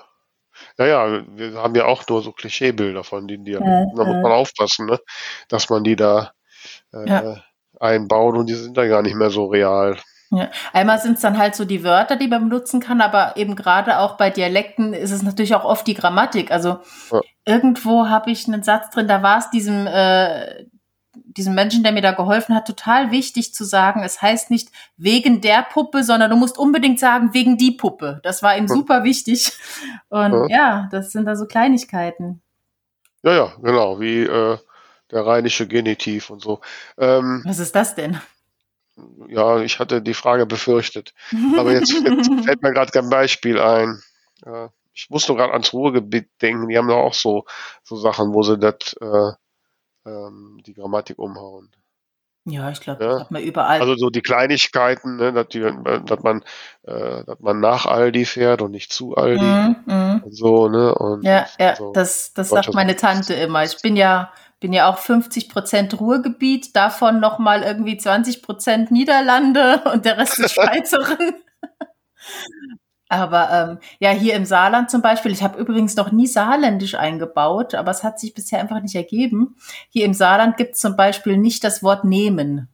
Ja, 0.78 0.86
ja, 0.86 1.24
wir 1.28 1.54
haben 1.54 1.76
ja 1.76 1.86
auch 1.86 2.06
nur 2.08 2.22
so 2.22 2.34
Klischeebilder 2.34 3.06
von 3.06 3.28
den 3.28 3.46
Dialekten. 3.46 3.96
Da 3.96 4.04
muss 4.04 4.22
man 4.22 4.32
aufpassen, 4.34 4.86
ne? 4.86 5.00
dass 5.48 5.70
man 5.70 5.84
die 5.84 5.96
da 5.96 6.34
äh, 6.94 7.10
ja. 7.10 7.44
einbaut 7.80 8.36
und 8.36 8.48
die 8.48 8.54
sind 8.54 8.78
dann 8.78 8.90
gar 8.90 9.02
nicht 9.02 9.16
mehr 9.16 9.30
so 9.30 9.46
real. 9.46 9.98
Ja. 10.34 10.50
Einmal 10.72 11.00
sind 11.00 11.16
es 11.16 11.22
dann 11.22 11.38
halt 11.38 11.56
so 11.56 11.66
die 11.66 11.84
Wörter, 11.84 12.16
die 12.16 12.30
man 12.30 12.48
benutzen 12.48 12.80
kann, 12.80 13.02
aber 13.02 13.36
eben 13.36 13.58
gerade 13.58 14.00
auch 14.00 14.16
bei 14.16 14.30
Dialekten 14.30 14.94
ist 14.94 15.12
es 15.12 15.24
natürlich 15.24 15.56
auch 15.56 15.66
oft 15.66 15.86
die 15.86 15.94
Grammatik. 15.94 16.52
Also 16.52 16.80
ja. 17.12 17.20
irgendwo 17.46 18.08
habe 18.08 18.32
ich 18.32 18.48
einen 18.48 18.64
Satz 18.64 18.92
drin, 18.92 19.10
da 19.10 19.22
war 19.24 19.40
es 19.40 19.50
diesem, 19.50 19.88
äh, 19.88 20.66
diesem 21.14 21.54
Menschen, 21.54 21.84
der 21.84 21.92
mir 21.92 22.02
da 22.02 22.14
geholfen 22.14 22.56
hat, 22.56 22.66
total 22.66 23.12
wichtig 23.12 23.54
zu 23.54 23.66
sagen, 23.66 24.04
es 24.04 24.22
heißt 24.22 24.52
nicht 24.52 24.70
wegen 24.96 25.42
der 25.42 25.64
Puppe, 25.64 26.04
sondern 26.06 26.30
du 26.30 26.38
musst 26.38 26.58
unbedingt 26.58 27.02
sagen 27.02 27.34
wegen 27.34 27.58
die 27.58 27.72
Puppe. 27.72 28.22
Das 28.24 28.42
war 28.42 28.56
ihm 28.56 28.68
ja. 28.68 28.74
super 28.74 29.04
wichtig. 29.04 29.52
Und 30.08 30.50
ja. 30.50 30.88
das 30.92 31.12
sind 31.12 31.26
da 31.26 31.36
so 31.36 31.46
Kleinigkeiten. 31.46 32.42
Ja, 33.24 33.34
ja, 33.34 33.54
genau, 33.62 34.00
wie 34.00 34.22
äh, 34.22 34.58
der 35.12 35.26
rheinische 35.26 35.68
Genitiv 35.68 36.30
und 36.30 36.42
so. 36.42 36.62
Ähm, 36.98 37.42
Was 37.46 37.60
ist 37.60 37.76
das 37.76 37.96
denn? 37.96 38.20
Ja, 39.28 39.60
ich 39.60 39.80
hatte 39.80 40.02
die 40.02 40.14
Frage 40.14 40.46
befürchtet. 40.46 41.14
Aber 41.58 41.72
jetzt, 41.72 41.92
jetzt 41.92 42.30
fällt 42.46 42.62
mir 42.62 42.74
gerade 42.74 42.92
kein 42.92 43.10
Beispiel 43.10 43.60
ein. 43.60 44.02
Ja, 44.46 44.70
ich 44.94 45.10
muss 45.10 45.28
nur 45.28 45.38
gerade 45.38 45.54
ans 45.54 45.74
Ruhrgebiet 45.74 46.30
denken. 46.42 46.68
Die 46.68 46.78
haben 46.78 46.88
da 46.88 46.96
auch 46.96 47.14
so, 47.14 47.46
so 47.84 47.96
Sachen, 47.96 48.34
wo 48.34 48.44
sie 48.44 48.58
das, 48.58 48.96
äh, 49.00 49.32
ähm, 50.06 50.62
die 50.66 50.74
Grammatik 50.74 51.20
umhauen. 51.20 51.72
Ja, 52.46 52.72
ich 52.72 52.82
glaube, 52.82 53.04
ja? 53.04 53.12
das 53.12 53.22
hat 53.22 53.32
man 53.32 53.44
überall. 53.44 53.80
Also 53.80 53.96
so 53.96 54.10
die 54.10 54.22
Kleinigkeiten, 54.22 55.18
ne, 55.18 55.32
dass, 55.32 55.48
die, 55.50 55.60
dass 55.60 56.24
man, 56.24 56.44
äh, 56.84 57.24
dass 57.24 57.40
man 57.40 57.60
nach 57.60 57.86
Aldi 57.86 58.26
fährt 58.26 58.64
und 58.64 58.72
nicht 58.72 58.92
zu 58.92 59.16
Aldi. 59.16 59.44
Mm, 59.44 59.76
mm. 59.86 60.24
So, 60.32 60.68
ne? 60.68 60.96
Und 60.96 61.24
ja, 61.24 61.46
ja, 61.60 61.76
so. 61.76 61.92
das, 61.92 62.34
das 62.34 62.50
sagt 62.50 62.74
meine 62.74 62.96
Tante 62.96 63.36
immer. 63.36 63.64
Ich 63.64 63.80
bin 63.84 63.96
ja, 63.96 64.34
bin 64.62 64.72
ja 64.72 64.90
auch 64.90 65.00
50 65.00 65.50
Prozent 65.50 66.00
Ruhrgebiet, 66.00 66.76
davon 66.76 67.20
nochmal 67.20 67.64
irgendwie 67.64 67.98
20 67.98 68.42
Prozent 68.44 68.92
Niederlande 68.92 69.82
und 69.92 70.06
der 70.06 70.18
Rest 70.18 70.40
ist 70.40 70.52
Schweizerin. 70.54 71.34
Aber 73.10 73.50
ähm, 73.52 73.80
ja, 74.00 74.12
hier 74.12 74.36
im 74.36 74.46
Saarland 74.46 74.90
zum 74.90 75.02
Beispiel, 75.02 75.34
ich 75.34 75.44
habe 75.44 75.60
übrigens 75.60 75.98
noch 75.98 76.14
nie 76.14 76.28
saarländisch 76.28 76.96
eingebaut, 76.96 77.76
aber 77.76 77.92
es 77.92 78.06
hat 78.06 78.22
sich 78.22 78.34
bisher 78.34 78.62
einfach 78.62 78.80
nicht 78.82 78.96
ergeben. 78.96 79.58
Hier 79.90 80.06
im 80.06 80.14
Saarland 80.14 80.56
gibt 80.56 80.76
es 80.76 80.80
zum 80.80 80.96
Beispiel 80.96 81.36
nicht 81.36 81.66
das 81.66 81.84
Wort 81.84 82.06
nehmen. 82.06 82.70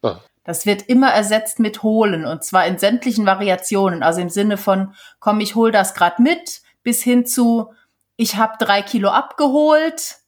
Ah. 0.00 0.20
Das 0.44 0.64
wird 0.64 0.88
immer 0.88 1.10
ersetzt 1.10 1.58
mit 1.58 1.82
holen 1.82 2.24
und 2.24 2.42
zwar 2.44 2.64
in 2.64 2.78
sämtlichen 2.78 3.26
Variationen. 3.26 4.02
Also 4.02 4.22
im 4.22 4.30
Sinne 4.30 4.56
von, 4.56 4.94
komm, 5.20 5.40
ich 5.40 5.54
hol 5.54 5.70
das 5.70 5.92
grad 5.92 6.18
mit, 6.18 6.62
bis 6.82 7.02
hin 7.02 7.26
zu, 7.26 7.74
ich 8.16 8.36
habe 8.36 8.54
drei 8.58 8.80
Kilo 8.80 9.10
abgeholt 9.10 10.21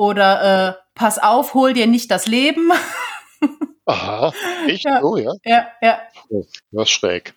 oder 0.00 0.68
äh, 0.68 0.74
pass 0.94 1.18
auf, 1.18 1.52
hol 1.52 1.74
dir 1.74 1.86
nicht 1.86 2.10
das 2.10 2.26
Leben. 2.26 2.72
Aha, 3.84 4.32
echt? 4.66 4.84
Ja. 4.84 5.02
Oh 5.02 5.18
ja. 5.18 5.32
Ja, 5.44 5.66
ja. 5.82 5.98
Oh, 6.30 6.42
das 6.72 6.84
ist 6.84 6.90
schräg. 6.90 7.34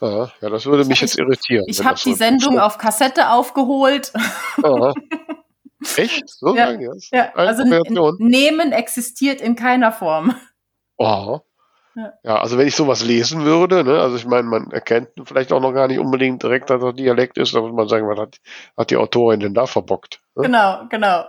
Ja, 0.00 0.30
das 0.40 0.66
würde 0.66 0.84
mich 0.84 1.00
jetzt 1.00 1.18
irritieren. 1.18 1.64
Ich 1.66 1.82
habe 1.82 1.98
die 2.04 2.10
so 2.10 2.16
Sendung 2.16 2.60
auf 2.60 2.78
Kassette 2.78 3.30
aufgeholt. 3.30 4.12
Aha. 4.62 4.92
Echt? 5.96 6.28
So 6.28 6.54
ja, 6.54 6.70
jetzt? 6.72 7.12
Ja, 7.12 7.32
also 7.34 7.64
Nehmen 8.18 8.72
existiert 8.72 9.40
in 9.40 9.56
keiner 9.56 9.90
Form. 9.92 10.36
Aha. 10.98 11.42
Ja. 11.96 12.12
ja. 12.22 12.36
also 12.36 12.58
wenn 12.58 12.68
ich 12.68 12.76
sowas 12.76 13.04
lesen 13.04 13.44
würde, 13.44 13.82
ne, 13.82 14.00
also 14.00 14.16
ich 14.16 14.26
meine, 14.26 14.46
man 14.46 14.70
erkennt 14.70 15.08
vielleicht 15.24 15.52
auch 15.52 15.60
noch 15.60 15.72
gar 15.72 15.88
nicht 15.88 15.98
unbedingt 15.98 16.42
direkt, 16.42 16.70
dass 16.70 16.80
das 16.80 16.94
Dialekt 16.94 17.38
ist, 17.38 17.54
da 17.54 17.60
muss 17.60 17.72
man 17.72 17.88
sagen, 17.88 18.08
was 18.08 18.18
hat, 18.18 18.40
hat 18.76 18.90
die 18.90 18.96
Autorin 18.96 19.40
denn 19.40 19.54
da 19.54 19.66
verbockt? 19.66 20.20
Ne? 20.36 20.44
Genau, 20.44 20.84
genau. 20.90 21.24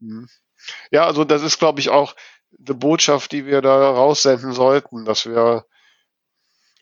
Mhm. 0.00 0.28
Ja, 0.90 1.06
also 1.06 1.24
das 1.24 1.42
ist, 1.42 1.58
glaube 1.58 1.80
ich, 1.80 1.90
auch 1.90 2.14
eine 2.58 2.74
Botschaft, 2.74 3.32
die 3.32 3.46
wir 3.46 3.62
da 3.62 3.90
raussenden 3.90 4.52
sollten, 4.52 5.04
dass 5.04 5.26
wir 5.26 5.66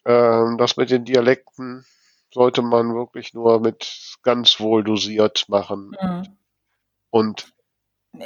ähm, 0.04 0.56
das 0.58 0.76
mit 0.76 0.90
den 0.90 1.04
Dialekten 1.04 1.84
sollte 2.32 2.62
man 2.62 2.94
wirklich 2.94 3.34
nur 3.34 3.60
mit 3.60 4.16
ganz 4.22 4.60
wohl 4.60 4.84
dosiert 4.84 5.48
machen. 5.48 5.96
Mhm. 6.00 6.36
Und 7.10 7.52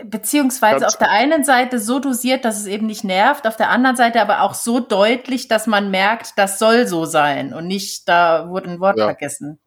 Beziehungsweise 0.04 0.86
auf 0.86 0.96
der 0.96 1.10
einen 1.10 1.42
Seite 1.42 1.80
so 1.80 1.98
dosiert, 1.98 2.44
dass 2.44 2.60
es 2.60 2.66
eben 2.66 2.86
nicht 2.86 3.02
nervt, 3.02 3.46
auf 3.46 3.56
der 3.56 3.70
anderen 3.70 3.96
Seite 3.96 4.20
aber 4.20 4.42
auch 4.42 4.54
so 4.54 4.78
deutlich, 4.78 5.48
dass 5.48 5.66
man 5.66 5.90
merkt, 5.90 6.34
das 6.36 6.60
soll 6.60 6.86
so 6.86 7.06
sein 7.06 7.52
und 7.52 7.66
nicht, 7.66 8.08
da 8.08 8.48
wurde 8.48 8.70
ein 8.70 8.80
Wort 8.80 8.98
ja. 8.98 9.06
vergessen. 9.06 9.58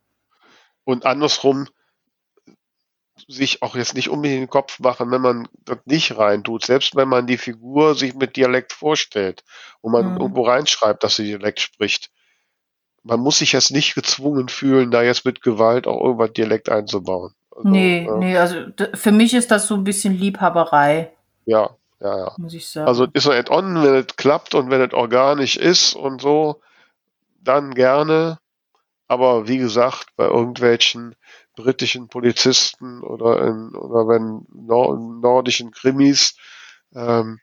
Und 0.85 1.05
andersrum, 1.05 1.67
sich 3.27 3.61
auch 3.61 3.75
jetzt 3.75 3.95
nicht 3.95 4.09
unbedingt 4.09 4.41
den 4.41 4.49
Kopf 4.49 4.79
machen, 4.79 5.11
wenn 5.11 5.21
man 5.21 5.47
das 5.65 5.77
nicht 5.85 6.17
reintut. 6.17 6.65
Selbst 6.65 6.95
wenn 6.95 7.07
man 7.07 7.27
die 7.27 7.37
Figur 7.37 7.95
sich 7.95 8.15
mit 8.15 8.35
Dialekt 8.35 8.73
vorstellt 8.73 9.43
und 9.81 9.91
man 9.91 10.13
mhm. 10.13 10.21
irgendwo 10.21 10.43
reinschreibt, 10.43 11.03
dass 11.03 11.15
sie 11.15 11.25
Dialekt 11.25 11.59
spricht. 11.59 12.11
Man 13.03 13.19
muss 13.19 13.39
sich 13.39 13.51
jetzt 13.51 13.71
nicht 13.71 13.95
gezwungen 13.95 14.47
fühlen, 14.47 14.91
da 14.91 15.03
jetzt 15.03 15.25
mit 15.25 15.41
Gewalt 15.41 15.87
auch 15.87 16.01
irgendwas 16.01 16.33
Dialekt 16.33 16.69
einzubauen. 16.69 17.33
Also, 17.51 17.69
nee, 17.69 18.05
ja. 18.05 18.17
nee, 18.17 18.37
also 18.37 18.55
für 18.93 19.11
mich 19.11 19.33
ist 19.33 19.51
das 19.51 19.67
so 19.67 19.75
ein 19.75 19.83
bisschen 19.83 20.17
Liebhaberei. 20.17 21.11
Ja, 21.45 21.75
ja, 21.99 22.17
ja. 22.17 22.31
Muss 22.37 22.53
ich 22.53 22.67
sagen. 22.67 22.87
Also 22.87 23.05
ist 23.13 23.23
so 23.23 23.31
Add-on, 23.31 23.83
wenn 23.83 23.95
es 23.95 24.15
klappt 24.15 24.55
und 24.55 24.69
wenn 24.69 24.81
es 24.81 24.93
organisch 24.93 25.57
ist 25.57 25.95
und 25.95 26.21
so, 26.21 26.61
dann 27.41 27.73
gerne. 27.73 28.39
Aber 29.07 29.47
wie 29.47 29.57
gesagt, 29.57 30.07
bei 30.15 30.25
irgendwelchen 30.25 31.15
britischen 31.55 32.07
Polizisten 32.07 33.01
oder, 33.01 33.41
in, 33.47 33.75
oder 33.75 34.07
wenn 34.07 34.45
nor 34.53 34.97
nordischen 34.97 35.71
Krimis, 35.71 36.35
ähm, 36.93 37.39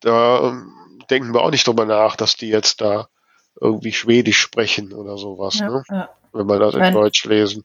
da 0.00 0.48
ähm, 0.48 0.72
denken 1.10 1.34
wir 1.34 1.42
auch 1.42 1.50
nicht 1.50 1.66
drüber 1.66 1.84
nach, 1.84 2.16
dass 2.16 2.36
die 2.36 2.48
jetzt 2.48 2.80
da 2.80 3.08
irgendwie 3.60 3.92
Schwedisch 3.92 4.40
sprechen 4.40 4.92
oder 4.92 5.18
sowas, 5.18 5.58
ja, 5.58 5.68
ne? 5.68 5.82
Ja. 5.90 6.10
wenn 6.32 6.46
wir 6.46 6.58
das 6.58 6.74
in. 6.74 6.92
Deutsch 6.94 7.24
lesen. 7.24 7.64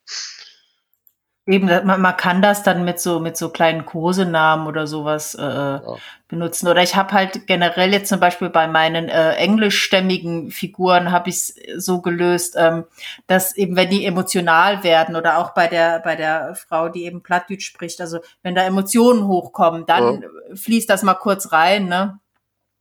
Eben, 1.48 1.68
man, 1.68 2.02
man 2.02 2.18
kann 2.18 2.42
das 2.42 2.64
dann 2.64 2.86
mit 2.86 3.00
so 3.00 3.20
mit 3.20 3.38
so 3.38 3.50
kleinen 3.50 3.86
Kosenamen 3.86 4.66
oder 4.66 4.88
sowas 4.88 5.36
äh, 5.36 5.44
ja. 5.44 5.82
benutzen. 6.28 6.68
Oder 6.68 6.82
ich 6.82 6.96
habe 6.96 7.14
halt 7.14 7.46
generell 7.46 7.94
jetzt 7.94 8.10
zum 8.10 8.20
Beispiel 8.20 8.50
bei 8.50 8.68
meinen 8.68 9.10
äh, 9.10 9.34
englischstämmigen 9.34 10.50
Figuren 10.50 11.12
habe 11.12 11.30
ich 11.30 11.36
es 11.36 11.56
so 11.78 12.02
gelöst, 12.02 12.56
ähm, 12.58 12.86
dass 13.28 13.56
eben 13.56 13.76
wenn 13.76 13.92
die 13.92 14.06
emotional 14.06 14.84
werden 14.84 15.16
oder 15.16 15.38
auch 15.38 15.54
bei 15.54 15.68
der 15.68 16.00
bei 16.00 16.16
der 16.16 16.56
Frau, 16.56 16.90
die 16.90 17.06
eben 17.06 17.22
Plattdeutsch 17.22 17.68
spricht, 17.68 18.02
also 18.02 18.22
wenn 18.42 18.56
da 18.56 18.64
Emotionen 18.64 19.28
hochkommen, 19.28 19.86
dann 19.86 20.24
ja. 20.24 20.56
fließt 20.56 20.90
das 20.90 21.04
mal 21.04 21.14
kurz 21.14 21.52
rein, 21.52 21.86
ne? 21.86 22.20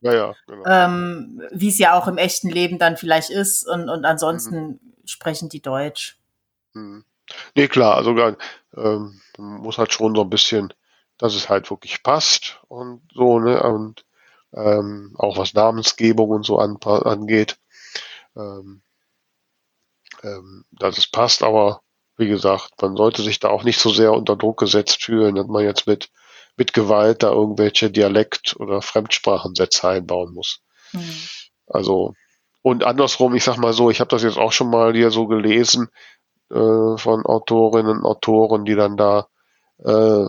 Ja, 0.00 0.14
ja, 0.14 0.34
genau. 0.46 0.64
Ähm, 0.66 1.42
Wie 1.50 1.68
es 1.68 1.78
ja 1.78 1.98
auch 1.98 2.08
im 2.08 2.16
echten 2.16 2.48
Leben 2.48 2.78
dann 2.78 2.96
vielleicht 2.96 3.28
ist 3.28 3.68
und, 3.68 3.90
und 3.90 4.06
ansonsten 4.06 4.66
mhm. 4.66 4.80
sprechen 5.04 5.50
die 5.50 5.60
Deutsch. 5.60 6.18
Mhm. 6.72 7.04
Nee, 7.54 7.68
klar, 7.68 7.96
also 7.96 8.16
ähm, 8.76 9.20
muss 9.36 9.78
halt 9.78 9.92
schon 9.92 10.14
so 10.14 10.22
ein 10.22 10.30
bisschen, 10.30 10.72
dass 11.18 11.34
es 11.34 11.48
halt 11.48 11.70
wirklich 11.70 12.02
passt 12.02 12.60
und 12.68 13.02
so, 13.12 13.38
ne? 13.38 13.62
Und 13.62 14.04
ähm, 14.52 15.14
auch 15.18 15.36
was 15.36 15.54
Namensgebung 15.54 16.30
und 16.30 16.44
so 16.44 16.58
an, 16.58 16.76
angeht, 16.82 17.58
ähm, 18.36 18.82
ähm, 20.22 20.64
dass 20.70 20.98
es 20.98 21.08
passt, 21.08 21.42
aber 21.42 21.82
wie 22.16 22.28
gesagt, 22.28 22.80
man 22.80 22.96
sollte 22.96 23.22
sich 23.22 23.40
da 23.40 23.48
auch 23.48 23.64
nicht 23.64 23.80
so 23.80 23.90
sehr 23.90 24.12
unter 24.12 24.36
Druck 24.36 24.58
gesetzt 24.58 25.02
fühlen, 25.02 25.34
dass 25.34 25.46
man 25.46 25.64
jetzt 25.64 25.86
mit, 25.86 26.10
mit 26.56 26.72
Gewalt 26.72 27.22
da 27.22 27.32
irgendwelche 27.32 27.90
Dialekt- 27.90 28.56
oder 28.60 28.82
Fremdsprachensätze 28.82 29.88
einbauen 29.88 30.32
muss. 30.32 30.60
Mhm. 30.92 31.16
Also, 31.66 32.14
und 32.62 32.84
andersrum, 32.84 33.34
ich 33.34 33.44
sag 33.44 33.56
mal 33.58 33.72
so, 33.72 33.90
ich 33.90 34.00
habe 34.00 34.08
das 34.08 34.22
jetzt 34.22 34.38
auch 34.38 34.52
schon 34.52 34.70
mal 34.70 34.94
hier 34.94 35.10
so 35.10 35.26
gelesen, 35.26 35.88
äh, 36.50 36.96
von 36.96 37.24
Autorinnen 37.24 37.98
und 37.98 38.04
Autoren, 38.04 38.64
die 38.64 38.74
dann 38.74 38.96
da 38.96 39.28
äh, 39.84 40.26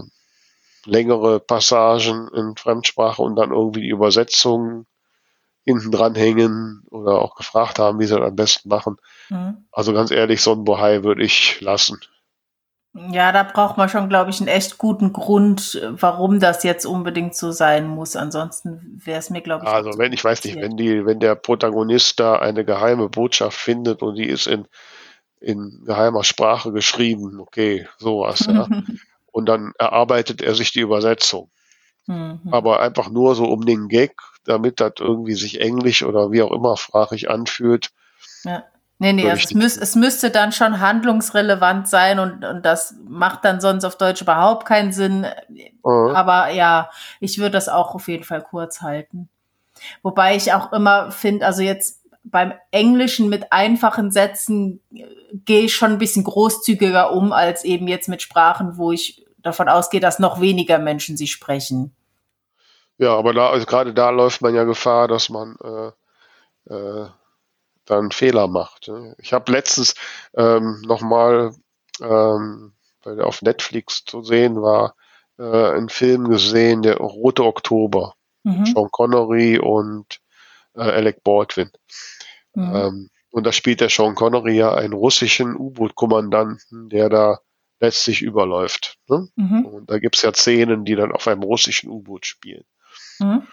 längere 0.85 1.39
Passagen 1.39 2.29
in 2.33 2.55
Fremdsprache 2.55 3.21
und 3.21 3.35
dann 3.35 3.51
irgendwie 3.51 3.81
die 3.81 3.89
Übersetzung 3.89 4.85
hinten 5.63 5.91
dran 5.91 6.15
hängen 6.15 6.83
oder 6.91 7.21
auch 7.21 7.35
gefragt 7.35 7.79
haben, 7.79 7.99
wie 7.99 8.05
sie 8.05 8.15
das 8.15 8.29
am 8.29 8.35
besten 8.35 8.69
machen. 8.69 8.97
Mhm. 9.29 9.65
Also 9.71 9.93
ganz 9.93 10.11
ehrlich, 10.11 10.41
so 10.41 10.53
ein 10.53 10.63
Bohai 10.63 11.03
würde 11.03 11.23
ich 11.23 11.59
lassen. 11.59 11.99
Ja, 13.11 13.33
da 13.33 13.43
braucht 13.43 13.75
man 13.75 13.89
schon, 13.89 14.07
glaube 14.07 14.29
ich, 14.29 14.39
einen 14.39 14.47
echt 14.47 14.77
guten 14.77 15.11
Grund, 15.11 15.81
warum 15.83 16.39
das 16.39 16.63
jetzt 16.63 16.85
unbedingt 16.85 17.35
so 17.35 17.51
sein 17.51 17.87
muss. 17.87 18.15
Ansonsten 18.15 19.01
wäre 19.03 19.19
es 19.19 19.29
mir, 19.29 19.41
glaube 19.41 19.65
ich. 19.65 19.71
Also 19.71 19.97
wenn 19.97 20.13
ich 20.13 20.23
weiß 20.23 20.45
nicht, 20.45 20.55
wenn 20.61 20.77
die, 20.77 21.05
wenn 21.05 21.19
der 21.19 21.35
Protagonist 21.35 22.21
da 22.21 22.37
eine 22.37 22.63
geheime 22.63 23.09
Botschaft 23.09 23.57
findet 23.57 24.01
und 24.01 24.15
die 24.15 24.29
ist 24.29 24.47
in 24.47 24.65
in 25.45 25.83
geheimer 25.85 26.23
Sprache 26.23 26.71
geschrieben, 26.71 27.39
okay, 27.39 27.87
sowas, 27.97 28.47
ja. 28.47 28.67
Und 29.31 29.47
dann 29.47 29.73
erarbeitet 29.77 30.41
er 30.41 30.55
sich 30.55 30.71
die 30.71 30.79
Übersetzung. 30.79 31.51
Mhm. 32.07 32.39
Aber 32.51 32.79
einfach 32.79 33.09
nur 33.09 33.35
so 33.35 33.45
um 33.45 33.65
den 33.65 33.89
Gag, 33.89 34.13
damit 34.45 34.79
das 34.79 34.93
irgendwie 34.99 35.35
sich 35.35 35.59
englisch 35.59 36.03
oder 36.03 36.31
wie 36.31 36.41
auch 36.41 36.51
immer 36.51 36.77
sprachig 36.77 37.29
anfühlt. 37.29 37.89
Ja. 38.43 38.63
Nee, 38.97 39.11
nee, 39.11 39.29
also 39.29 39.43
es, 39.43 39.53
müß, 39.53 39.77
es 39.77 39.95
müsste 39.95 40.31
dann 40.31 40.53
schon 40.53 40.79
handlungsrelevant 40.79 41.89
sein 41.89 42.17
und, 42.17 42.45
und 42.45 42.65
das 42.65 42.95
macht 43.05 43.43
dann 43.43 43.59
sonst 43.59 43.83
auf 43.83 43.97
Deutsch 43.97 44.21
überhaupt 44.21 44.65
keinen 44.65 44.93
Sinn. 44.93 45.27
Mhm. 45.49 46.15
Aber 46.15 46.51
ja, 46.51 46.89
ich 47.19 47.37
würde 47.37 47.51
das 47.51 47.67
auch 47.67 47.93
auf 47.93 48.07
jeden 48.07 48.23
Fall 48.23 48.41
kurz 48.41 48.81
halten. 48.81 49.27
Wobei 50.01 50.37
ich 50.37 50.53
auch 50.53 50.71
immer 50.71 51.11
finde, 51.11 51.45
also 51.45 51.61
jetzt 51.61 52.04
beim 52.25 52.53
Englischen 52.71 53.29
mit 53.29 53.51
einfachen 53.51 54.11
Sätzen 54.11 54.81
äh, 54.93 55.05
gehe 55.45 55.61
ich 55.61 55.75
schon 55.75 55.91
ein 55.91 55.97
bisschen 55.97 56.23
großzügiger 56.23 57.11
um 57.11 57.31
als 57.31 57.63
eben 57.63 57.87
jetzt 57.87 58.09
mit 58.09 58.21
Sprachen, 58.21 58.77
wo 58.77 58.91
ich 58.91 59.25
davon 59.37 59.69
ausgehe, 59.69 59.99
dass 59.99 60.19
noch 60.19 60.41
weniger 60.41 60.79
Menschen 60.79 61.17
sie 61.17 61.27
sprechen. 61.27 61.95
Ja, 62.97 63.15
aber 63.15 63.33
da, 63.33 63.49
also 63.49 63.65
gerade 63.65 63.93
da 63.93 64.09
läuft 64.09 64.41
man 64.41 64.55
ja 64.55 64.63
Gefahr, 64.63 65.07
dass 65.07 65.29
man 65.29 65.55
äh, 65.63 66.73
äh, 66.73 67.07
dann 67.85 68.11
Fehler 68.11 68.47
macht. 68.47 68.87
Ne? 68.87 69.15
Ich 69.19 69.33
habe 69.33 69.51
letztens 69.51 69.93
ähm, 70.35 70.81
nochmal 70.85 71.53
ähm, 72.01 72.73
bei 73.03 73.15
der 73.15 73.27
auf 73.27 73.41
Netflix 73.41 74.03
zu 74.05 74.23
sehen 74.23 74.61
war, 74.61 74.95
äh, 75.37 75.43
einen 75.43 75.89
Film 75.89 76.29
gesehen, 76.29 76.81
der 76.81 76.97
Rote 76.97 77.43
Oktober. 77.43 78.15
Mhm. 78.43 78.65
Sean 78.65 78.89
Connery 78.91 79.59
und 79.59 80.21
äh, 80.75 80.81
Alec 80.81 81.23
Baldwin. 81.23 81.69
Mhm. 82.53 82.75
Ähm, 82.75 83.09
und 83.31 83.45
da 83.45 83.51
spielt 83.51 83.81
der 83.81 83.89
Sean 83.89 84.15
Connery 84.15 84.55
ja 84.57 84.73
einen 84.73 84.93
russischen 84.93 85.55
U-Boot-Kommandanten, 85.55 86.89
der 86.89 87.09
da 87.09 87.39
letztlich 87.81 88.21
überläuft. 88.21 88.97
Ne? 89.09 89.27
Mhm. 89.35 89.65
Und 89.65 89.89
da 89.91 89.99
gibt's 89.99 90.21
ja 90.21 90.33
Szenen, 90.33 90.85
die 90.85 90.95
dann 90.95 91.11
auf 91.11 91.27
einem 91.27 91.43
russischen 91.43 91.89
U-Boot 91.89 92.25
spielen. 92.25 92.63
Mhm. 93.19 93.43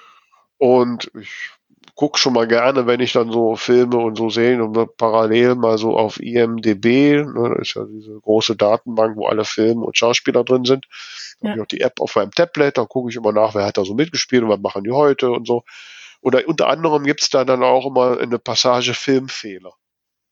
Und 0.59 1.11
ich 1.21 1.51
guck 1.97 2.19
schon 2.19 2.33
mal 2.33 2.47
gerne, 2.47 2.87
wenn 2.87 3.01
ich 3.01 3.13
dann 3.13 3.33
so 3.33 3.57
Filme 3.57 3.99
und 3.99 4.17
so 4.17 4.31
sehe 4.31 4.63
und 4.63 4.97
parallel 4.97 5.57
mal 5.57 5.77
so 5.79 5.97
auf 5.97 6.21
IMDB, 6.21 7.25
ne, 7.25 7.55
das 7.59 7.69
ist 7.69 7.75
ja 7.75 7.85
diese 7.85 8.19
große 8.21 8.57
Datenbank, 8.57 9.17
wo 9.17 9.27
alle 9.27 9.45
Filme 9.45 9.85
und 9.85 9.99
Schauspieler 9.99 10.45
drin 10.45 10.65
sind. 10.65 10.87
Da 11.41 11.49
Ja. 11.49 11.51
habe 11.51 11.59
ich 11.59 11.63
auch 11.63 11.67
die 11.69 11.81
App 11.81 12.01
auf 12.01 12.15
meinem 12.15 12.31
Tablet, 12.31 12.79
da 12.79 12.85
gucke 12.85 13.11
ich 13.11 13.17
immer 13.17 13.33
nach, 13.33 13.55
wer 13.55 13.67
hat 13.67 13.77
da 13.79 13.85
so 13.85 13.95
mitgespielt 13.95 14.43
und 14.45 14.49
was 14.49 14.61
machen 14.61 14.85
die 14.85 14.93
heute 14.93 15.31
und 15.31 15.47
so. 15.47 15.65
Oder 16.23 16.47
unter 16.49 16.69
anderem 16.69 17.05
gibt's 17.05 17.29
da 17.31 17.45
dann 17.45 17.63
auch 17.63 17.85
immer 17.85 18.19
eine 18.19 18.39
Passage 18.39 18.95
Filmfehler. 18.95 19.73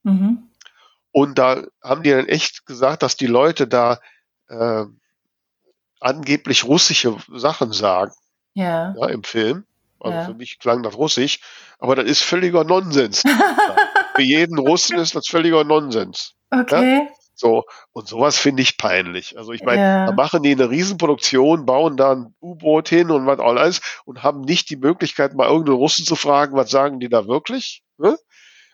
Mhm. 0.04 0.48
Und 1.12 1.38
da 1.38 1.64
haben 1.82 2.02
die 2.02 2.10
dann 2.10 2.28
echt 2.28 2.64
gesagt, 2.64 3.02
dass 3.02 3.16
die 3.16 3.26
Leute 3.26 3.66
da 3.66 3.98
äh, 4.48 4.84
angeblich 6.00 6.64
russische 6.64 7.16
Sachen 7.28 7.72
sagen 7.72 8.12
Ja. 8.54 8.94
ja, 8.96 9.08
im 9.08 9.24
Film. 9.24 9.64
Also 9.98 10.16
Ja. 10.16 10.24
für 10.24 10.34
mich 10.34 10.58
klang 10.58 10.82
das 10.82 10.96
russisch, 10.96 11.40
aber 11.78 11.94
das 11.96 12.06
ist 12.06 12.22
völliger 12.22 12.64
Nonsens. 12.64 13.22
für 14.14 14.22
jeden 14.22 14.58
Russen 14.58 14.96
ist 14.98 15.14
das 15.14 15.26
völliger 15.26 15.64
Nonsens. 15.64 16.34
Okay. 16.50 17.08
So, 17.40 17.64
und 17.92 18.06
sowas 18.06 18.36
finde 18.36 18.60
ich 18.62 18.76
peinlich. 18.76 19.38
Also 19.38 19.52
ich 19.52 19.62
meine, 19.62 19.80
Ja. 19.80 20.06
da 20.06 20.12
machen 20.12 20.42
die 20.42 20.52
eine 20.52 20.68
Riesenproduktion, 20.68 21.64
bauen 21.64 21.96
da 21.96 22.12
ein 22.12 22.34
U-Boot 22.42 22.90
hin 22.90 23.10
und 23.10 23.24
was 23.26 23.38
auch 23.38 23.56
alles 23.56 23.80
und 24.04 24.22
haben 24.22 24.42
nicht 24.42 24.68
die 24.68 24.76
Möglichkeit, 24.76 25.34
mal 25.34 25.48
irgendeinen 25.48 25.78
Russen 25.78 26.04
zu 26.04 26.16
fragen, 26.16 26.54
was 26.54 26.70
sagen 26.70 27.00
die 27.00 27.08
da 27.08 27.26
wirklich? 27.26 27.82
Ne? 27.96 28.18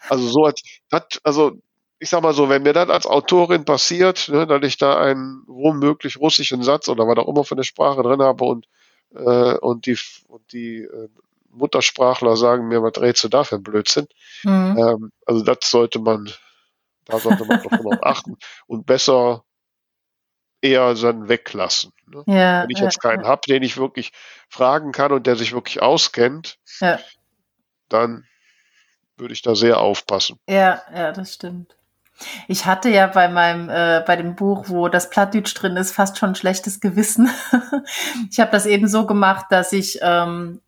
Also 0.08 0.26
so 0.26 0.44
als, 0.44 0.62
das, 0.90 1.20
also 1.22 1.52
ich 2.00 2.08
sag 2.10 2.22
mal 2.22 2.34
so, 2.34 2.48
wenn 2.48 2.64
mir 2.64 2.72
das 2.72 2.88
als 2.90 3.06
Autorin 3.06 3.64
passiert, 3.64 4.28
ne, 4.28 4.48
dass 4.48 4.62
ich 4.64 4.78
da 4.78 4.98
einen 4.98 5.44
womöglich 5.46 6.18
russischen 6.18 6.64
Satz 6.64 6.88
oder 6.88 7.06
was 7.06 7.18
auch 7.18 7.28
immer 7.28 7.44
von 7.44 7.56
der 7.56 7.64
Sprache 7.64 8.02
drin 8.02 8.20
habe 8.20 8.44
und, 8.44 8.66
äh, 9.14 9.54
und 9.58 9.86
die, 9.86 9.96
und 10.26 10.52
die 10.52 10.78
äh, 10.78 11.08
Muttersprachler 11.50 12.36
sagen 12.36 12.66
mir, 12.66 12.82
was 12.82 13.00
redest 13.00 13.22
du 13.24 13.28
da 13.28 13.44
für 13.44 13.56
ein 13.56 13.62
Blödsinn? 13.62 14.08
Mhm. 14.42 14.76
Ähm, 14.76 15.12
also 15.24 15.44
das 15.44 15.58
sollte 15.70 16.00
man, 16.00 16.30
da 17.06 17.18
sollte 17.18 17.44
man 17.44 17.62
doch 17.62 17.70
drauf 17.70 17.98
achten 18.02 18.36
und 18.66 18.86
besser 18.86 19.44
eher 20.60 20.94
dann 20.94 21.28
weglassen. 21.28 21.92
Ne? 22.06 22.24
Ja. 22.26 22.62
Wenn 22.62 22.70
ich 22.70 22.78
ja, 22.78 22.84
jetzt 22.84 23.00
keinen 23.00 23.26
hab, 23.26 23.42
den 23.42 23.62
ich 23.62 23.76
wirklich 23.76 24.12
fragen 24.48 24.92
kann 24.92 25.12
und 25.12 25.26
der 25.26 25.36
sich 25.36 25.52
wirklich 25.52 25.82
auskennt, 25.82 26.58
Ja. 26.80 26.98
dann 27.88 28.24
würde 29.16 29.32
ich 29.32 29.42
da 29.42 29.54
sehr 29.54 29.78
aufpassen. 29.78 30.38
Ja, 30.48 30.82
ja, 30.94 31.12
das 31.12 31.34
stimmt. 31.34 31.76
Ich 32.48 32.64
hatte 32.64 32.88
ja 32.88 33.06
bei 33.06 33.28
meinem, 33.28 33.68
äh, 33.68 34.02
bei 34.06 34.16
dem 34.16 34.36
Buch, 34.36 34.64
wo 34.68 34.88
das 34.88 35.10
Plattdeutsch 35.10 35.54
drin 35.54 35.76
ist, 35.76 35.92
fast 35.92 36.16
schon 36.18 36.30
ein 36.30 36.34
schlechtes 36.34 36.80
Gewissen. 36.80 37.30
ich 38.30 38.40
habe 38.40 38.50
das 38.50 38.64
eben 38.66 38.88
so 38.88 39.06
gemacht, 39.06 39.46
dass 39.50 39.72
ich 39.72 39.98
ähm, 40.02 40.60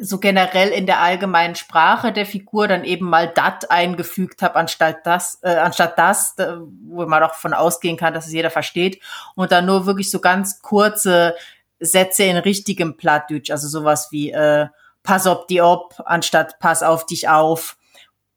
so 0.00 0.18
generell 0.18 0.68
in 0.68 0.86
der 0.86 1.00
allgemeinen 1.00 1.54
Sprache 1.56 2.12
der 2.12 2.26
Figur 2.26 2.68
dann 2.68 2.84
eben 2.84 3.08
mal 3.08 3.28
dat 3.28 3.70
eingefügt 3.70 4.42
habe, 4.42 4.56
anstatt 4.56 5.04
das, 5.04 5.38
äh, 5.42 5.56
anstatt 5.56 5.98
das, 5.98 6.38
äh, 6.38 6.56
wo 6.86 7.04
man 7.06 7.22
auch 7.22 7.34
von 7.34 7.54
ausgehen 7.54 7.96
kann, 7.96 8.14
dass 8.14 8.26
es 8.26 8.32
jeder 8.32 8.50
versteht. 8.50 9.02
Und 9.34 9.50
dann 9.52 9.66
nur 9.66 9.86
wirklich 9.86 10.10
so 10.10 10.20
ganz 10.20 10.62
kurze 10.62 11.34
Sätze 11.80 12.24
in 12.24 12.36
richtigem 12.36 12.96
Plattdeutsch, 12.96 13.50
also 13.50 13.68
sowas 13.68 14.08
wie 14.10 14.30
äh, 14.30 14.66
pass 15.02 15.26
auf 15.26 15.46
die 15.46 15.62
ob, 15.62 15.94
anstatt 16.04 16.58
pass 16.58 16.82
auf 16.82 17.06
dich 17.06 17.28
auf 17.28 17.76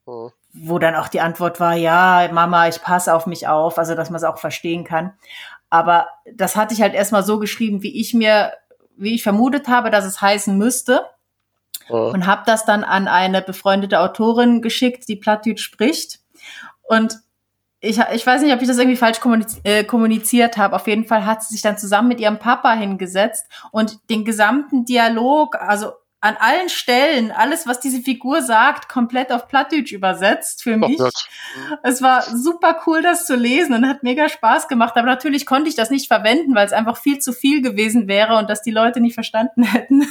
Ja. 0.07 0.31
wo 0.53 0.79
dann 0.79 0.95
auch 0.95 1.07
die 1.07 1.21
Antwort 1.21 1.59
war, 1.59 1.75
ja, 1.75 2.27
Mama, 2.31 2.67
ich 2.67 2.81
passe 2.81 3.13
auf 3.13 3.25
mich 3.25 3.47
auf, 3.47 3.77
also 3.77 3.95
dass 3.95 4.09
man 4.09 4.17
es 4.17 4.23
auch 4.23 4.37
verstehen 4.37 4.83
kann. 4.83 5.13
Aber 5.69 6.07
das 6.33 6.55
hatte 6.55 6.73
ich 6.73 6.81
halt 6.81 6.93
erstmal 6.93 7.23
so 7.23 7.39
geschrieben, 7.39 7.81
wie 7.83 7.99
ich 7.99 8.13
mir, 8.13 8.53
wie 8.97 9.15
ich 9.15 9.23
vermutet 9.23 9.67
habe, 9.69 9.89
dass 9.89 10.05
es 10.05 10.21
heißen 10.21 10.57
müsste. 10.57 11.05
Und 11.89 12.25
habe 12.25 12.43
das 12.45 12.65
dann 12.65 12.83
an 12.83 13.07
eine 13.07 13.41
befreundete 13.41 13.99
Autorin 13.99 14.61
geschickt, 14.61 15.07
die 15.07 15.15
Plattdeutsch 15.15 15.61
spricht. 15.61 16.19
Und 16.83 17.19
ich, 17.79 17.99
ich 18.13 18.25
weiß 18.25 18.41
nicht, 18.43 18.53
ob 18.53 18.61
ich 18.61 18.67
das 18.67 18.77
irgendwie 18.77 18.97
falsch 18.97 19.19
kommuniz 19.19 19.59
äh, 19.63 19.83
kommuniziert 19.83 20.57
habe. 20.57 20.75
Auf 20.75 20.87
jeden 20.87 21.05
Fall 21.05 21.25
hat 21.25 21.43
sie 21.43 21.53
sich 21.53 21.63
dann 21.63 21.77
zusammen 21.77 22.09
mit 22.09 22.19
ihrem 22.19 22.37
Papa 22.37 22.73
hingesetzt 22.73 23.45
und 23.71 23.97
den 24.09 24.23
gesamten 24.23 24.85
Dialog, 24.85 25.55
also 25.55 25.93
an 26.23 26.37
allen 26.39 26.69
Stellen, 26.69 27.31
alles, 27.31 27.65
was 27.65 27.79
diese 27.79 27.99
Figur 27.99 28.43
sagt, 28.43 28.87
komplett 28.87 29.31
auf 29.31 29.47
Plattdeutsch 29.47 29.91
übersetzt 29.91 30.61
für 30.61 30.75
Ach 30.75 30.87
mich. 30.87 30.99
Gott. 30.99 31.27
Es 31.81 32.03
war 32.03 32.21
super 32.21 32.83
cool, 32.85 33.01
das 33.01 33.25
zu 33.25 33.35
lesen 33.35 33.73
und 33.73 33.87
hat 33.87 34.03
mega 34.03 34.29
Spaß 34.29 34.67
gemacht. 34.67 34.95
Aber 34.95 35.07
natürlich 35.07 35.47
konnte 35.47 35.67
ich 35.67 35.75
das 35.75 35.89
nicht 35.89 36.07
verwenden, 36.07 36.53
weil 36.53 36.67
es 36.67 36.73
einfach 36.73 36.97
viel 36.97 37.17
zu 37.17 37.33
viel 37.33 37.63
gewesen 37.63 38.07
wäre 38.07 38.37
und 38.37 38.51
das 38.51 38.61
die 38.61 38.69
Leute 38.69 39.01
nicht 39.01 39.15
verstanden 39.15 39.63
hätten. 39.63 40.05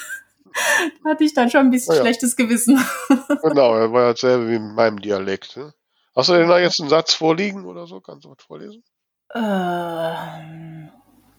Da 1.03 1.11
hatte 1.11 1.25
ich 1.25 1.35
dann 1.35 1.51
schon 1.51 1.61
ein 1.63 1.71
bisschen 1.71 1.95
ja. 1.95 2.01
schlechtes 2.03 2.37
Gewissen. 2.37 2.83
Genau, 3.43 3.75
er 3.75 3.93
war 3.93 4.03
ja 4.03 4.09
dasselbe 4.13 4.49
wie 4.51 4.57
in 4.57 4.75
meinem 4.75 5.01
Dialekt. 5.01 5.57
Ne? 5.57 5.73
Hast 6.15 6.29
du 6.29 6.35
denn 6.35 6.49
da 6.49 6.59
jetzt 6.59 6.81
einen 6.81 6.91
Satz 6.91 7.15
vorliegen 7.15 7.65
oder 7.65 7.87
so? 7.87 8.01
Kannst 8.01 8.25
du 8.25 8.31
was 8.31 8.45
vorlesen? 8.45 8.83
Ähm, 9.35 10.89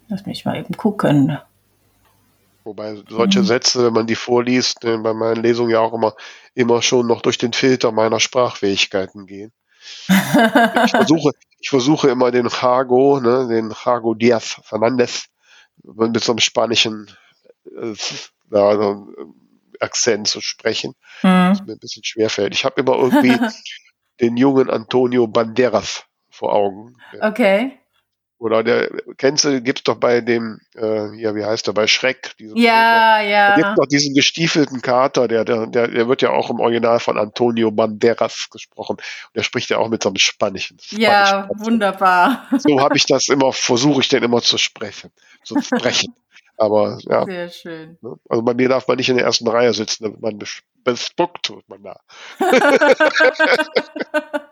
lass 0.07 0.25
mich 0.25 0.45
mal 0.45 0.57
eben 0.57 0.75
gucken. 0.77 1.37
Wobei 2.63 2.95
solche 3.09 3.39
Mhm. 3.39 3.45
Sätze, 3.45 3.85
wenn 3.85 3.93
man 3.93 4.07
die 4.07 4.15
vorliest, 4.15 4.83
äh, 4.85 4.97
bei 4.97 5.13
meinen 5.13 5.41
Lesungen 5.41 5.71
ja 5.71 5.79
auch 5.79 5.93
immer, 5.93 6.13
immer 6.53 6.81
schon 6.81 7.07
noch 7.07 7.21
durch 7.21 7.37
den 7.37 7.53
Filter 7.53 7.91
meiner 7.91 8.19
Sprachfähigkeiten 8.19 9.25
gehen. 9.25 9.51
Ich 10.07 10.07
versuche, 10.91 11.31
ich 11.59 11.69
versuche 11.69 12.09
immer 12.09 12.31
den 12.31 12.47
Jago, 12.47 13.19
ne, 13.19 13.47
den 13.47 13.73
Jago 13.83 14.13
Diaz 14.13 14.61
Fernandez 14.63 15.25
mit 15.83 16.23
so 16.23 16.33
einem 16.33 16.39
spanischen 16.39 17.09
äh, 17.65 17.95
ja, 18.51 18.75
so 18.75 18.81
einem, 18.91 19.15
äh, 19.17 19.83
Akzent 19.83 20.27
zu 20.27 20.41
sprechen, 20.41 20.93
Hm. 21.21 21.51
was 21.51 21.61
mir 21.65 21.73
ein 21.73 21.79
bisschen 21.79 22.03
schwerfällt. 22.03 22.53
Ich 22.53 22.65
habe 22.65 22.79
immer 22.81 22.95
irgendwie 22.97 23.35
den 24.21 24.37
jungen 24.37 24.69
Antonio 24.69 25.27
Banderas 25.27 26.05
vor 26.29 26.53
Augen. 26.53 26.95
Okay. 27.19 27.77
Oder 28.37 28.63
der, 28.63 28.89
kennst 29.17 29.45
du, 29.45 29.61
gibt's 29.61 29.83
doch 29.83 29.97
bei 29.97 30.19
dem, 30.19 30.59
äh, 30.75 31.15
ja, 31.15 31.35
wie 31.35 31.45
heißt 31.45 31.67
der, 31.67 31.73
bei 31.73 31.85
Schreck, 31.85 32.35
diesem 32.37 32.57
Ja, 32.57 33.17
Da 33.19 33.21
ja. 33.23 33.55
gibt 33.55 33.77
noch 33.77 33.85
diesen 33.85 34.15
gestiefelten 34.15 34.81
Kater, 34.81 35.27
der, 35.27 35.45
der, 35.45 35.67
der, 35.67 35.87
der 35.87 36.07
wird 36.07 36.23
ja 36.23 36.31
auch 36.31 36.49
im 36.49 36.59
Original 36.59 36.99
von 36.99 37.19
Antonio 37.19 37.69
Banderas 37.69 38.47
gesprochen. 38.49 38.97
Der 39.35 39.43
spricht 39.43 39.69
ja 39.69 39.77
auch 39.77 39.89
mit 39.89 40.01
so 40.01 40.09
einem 40.09 40.15
spanischen. 40.17 40.77
Ja, 40.89 41.27
spanischen 41.27 41.65
wunderbar. 41.65 42.47
So 42.57 42.79
habe 42.79 42.97
ich 42.97 43.05
das 43.05 43.27
immer, 43.27 43.53
versuche 43.53 44.01
ich 44.01 44.07
den 44.09 44.23
immer 44.23 44.41
zu 44.41 44.57
sprechen, 44.57 45.11
zu 45.43 45.61
sprechen. 45.61 46.15
Aber 46.61 46.99
ja, 47.09 47.25
Sehr 47.25 47.49
schön. 47.49 47.97
ne? 48.01 48.13
also 48.29 48.43
bei 48.43 48.53
mir 48.53 48.69
darf 48.69 48.87
man 48.87 48.97
nicht 48.97 49.09
in 49.09 49.17
der 49.17 49.25
ersten 49.25 49.47
Reihe 49.47 49.73
sitzen, 49.73 50.03
da 50.03 50.11
wird 50.11 50.21
man 50.21 50.37
bes- 50.37 50.61
bespuckt, 50.83 51.49
wird 51.49 51.67
man 51.67 51.81
da. 51.81 51.99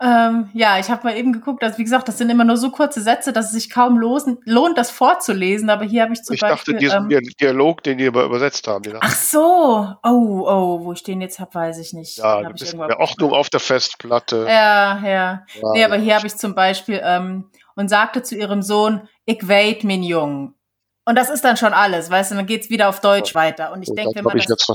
Ähm, 0.00 0.50
ja, 0.52 0.78
ich 0.80 0.90
habe 0.90 1.04
mal 1.04 1.16
eben 1.16 1.32
geguckt, 1.32 1.62
also 1.62 1.78
wie 1.78 1.84
gesagt, 1.84 2.08
das 2.08 2.18
sind 2.18 2.28
immer 2.28 2.42
nur 2.44 2.56
so 2.56 2.70
kurze 2.70 3.00
Sätze, 3.00 3.32
dass 3.32 3.46
es 3.46 3.52
sich 3.52 3.70
kaum 3.70 3.96
losen, 3.96 4.38
lohnt, 4.44 4.76
das 4.76 4.90
vorzulesen. 4.90 5.70
Aber 5.70 5.84
hier 5.84 6.02
habe 6.02 6.12
ich 6.12 6.22
zum 6.24 6.34
ich 6.34 6.40
Beispiel. 6.40 6.74
dachte, 6.74 6.84
diesen 6.84 7.02
ähm, 7.04 7.08
Dia- 7.08 7.20
Dialog, 7.40 7.82
den 7.84 7.98
die 7.98 8.08
aber 8.08 8.24
übersetzt 8.24 8.66
haben, 8.66 8.82
den 8.82 8.96
ach 9.00 9.14
so, 9.14 9.88
oh, 10.02 10.44
oh, 10.46 10.84
wo 10.84 10.92
ich 10.92 11.04
den 11.04 11.20
jetzt 11.20 11.38
hab, 11.38 11.54
weiß 11.54 11.78
ich 11.78 11.92
nicht. 11.94 12.18
ja, 12.18 12.38
Den 12.38 12.46
hab 12.48 12.56
ich 12.56 12.62
irgendwo 12.62 12.86
der 12.88 12.98
Ordnung 13.00 13.32
auf 13.32 13.48
der 13.50 13.60
Festplatte. 13.60 14.44
Ja, 14.48 14.98
ja. 14.98 15.08
Ja, 15.08 15.44
Nee, 15.72 15.84
aber 15.84 15.96
hier 15.96 16.16
habe 16.16 16.26
ich 16.26 16.36
zum 16.36 16.54
Beispiel 16.56 17.00
ähm, 17.02 17.50
und 17.76 17.88
sagte 17.88 18.22
zu 18.22 18.36
ihrem 18.36 18.62
Sohn, 18.62 19.08
ich 19.24 19.48
weit 19.48 19.84
min 19.84 20.02
Jung. 20.02 20.54
Und 21.04 21.16
das 21.16 21.28
ist 21.30 21.44
dann 21.44 21.56
schon 21.56 21.72
alles, 21.72 22.10
weißt 22.10 22.30
du, 22.32 22.36
dann 22.36 22.46
geht's 22.46 22.70
wieder 22.70 22.88
auf 22.88 23.00
Deutsch 23.00 23.34
weiter. 23.34 23.72
Und 23.72 23.82
ich 23.82 23.90
Und 23.90 23.96
denke, 23.98 24.14
wenn 24.16 24.24
man 24.24 24.38
das, 24.38 24.66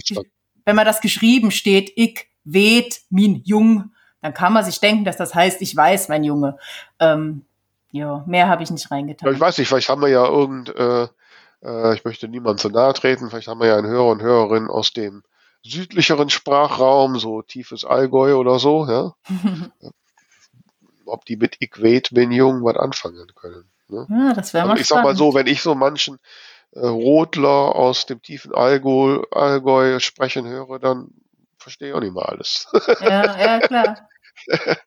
wenn 0.66 0.76
man 0.76 0.86
das 0.86 1.02
geschrieben 1.02 1.52
steht, 1.52 1.91
ich 1.95 2.28
weet 2.43 3.02
min 3.10 3.41
Jung, 3.45 3.91
dann 4.22 4.34
kann 4.34 4.54
man 4.54 4.64
sich 4.64 4.80
denken, 4.80 5.06
dass 5.06 5.18
das 5.18 5.34
heißt, 5.34 5.62
ich 5.62 5.76
weiß, 5.76 6.10
mein 6.10 6.24
Junge. 6.24 6.58
Ähm, 7.00 7.45
ja, 7.91 8.24
mehr 8.28 8.47
habe 8.47 8.62
ich 8.62 8.70
nicht 8.70 8.84
Ja, 8.84 8.95
reingetan. 8.95 9.34
ich 9.34 9.39
weiß 9.39 9.58
nicht, 9.58 9.68
vielleicht 9.68 9.89
haben 9.89 10.02
wir 10.02 10.10
ja 10.10 10.26
irgend, 10.26 10.70
äh, 10.76 11.08
äh, 11.64 11.95
ich 11.95 12.06
möchte 12.06 12.28
niemandem 12.28 12.60
zu 12.60 12.70
nahe 12.70 12.93
treten, 12.93 13.30
vielleicht 13.30 13.47
haben 13.47 13.60
wir 13.60 13.68
ja 13.68 13.78
einen 13.78 13.88
Hörer 13.88 14.08
und 14.08 14.22
Hörerin 14.22 14.68
aus 14.68 14.93
dem 14.93 15.24
südlicheren 15.64 16.30
Sprachraum, 16.30 17.18
so 17.18 17.41
tiefes 17.41 17.86
Allgäu 17.86 18.36
oder 18.36 18.60
so, 18.60 18.86
ja. 18.88 19.14
Ob 21.10 21.26
die 21.26 21.38
mit 21.38 21.57
Ich 21.60 21.72
weet, 21.82 22.10
bin 22.14 22.32
jung 22.32 22.64
was 22.64 22.78
anfangen 22.78 23.28
können. 23.36 23.70
Ne? 23.88 24.07
ja, 24.10 24.34
das 24.34 24.53
wäre 24.53 24.64
Also 24.64 24.74
mal 24.76 24.80
ich 24.80 24.88
sag 24.88 24.95
mal 24.97 25.16
spannend. 25.16 25.18
so, 25.18 25.34
wenn 25.34 25.47
ich 25.47 25.62
so 25.62 25.76
manchen 25.76 26.20
äh, 26.72 26.86
Rotler 26.86 27.76
aus 27.76 28.05
dem 28.05 28.22
tiefen 28.22 28.53
Allgäu, 28.53 29.24
Allgäu 29.32 29.99
sprechen 29.99 30.47
höre, 30.47 30.80
dann 30.80 31.10
verstehe 31.57 31.89
ich 31.89 31.93
auch 31.95 31.99
nicht 31.99 32.14
mal 32.14 32.26
alles. 32.26 32.68
Ja, 33.01 33.38
ja, 33.38 33.60
klar. 33.60 34.10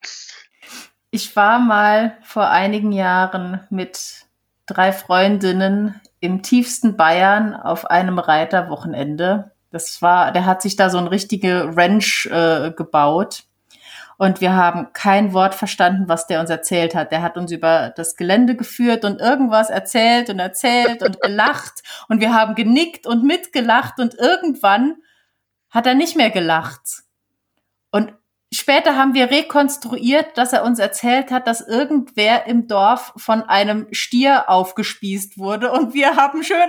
Ich 1.14 1.36
war 1.36 1.58
mal 1.58 2.16
vor 2.22 2.48
einigen 2.48 2.90
Jahren 2.90 3.60
mit 3.68 4.24
drei 4.64 4.92
Freundinnen 4.92 6.00
im 6.20 6.42
tiefsten 6.42 6.96
Bayern 6.96 7.54
auf 7.54 7.90
einem 7.90 8.18
Reiterwochenende. 8.18 9.50
Das 9.70 10.00
war, 10.00 10.32
der 10.32 10.46
hat 10.46 10.62
sich 10.62 10.76
da 10.76 10.88
so 10.88 10.96
ein 10.96 11.06
richtige 11.06 11.76
Ranch 11.76 12.24
äh, 12.32 12.72
gebaut. 12.74 13.44
Und 14.22 14.40
wir 14.40 14.54
haben 14.54 14.92
kein 14.92 15.32
Wort 15.32 15.52
verstanden, 15.52 16.04
was 16.06 16.28
der 16.28 16.38
uns 16.38 16.48
erzählt 16.48 16.94
hat. 16.94 17.10
Der 17.10 17.22
hat 17.22 17.36
uns 17.36 17.50
über 17.50 17.92
das 17.96 18.14
Gelände 18.14 18.54
geführt 18.54 19.04
und 19.04 19.20
irgendwas 19.20 19.68
erzählt 19.68 20.30
und 20.30 20.38
erzählt 20.38 21.02
und 21.02 21.20
gelacht. 21.22 21.82
Und 22.08 22.20
wir 22.20 22.32
haben 22.32 22.54
genickt 22.54 23.04
und 23.04 23.24
mitgelacht 23.24 23.98
und 23.98 24.14
irgendwann 24.14 24.94
hat 25.70 25.88
er 25.88 25.96
nicht 25.96 26.14
mehr 26.14 26.30
gelacht. 26.30 27.02
Und 27.90 28.14
Später 28.54 28.96
haben 28.96 29.14
wir 29.14 29.30
rekonstruiert, 29.30 30.36
dass 30.36 30.52
er 30.52 30.62
uns 30.62 30.78
erzählt 30.78 31.30
hat, 31.30 31.46
dass 31.46 31.66
irgendwer 31.66 32.44
im 32.46 32.68
Dorf 32.68 33.14
von 33.16 33.42
einem 33.42 33.86
Stier 33.92 34.50
aufgespießt 34.50 35.38
wurde 35.38 35.72
und 35.72 35.94
wir 35.94 36.16
haben 36.16 36.44
schön 36.44 36.68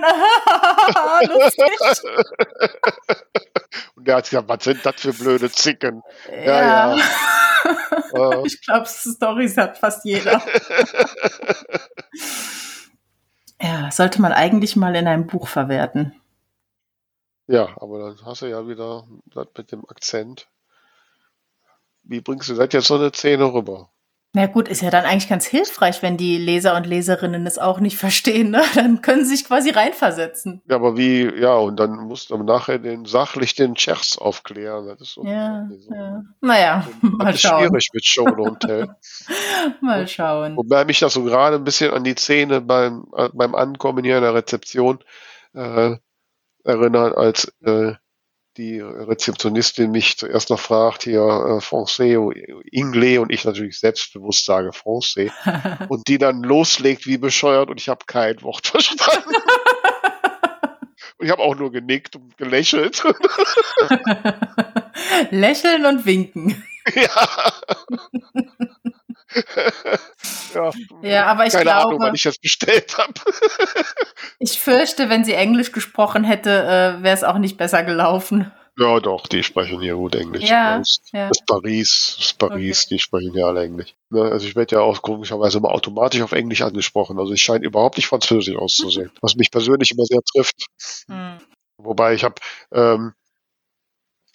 lustig. 1.28 1.66
Und 3.96 4.08
er 4.08 4.16
hat 4.16 4.24
gesagt, 4.24 4.48
was 4.48 4.64
sind 4.64 4.86
das 4.86 4.94
für 4.96 5.12
blöde 5.12 5.50
Zicken? 5.50 6.02
Ja, 6.30 6.44
ja. 6.44 6.96
ja. 6.96 7.02
ich 8.44 8.60
glaube, 8.62 8.86
Stories 8.86 9.56
hat 9.56 9.78
fast 9.78 10.04
jeder. 10.04 10.42
ja, 13.60 13.90
sollte 13.90 14.20
man 14.20 14.32
eigentlich 14.32 14.76
mal 14.76 14.94
in 14.96 15.06
einem 15.06 15.26
Buch 15.26 15.48
verwerten. 15.48 16.14
Ja, 17.46 17.68
aber 17.76 17.98
dann 17.98 18.24
hast 18.24 18.42
du 18.42 18.46
ja 18.46 18.66
wieder 18.66 19.06
das 19.26 19.48
mit 19.56 19.72
dem 19.72 19.84
Akzent 19.88 20.48
wie 22.04 22.20
bringst 22.20 22.48
du 22.48 22.54
das 22.54 22.72
jetzt 22.72 22.86
so 22.86 22.96
eine 22.96 23.12
Szene 23.12 23.52
rüber? 23.52 23.90
Na 24.36 24.46
gut, 24.46 24.66
ist 24.66 24.82
ja 24.82 24.90
dann 24.90 25.04
eigentlich 25.04 25.28
ganz 25.28 25.46
hilfreich, 25.46 26.02
wenn 26.02 26.16
die 26.16 26.38
Leser 26.38 26.74
und 26.76 26.86
Leserinnen 26.86 27.46
es 27.46 27.56
auch 27.56 27.78
nicht 27.78 27.96
verstehen, 27.96 28.50
ne? 28.50 28.62
Dann 28.74 29.00
können 29.00 29.24
sie 29.24 29.36
sich 29.36 29.46
quasi 29.46 29.70
reinversetzen. 29.70 30.60
Ja, 30.68 30.74
aber 30.74 30.96
wie, 30.96 31.32
ja, 31.40 31.54
und 31.54 31.78
dann 31.78 31.92
musst 32.08 32.30
du 32.30 32.42
nachher 32.42 32.80
den 32.80 33.04
sachlich 33.04 33.54
den 33.54 33.76
Scherz 33.76 34.18
aufklären. 34.18 34.88
Das 34.88 35.00
ist 35.00 35.14
so, 35.14 35.24
ja, 35.24 35.68
so, 35.78 35.94
ja. 35.94 36.22
Naja, 36.40 36.84
mal 37.00 37.30
das 37.30 37.42
schauen. 37.42 37.68
schwierig 37.68 37.88
mit 37.92 38.04
Show 38.04 38.24
und 38.24 38.58
Tell. 38.58 38.88
mal 39.80 40.08
schauen. 40.08 40.56
Wobei 40.56 40.84
mich 40.84 40.98
das 40.98 41.14
so 41.14 41.22
gerade 41.22 41.54
ein 41.54 41.64
bisschen 41.64 41.92
an 41.92 42.02
die 42.02 42.16
Szene 42.16 42.60
beim, 42.60 43.06
äh, 43.16 43.28
beim 43.32 43.54
Ankommen 43.54 44.02
hier 44.02 44.16
in 44.16 44.24
der 44.24 44.34
Rezeption 44.34 44.98
äh, 45.54 45.94
erinnert, 46.64 47.16
als 47.16 47.52
äh, 47.64 47.92
die 48.56 48.80
Rezeptionistin 48.80 49.90
mich 49.90 50.16
zuerst 50.16 50.50
noch 50.50 50.60
fragt, 50.60 51.02
hier 51.04 51.20
äh, 51.20 51.60
Français, 51.60 52.16
Inglés 52.72 53.18
und 53.18 53.32
ich 53.32 53.44
natürlich 53.44 53.78
selbstbewusst 53.78 54.44
sage 54.44 54.70
Français 54.70 55.30
und 55.88 56.06
die 56.08 56.18
dann 56.18 56.42
loslegt 56.42 57.06
wie 57.06 57.18
bescheuert 57.18 57.70
und 57.70 57.80
ich 57.80 57.88
habe 57.88 58.04
kein 58.06 58.40
Wort 58.42 58.66
verstanden. 58.68 59.34
und 61.18 61.26
ich 61.26 61.30
habe 61.30 61.42
auch 61.42 61.56
nur 61.56 61.72
genickt 61.72 62.16
und 62.16 62.36
gelächelt. 62.36 63.02
Lächeln 65.30 65.86
und 65.86 66.06
winken. 66.06 66.64
Ja. 66.94 67.52
ja. 70.54 70.70
ja, 71.02 71.26
aber 71.26 71.46
ich 71.46 71.52
Keine 71.52 71.64
glaube, 71.64 71.88
Ahnung, 71.88 72.00
wann 72.00 72.14
ich 72.14 72.22
das 72.22 72.38
bestellt 72.38 72.96
habe. 72.98 73.12
ich 74.38 74.60
fürchte, 74.60 75.08
wenn 75.08 75.24
sie 75.24 75.34
Englisch 75.34 75.72
gesprochen 75.72 76.24
hätte, 76.24 76.50
äh, 76.50 77.02
wäre 77.02 77.14
es 77.14 77.24
auch 77.24 77.38
nicht 77.38 77.56
besser 77.56 77.82
gelaufen. 77.82 78.52
Ja, 78.76 78.98
doch, 78.98 79.28
die 79.28 79.44
sprechen 79.44 79.80
hier 79.80 79.94
gut 79.94 80.16
Englisch. 80.16 80.50
Ja, 80.50 80.78
das, 80.78 80.98
ja. 81.12 81.28
das 81.28 81.38
Paris, 81.46 82.16
das 82.18 82.32
Paris, 82.32 82.86
okay. 82.86 82.94
die 82.94 82.98
sprechen 82.98 83.34
ja 83.34 83.46
alle 83.46 83.62
Englisch. 83.62 83.94
Ne, 84.10 84.22
also 84.22 84.48
ich 84.48 84.56
werde 84.56 84.74
ja 84.74 84.82
auch 84.82 85.00
komischerweise 85.00 85.58
immer 85.58 85.70
automatisch 85.70 86.22
auf 86.22 86.32
Englisch 86.32 86.62
angesprochen. 86.62 87.18
Also 87.20 87.32
ich 87.32 87.42
scheine 87.42 87.64
überhaupt 87.64 87.98
nicht 87.98 88.08
französisch 88.08 88.56
auszusehen, 88.56 89.12
was 89.20 89.36
mich 89.36 89.52
persönlich 89.52 89.92
immer 89.92 90.04
sehr 90.04 90.22
trifft. 90.22 90.66
Mhm. 91.06 91.38
Wobei 91.76 92.14
ich 92.14 92.24
habe, 92.24 92.34
ähm, 92.72 93.14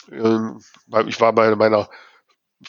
ähm, 0.10 0.62
ich 1.08 1.20
war 1.20 1.34
bei 1.34 1.54
meiner 1.56 1.90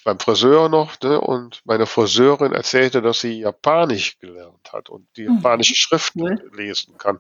beim 0.05 0.21
Friseur 0.21 0.69
noch, 0.69 1.01
ne, 1.03 1.21
und 1.21 1.63
meine 1.65 1.87
Friseurin 1.87 2.53
erzählte, 2.53 3.03
dass 3.03 3.21
sie 3.21 3.41
Japanisch 3.41 4.19
gelernt 4.19 4.73
hat 4.73 4.89
und 4.89 5.07
die 5.17 5.27
hm. 5.27 5.37
japanische 5.37 5.75
Schriften 5.75 6.23
cool. 6.23 6.51
lesen 6.55 6.97
kann. 6.97 7.19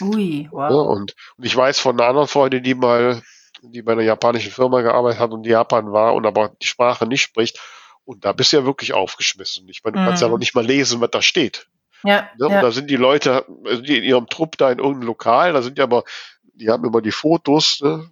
Ui, 0.00 0.48
wow. 0.50 0.70
Ne, 0.70 0.82
und, 0.82 1.14
und 1.36 1.44
ich 1.44 1.56
weiß 1.56 1.78
von 1.80 1.98
einer 1.98 2.08
anderen 2.08 2.28
Freundin, 2.28 2.62
die 2.62 2.74
mal, 2.74 3.22
die 3.62 3.82
bei 3.82 3.92
einer 3.92 4.02
japanischen 4.02 4.52
Firma 4.52 4.82
gearbeitet 4.82 5.20
hat 5.20 5.30
und 5.30 5.44
in 5.44 5.52
Japan 5.52 5.92
war 5.92 6.14
und 6.14 6.26
aber 6.26 6.50
die 6.60 6.66
Sprache 6.66 7.06
nicht 7.06 7.22
spricht. 7.22 7.58
Und 8.04 8.24
da 8.24 8.32
bist 8.32 8.52
du 8.52 8.58
ja 8.58 8.64
wirklich 8.64 8.92
aufgeschmissen. 8.92 9.68
Ich 9.68 9.84
meine, 9.84 9.96
du 9.96 10.04
kannst 10.04 10.20
ja 10.20 10.26
hm. 10.26 10.32
noch 10.32 10.38
nicht 10.38 10.54
mal 10.54 10.66
lesen, 10.66 11.00
was 11.00 11.10
da 11.10 11.22
steht. 11.22 11.68
Ja, 12.04 12.28
ne? 12.36 12.48
ja. 12.48 12.56
Und 12.56 12.62
da 12.62 12.72
sind 12.72 12.90
die 12.90 12.96
Leute, 12.96 13.46
die 13.86 13.98
in 13.98 14.04
ihrem 14.04 14.26
Trupp 14.26 14.58
da 14.58 14.70
in 14.70 14.78
irgendeinem 14.78 15.06
Lokal, 15.06 15.52
da 15.52 15.62
sind 15.62 15.78
ja 15.78 15.84
aber, 15.84 16.04
die 16.42 16.68
haben 16.68 16.84
immer 16.84 17.00
die 17.00 17.12
Fotos, 17.12 17.80
ne, 17.80 18.10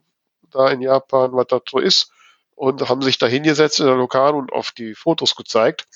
da 0.51 0.69
in 0.71 0.81
Japan, 0.81 1.33
was 1.33 1.49
das 1.49 1.63
so 1.69 1.79
ist 1.79 2.13
und 2.61 2.87
haben 2.91 3.01
sich 3.01 3.17
da 3.17 3.27
hingesetzt 3.27 3.81
in 3.81 3.87
der 3.87 3.95
Lokal 3.95 4.35
und 4.35 4.53
auf 4.53 4.71
die 4.73 4.95
Fotos 4.95 5.35
gezeigt. 5.35 5.87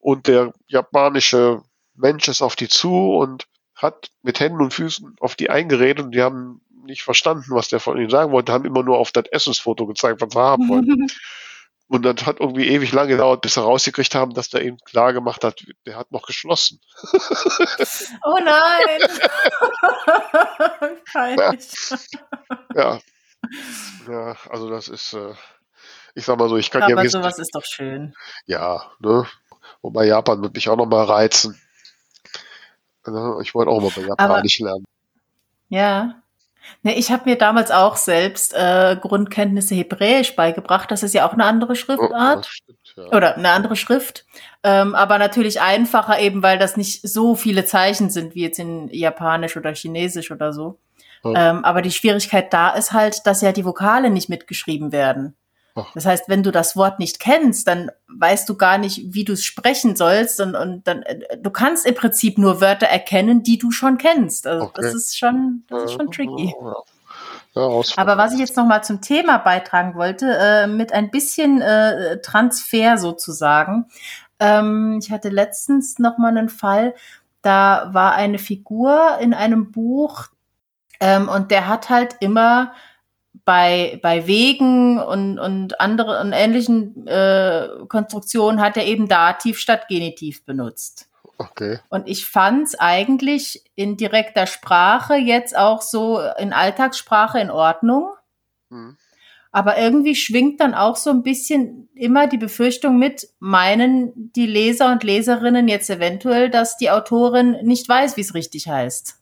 Und 0.00 0.26
der 0.26 0.52
japanische 0.66 1.62
Mensch 1.94 2.28
ist 2.28 2.42
auf 2.42 2.56
die 2.56 2.68
zu 2.68 3.16
und 3.16 3.46
hat 3.74 4.10
mit 4.20 4.38
Händen 4.38 4.60
und 4.60 4.74
Füßen 4.74 5.16
auf 5.20 5.34
die 5.34 5.48
eingeredet 5.48 6.04
und 6.04 6.10
die 6.10 6.20
haben 6.20 6.60
nicht 6.84 7.04
verstanden, 7.04 7.46
was 7.54 7.68
der 7.68 7.80
von 7.80 7.96
ihnen 7.96 8.10
sagen 8.10 8.32
wollte, 8.32 8.52
haben 8.52 8.66
immer 8.66 8.82
nur 8.82 8.98
auf 8.98 9.12
das 9.12 9.24
Essensfoto 9.32 9.86
gezeigt, 9.86 10.20
was 10.20 10.34
sie 10.34 10.38
haben 10.38 10.68
wollten. 10.68 11.06
Und 11.86 12.02
dann 12.02 12.18
hat 12.26 12.38
irgendwie 12.38 12.68
ewig 12.68 12.92
lange 12.92 13.08
gedauert, 13.08 13.40
bis 13.40 13.54
sie 13.54 13.62
rausgekriegt 13.62 14.14
haben, 14.14 14.34
dass 14.34 14.50
der 14.50 14.62
ihm 14.62 14.76
klar 14.84 15.14
gemacht 15.14 15.42
hat, 15.42 15.64
der 15.86 15.96
hat 15.96 16.12
noch 16.12 16.26
geschlossen. 16.26 16.82
Oh 18.26 18.38
nein! 18.44 19.00
ja. 21.38 21.54
ja. 22.74 23.00
ja. 24.06 24.36
also 24.50 24.68
das 24.68 24.88
ist, 24.88 25.14
äh, 25.14 25.34
ich 26.14 26.24
sag 26.24 26.38
mal 26.38 26.48
so, 26.48 26.56
ich 26.56 26.70
kann 26.70 26.82
Aber 26.82 27.02
ja 27.02 27.08
sowas 27.08 27.38
ist 27.38 27.54
doch 27.54 27.64
schön. 27.64 28.14
Ja, 28.46 28.82
ne? 29.00 29.26
Wobei 29.82 30.06
Japan 30.06 30.40
würde 30.40 30.54
mich 30.54 30.68
auch 30.68 30.76
noch 30.76 30.86
mal 30.86 31.04
reizen. 31.04 31.60
Ne, 33.06 33.38
ich 33.42 33.54
wollte 33.54 33.70
auch 33.70 33.82
mal 33.82 33.90
bei 33.94 34.06
Japanisch 34.06 34.60
Aber, 34.60 34.70
lernen. 34.70 34.84
Ja. 35.68 36.14
Ne, 36.82 36.94
ich 36.94 37.10
habe 37.10 37.28
mir 37.28 37.36
damals 37.36 37.70
auch 37.70 37.96
selbst 37.96 38.54
äh, 38.54 38.96
Grundkenntnisse 38.98 39.74
Hebräisch 39.74 40.34
beigebracht. 40.36 40.90
Das 40.90 41.02
ist 41.02 41.12
ja 41.12 41.28
auch 41.28 41.34
eine 41.34 41.44
andere 41.44 41.76
Schriftart. 41.76 42.46
Oh, 42.46 42.48
stimmt, 42.48 42.78
ja. 42.96 43.16
Oder 43.16 43.36
eine 43.36 43.50
andere 43.50 43.76
Schrift. 43.76 44.24
Ähm, 44.62 44.94
aber 44.94 45.18
natürlich 45.18 45.60
einfacher 45.60 46.18
eben, 46.18 46.42
weil 46.42 46.58
das 46.58 46.78
nicht 46.78 47.06
so 47.06 47.34
viele 47.34 47.66
Zeichen 47.66 48.08
sind 48.08 48.34
wie 48.34 48.42
jetzt 48.42 48.58
in 48.58 48.88
Japanisch 48.88 49.56
oder 49.56 49.74
Chinesisch 49.74 50.30
oder 50.30 50.52
so. 50.54 50.78
Ja. 51.22 51.50
Ähm, 51.50 51.64
aber 51.64 51.82
die 51.82 51.90
Schwierigkeit 51.90 52.52
da 52.52 52.70
ist 52.70 52.92
halt, 52.92 53.26
dass 53.26 53.42
ja 53.42 53.52
die 53.52 53.64
Vokale 53.64 54.08
nicht 54.08 54.28
mitgeschrieben 54.28 54.92
werden. 54.92 55.36
Das 55.94 56.06
heißt, 56.06 56.28
wenn 56.28 56.44
du 56.44 56.52
das 56.52 56.76
Wort 56.76 57.00
nicht 57.00 57.18
kennst, 57.18 57.66
dann 57.66 57.90
weißt 58.06 58.48
du 58.48 58.56
gar 58.56 58.78
nicht, 58.78 59.12
wie 59.12 59.24
du 59.24 59.32
es 59.32 59.44
sprechen 59.44 59.96
sollst 59.96 60.40
und, 60.40 60.54
und 60.54 60.86
dann 60.86 61.02
äh, 61.02 61.36
du 61.36 61.50
kannst 61.50 61.84
im 61.84 61.94
Prinzip 61.94 62.38
nur 62.38 62.60
Wörter 62.60 62.86
erkennen, 62.86 63.42
die 63.42 63.58
du 63.58 63.72
schon 63.72 63.98
kennst. 63.98 64.46
Also 64.46 64.66
okay. 64.66 64.82
das 64.82 64.94
ist 64.94 65.18
schon, 65.18 65.64
das 65.68 65.84
ist 65.84 65.92
schon 65.94 66.10
tricky. 66.12 66.54
Ja, 67.56 67.82
Aber 67.96 68.16
was 68.16 68.32
ich 68.32 68.40
jetzt 68.40 68.56
noch 68.56 68.66
mal 68.66 68.82
zum 68.82 69.00
Thema 69.00 69.38
beitragen 69.38 69.94
wollte, 69.94 70.26
äh, 70.26 70.66
mit 70.66 70.92
ein 70.92 71.10
bisschen 71.10 71.60
äh, 71.60 72.20
Transfer 72.20 72.98
sozusagen. 72.98 73.86
Ähm, 74.40 74.98
ich 75.00 75.10
hatte 75.10 75.28
letztens 75.28 75.98
noch 75.98 76.18
mal 76.18 76.28
einen 76.28 76.48
Fall, 76.48 76.94
da 77.42 77.90
war 77.92 78.14
eine 78.14 78.38
Figur 78.38 79.18
in 79.20 79.34
einem 79.34 79.70
Buch 79.70 80.26
ähm, 80.98 81.28
und 81.28 81.50
der 81.50 81.68
hat 81.68 81.90
halt 81.90 82.16
immer 82.20 82.72
bei, 83.44 83.98
bei 84.02 84.26
Wegen 84.26 84.98
und, 84.98 85.38
und 85.38 85.80
anderen 85.80 86.32
ähnlichen 86.32 87.06
äh, 87.06 87.68
Konstruktionen 87.88 88.60
hat 88.60 88.76
er 88.76 88.86
eben 88.86 89.08
Dativ 89.08 89.58
statt 89.58 89.88
Genitiv 89.88 90.44
benutzt. 90.44 91.08
Okay. 91.38 91.80
Und 91.88 92.08
ich 92.08 92.26
fand 92.26 92.68
es 92.68 92.78
eigentlich 92.78 93.64
in 93.74 93.96
direkter 93.96 94.46
Sprache 94.46 95.16
jetzt 95.16 95.56
auch 95.56 95.82
so 95.82 96.20
in 96.38 96.52
Alltagssprache 96.52 97.40
in 97.40 97.50
Ordnung. 97.50 98.12
Mhm. 98.70 98.96
Aber 99.50 99.78
irgendwie 99.78 100.16
schwingt 100.16 100.60
dann 100.60 100.74
auch 100.74 100.96
so 100.96 101.10
ein 101.10 101.22
bisschen 101.22 101.88
immer 101.94 102.26
die 102.26 102.38
Befürchtung 102.38 102.98
mit, 102.98 103.28
meinen 103.38 104.32
die 104.32 104.46
Leser 104.46 104.90
und 104.90 105.04
Leserinnen 105.04 105.68
jetzt 105.68 105.90
eventuell, 105.90 106.50
dass 106.50 106.76
die 106.76 106.90
Autorin 106.90 107.52
nicht 107.62 107.88
weiß, 107.88 108.16
wie 108.16 108.22
es 108.22 108.34
richtig 108.34 108.68
heißt. 108.68 109.16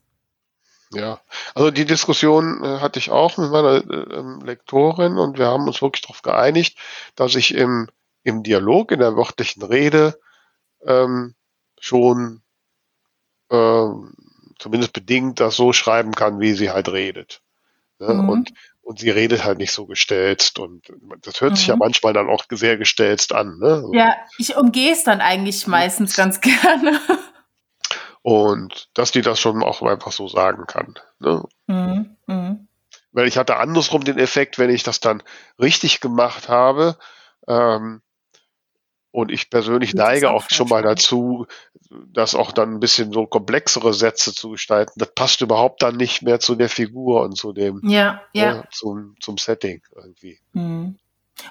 Ja, 0.94 1.20
also 1.54 1.70
die 1.70 1.84
Diskussion 1.84 2.62
äh, 2.62 2.80
hatte 2.80 2.98
ich 2.98 3.10
auch 3.10 3.38
mit 3.38 3.50
meiner 3.50 3.76
äh, 3.76 4.16
ähm, 4.18 4.40
Lektorin 4.44 5.18
und 5.18 5.38
wir 5.38 5.46
haben 5.46 5.66
uns 5.66 5.80
wirklich 5.80 6.02
darauf 6.02 6.22
geeinigt, 6.22 6.76
dass 7.14 7.34
ich 7.34 7.54
im, 7.54 7.88
im 8.24 8.42
Dialog, 8.42 8.92
in 8.92 9.00
der 9.00 9.16
wörtlichen 9.16 9.62
Rede 9.62 10.18
ähm, 10.84 11.34
schon 11.80 12.42
äh, 13.50 13.86
zumindest 14.58 14.92
bedingt 14.92 15.40
das 15.40 15.56
so 15.56 15.72
schreiben 15.72 16.12
kann, 16.12 16.40
wie 16.40 16.52
sie 16.52 16.70
halt 16.70 16.88
redet. 16.88 17.42
Ne? 17.98 18.14
Mhm. 18.14 18.28
Und, 18.28 18.52
und 18.82 18.98
sie 18.98 19.10
redet 19.10 19.44
halt 19.44 19.58
nicht 19.58 19.72
so 19.72 19.86
gestelzt 19.86 20.58
und 20.58 20.92
das 21.22 21.40
hört 21.40 21.52
mhm. 21.52 21.56
sich 21.56 21.66
ja 21.68 21.74
mhm. 21.74 21.80
manchmal 21.80 22.12
dann 22.12 22.28
auch 22.28 22.44
sehr 22.50 22.76
gestelzt 22.76 23.32
an. 23.32 23.58
Ne? 23.58 23.88
Ja, 23.92 24.16
ich 24.38 24.56
umgehe 24.56 24.92
es 24.92 25.04
dann 25.04 25.20
eigentlich 25.20 25.66
meistens 25.66 26.16
ganz 26.16 26.40
gerne. 26.42 27.00
Und 28.22 28.88
dass 28.94 29.10
die 29.10 29.22
das 29.22 29.40
schon 29.40 29.62
auch 29.62 29.82
einfach 29.82 30.12
so 30.12 30.28
sagen 30.28 30.66
kann. 30.66 30.94
Ne? 31.18 31.42
Mhm. 31.66 32.16
Mhm. 32.26 32.68
Weil 33.10 33.26
ich 33.26 33.36
hatte 33.36 33.56
andersrum 33.56 34.04
den 34.04 34.18
Effekt, 34.18 34.58
wenn 34.58 34.70
ich 34.70 34.84
das 34.84 35.00
dann 35.00 35.22
richtig 35.58 36.00
gemacht 36.00 36.48
habe, 36.48 36.96
ähm, 37.48 38.00
und 39.12 39.30
ich 39.30 39.50
persönlich 39.50 39.94
neige 39.94 40.30
auch 40.30 40.48
schon 40.48 40.68
mal 40.68 40.82
dazu, 40.82 41.46
das 41.90 42.34
auch 42.34 42.50
dann 42.50 42.74
ein 42.74 42.80
bisschen 42.80 43.12
so 43.12 43.26
komplexere 43.26 43.92
Sätze 43.92 44.34
zu 44.34 44.50
gestalten. 44.50 44.92
Das 44.96 45.12
passt 45.14 45.42
überhaupt 45.42 45.82
dann 45.82 45.96
nicht 45.96 46.22
mehr 46.22 46.40
zu 46.40 46.54
der 46.54 46.70
Figur 46.70 47.22
und 47.22 47.36
zu 47.36 47.52
dem, 47.52 47.80
ja, 47.84 48.22
ja. 48.32 48.54
ja 48.54 48.64
zum, 48.72 49.14
zum 49.20 49.36
Setting 49.36 49.82
irgendwie. 49.94 50.40
Mhm. 50.54 50.98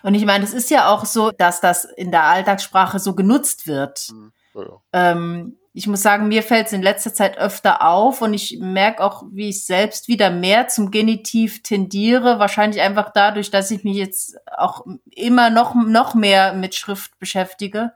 Und 0.02 0.16
ich 0.16 0.26
meine, 0.26 0.44
es 0.44 0.54
ist 0.54 0.72
ja 0.72 0.90
auch 0.90 1.06
so, 1.06 1.32
dass 1.32 1.62
das 1.62 1.86
in 1.86 2.12
der 2.12 2.24
Alltagssprache 2.24 2.98
so 2.98 3.14
genutzt 3.14 3.68
wird. 3.68 4.10
Mhm. 4.12 4.32
Ja, 4.54 4.82
ähm, 4.94 5.58
ich 5.74 5.88
muss 5.88 6.02
sagen, 6.02 6.28
mir 6.28 6.44
fällt 6.44 6.68
es 6.68 6.74
in 6.74 6.82
letzter 6.82 7.14
Zeit 7.14 7.38
öfter 7.38 7.88
auf 7.88 8.22
und 8.22 8.34
ich 8.34 8.60
merke 8.60 9.04
auch, 9.04 9.24
wie 9.32 9.50
ich 9.50 9.66
selbst 9.66 10.10
wieder 10.10 10.30
mehr 10.30 10.68
zum 10.68 10.92
Genitiv 10.92 11.64
tendiere. 11.64 12.40
Wahrscheinlich 12.40 12.82
einfach 12.82 13.12
dadurch, 13.14 13.52
dass 13.52 13.72
ich 13.72 13.86
mich 13.86 13.96
jetzt 13.96 14.36
auch 14.58 14.86
immer 15.12 15.50
noch, 15.50 15.74
noch 15.74 16.14
mehr 16.14 16.54
mit 16.54 16.76
Schrift 16.76 17.18
beschäftige. 17.20 17.94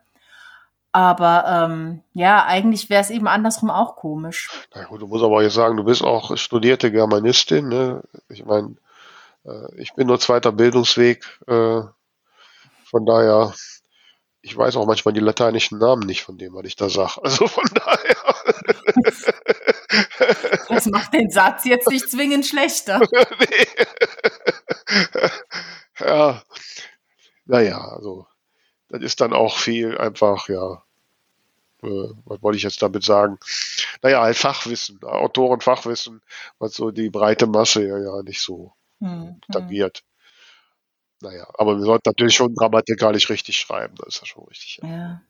Aber 0.93 1.43
ähm, 1.47 2.01
ja, 2.13 2.45
eigentlich 2.45 2.89
wäre 2.89 3.01
es 3.01 3.09
eben 3.09 3.27
andersrum 3.27 3.69
auch 3.69 3.97
komisch. 3.97 4.49
Na 4.73 4.85
gut, 4.85 5.01
du 5.01 5.07
musst 5.07 5.25
aber 5.25 5.43
jetzt 5.43 5.55
sagen, 5.55 5.75
du 5.75 5.83
bist 5.83 6.01
auch 6.01 6.37
studierte 6.37 6.89
Germanistin. 6.89 7.67
Ne? 7.67 8.01
Ich 8.29 8.45
meine, 8.45 8.77
äh, 9.43 9.75
ich 9.75 9.93
bin 9.95 10.07
nur 10.07 10.21
zweiter 10.21 10.53
Bildungsweg. 10.53 11.25
Äh, 11.47 11.81
von 12.85 13.05
daher 13.05 13.53
ich 14.45 14.55
weiß 14.55 14.75
auch 14.75 14.85
manchmal 14.85 15.15
die 15.15 15.21
lateinischen 15.21 15.79
Namen 15.79 16.05
nicht 16.05 16.21
von 16.21 16.37
dem, 16.37 16.53
was 16.53 16.65
ich 16.65 16.75
da 16.75 16.87
sage. 16.87 17.19
Also 17.23 17.47
von 17.47 17.65
daher. 17.73 18.15
Das 20.69 20.87
macht 20.87 21.13
den 21.13 21.29
Satz 21.29 21.63
jetzt 21.63 21.87
nicht 21.89 22.09
zwingend 22.09 22.45
schlechter. 22.45 22.99
nee. 23.39 23.67
Ja. 25.99 26.43
Naja, 27.45 27.77
also 27.79 28.27
das 28.89 29.01
ist 29.01 29.21
dann 29.21 29.31
auch 29.33 29.57
viel 29.57 29.97
einfach, 29.97 30.49
ja. 30.49 30.83
Äh, 31.81 32.09
was 32.25 32.41
wollte 32.41 32.57
ich 32.57 32.63
jetzt 32.63 32.81
damit 32.81 33.03
sagen? 33.03 33.39
Naja, 34.01 34.21
halt 34.21 34.37
Fachwissen, 34.37 35.01
Autorenfachwissen, 35.03 36.21
was 36.59 36.73
so 36.73 36.91
die 36.91 37.09
breite 37.09 37.47
Masse 37.47 37.87
ja, 37.87 37.97
ja 37.97 38.21
nicht 38.23 38.41
so 38.41 38.73
hm, 38.99 39.39
tangiert. 39.51 39.99
Hm. 39.99 40.14
Naja, 41.21 41.47
aber 41.57 41.77
wir 41.77 41.85
sollten 41.85 42.09
natürlich 42.09 42.35
schon 42.35 42.55
grammatikalisch 42.55 43.29
richtig 43.29 43.57
schreiben, 43.57 43.95
das 43.97 44.15
ist 44.15 44.21
ja 44.21 44.25
schon 44.25 44.43
richtig. 44.45 44.79
Ja. 44.83 44.89
ja. 44.89 45.21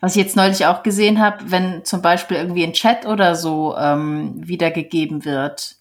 Was 0.00 0.16
ich 0.16 0.22
jetzt 0.22 0.36
neulich 0.36 0.66
auch 0.66 0.82
gesehen 0.82 1.20
habe, 1.20 1.50
wenn 1.50 1.84
zum 1.84 2.02
Beispiel 2.02 2.36
irgendwie 2.36 2.64
ein 2.64 2.72
Chat 2.72 3.06
oder 3.06 3.34
so 3.36 3.76
ähm, 3.76 4.34
wiedergegeben 4.36 5.24
wird, 5.24 5.76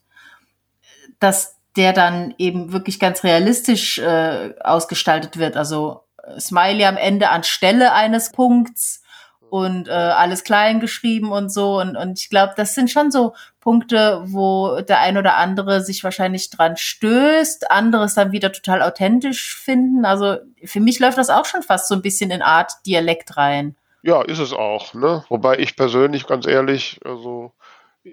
dass 1.20 1.58
der 1.76 1.94
dann 1.94 2.34
eben 2.38 2.72
wirklich 2.72 3.00
ganz 3.00 3.24
realistisch 3.24 4.00
äh, 4.00 4.54
ausgestaltet 4.64 5.38
wird. 5.38 5.56
Also 5.56 6.02
äh, 6.24 6.40
Smiley 6.40 6.86
am 6.86 6.98
Ende 6.98 7.30
anstelle 7.30 7.94
eines 7.94 8.32
Punkts 8.32 9.04
und 9.50 9.88
äh, 9.88 9.92
alles 9.92 10.44
klein 10.44 10.80
geschrieben 10.80 11.32
und 11.32 11.52
so. 11.52 11.80
Und, 11.80 11.96
und 11.96 12.20
ich 12.20 12.30
glaube, 12.30 12.54
das 12.56 12.76
sind 12.76 12.92
schon 12.92 13.12
so 13.12 13.34
Punkte, 13.60 14.22
wo 14.26 14.82
der 14.82 15.00
ein 15.00 15.18
oder 15.18 15.38
andere 15.38 15.82
sich 15.82 16.04
wahrscheinlich 16.04 16.50
dran 16.50 16.78
stößt, 16.78 17.72
anderes 17.72 18.14
dann 18.16 18.32
wieder 18.32 18.52
total 18.52 18.82
authentisch 18.82 19.56
finden. 19.56 20.06
Also 20.06 20.38
für 20.64 20.80
mich 20.80 21.00
läuft 21.00 21.18
das 21.18 21.30
auch 21.30 21.46
schon 21.46 21.64
fast 21.64 21.88
so 21.88 21.96
ein 21.96 22.02
bisschen 22.02 22.32
in 22.32 22.42
Art 22.42 22.74
Dialekt 22.86 23.38
rein. 23.38 23.76
Ja, 24.04 24.22
ist 24.22 24.40
es 24.40 24.54
auch. 24.54 24.94
Ne? 24.94 25.24
Wobei 25.30 25.60
ich 25.60 25.76
persönlich, 25.76 26.28
ganz 26.28 26.46
ehrlich, 26.46 27.00
also 27.04 27.52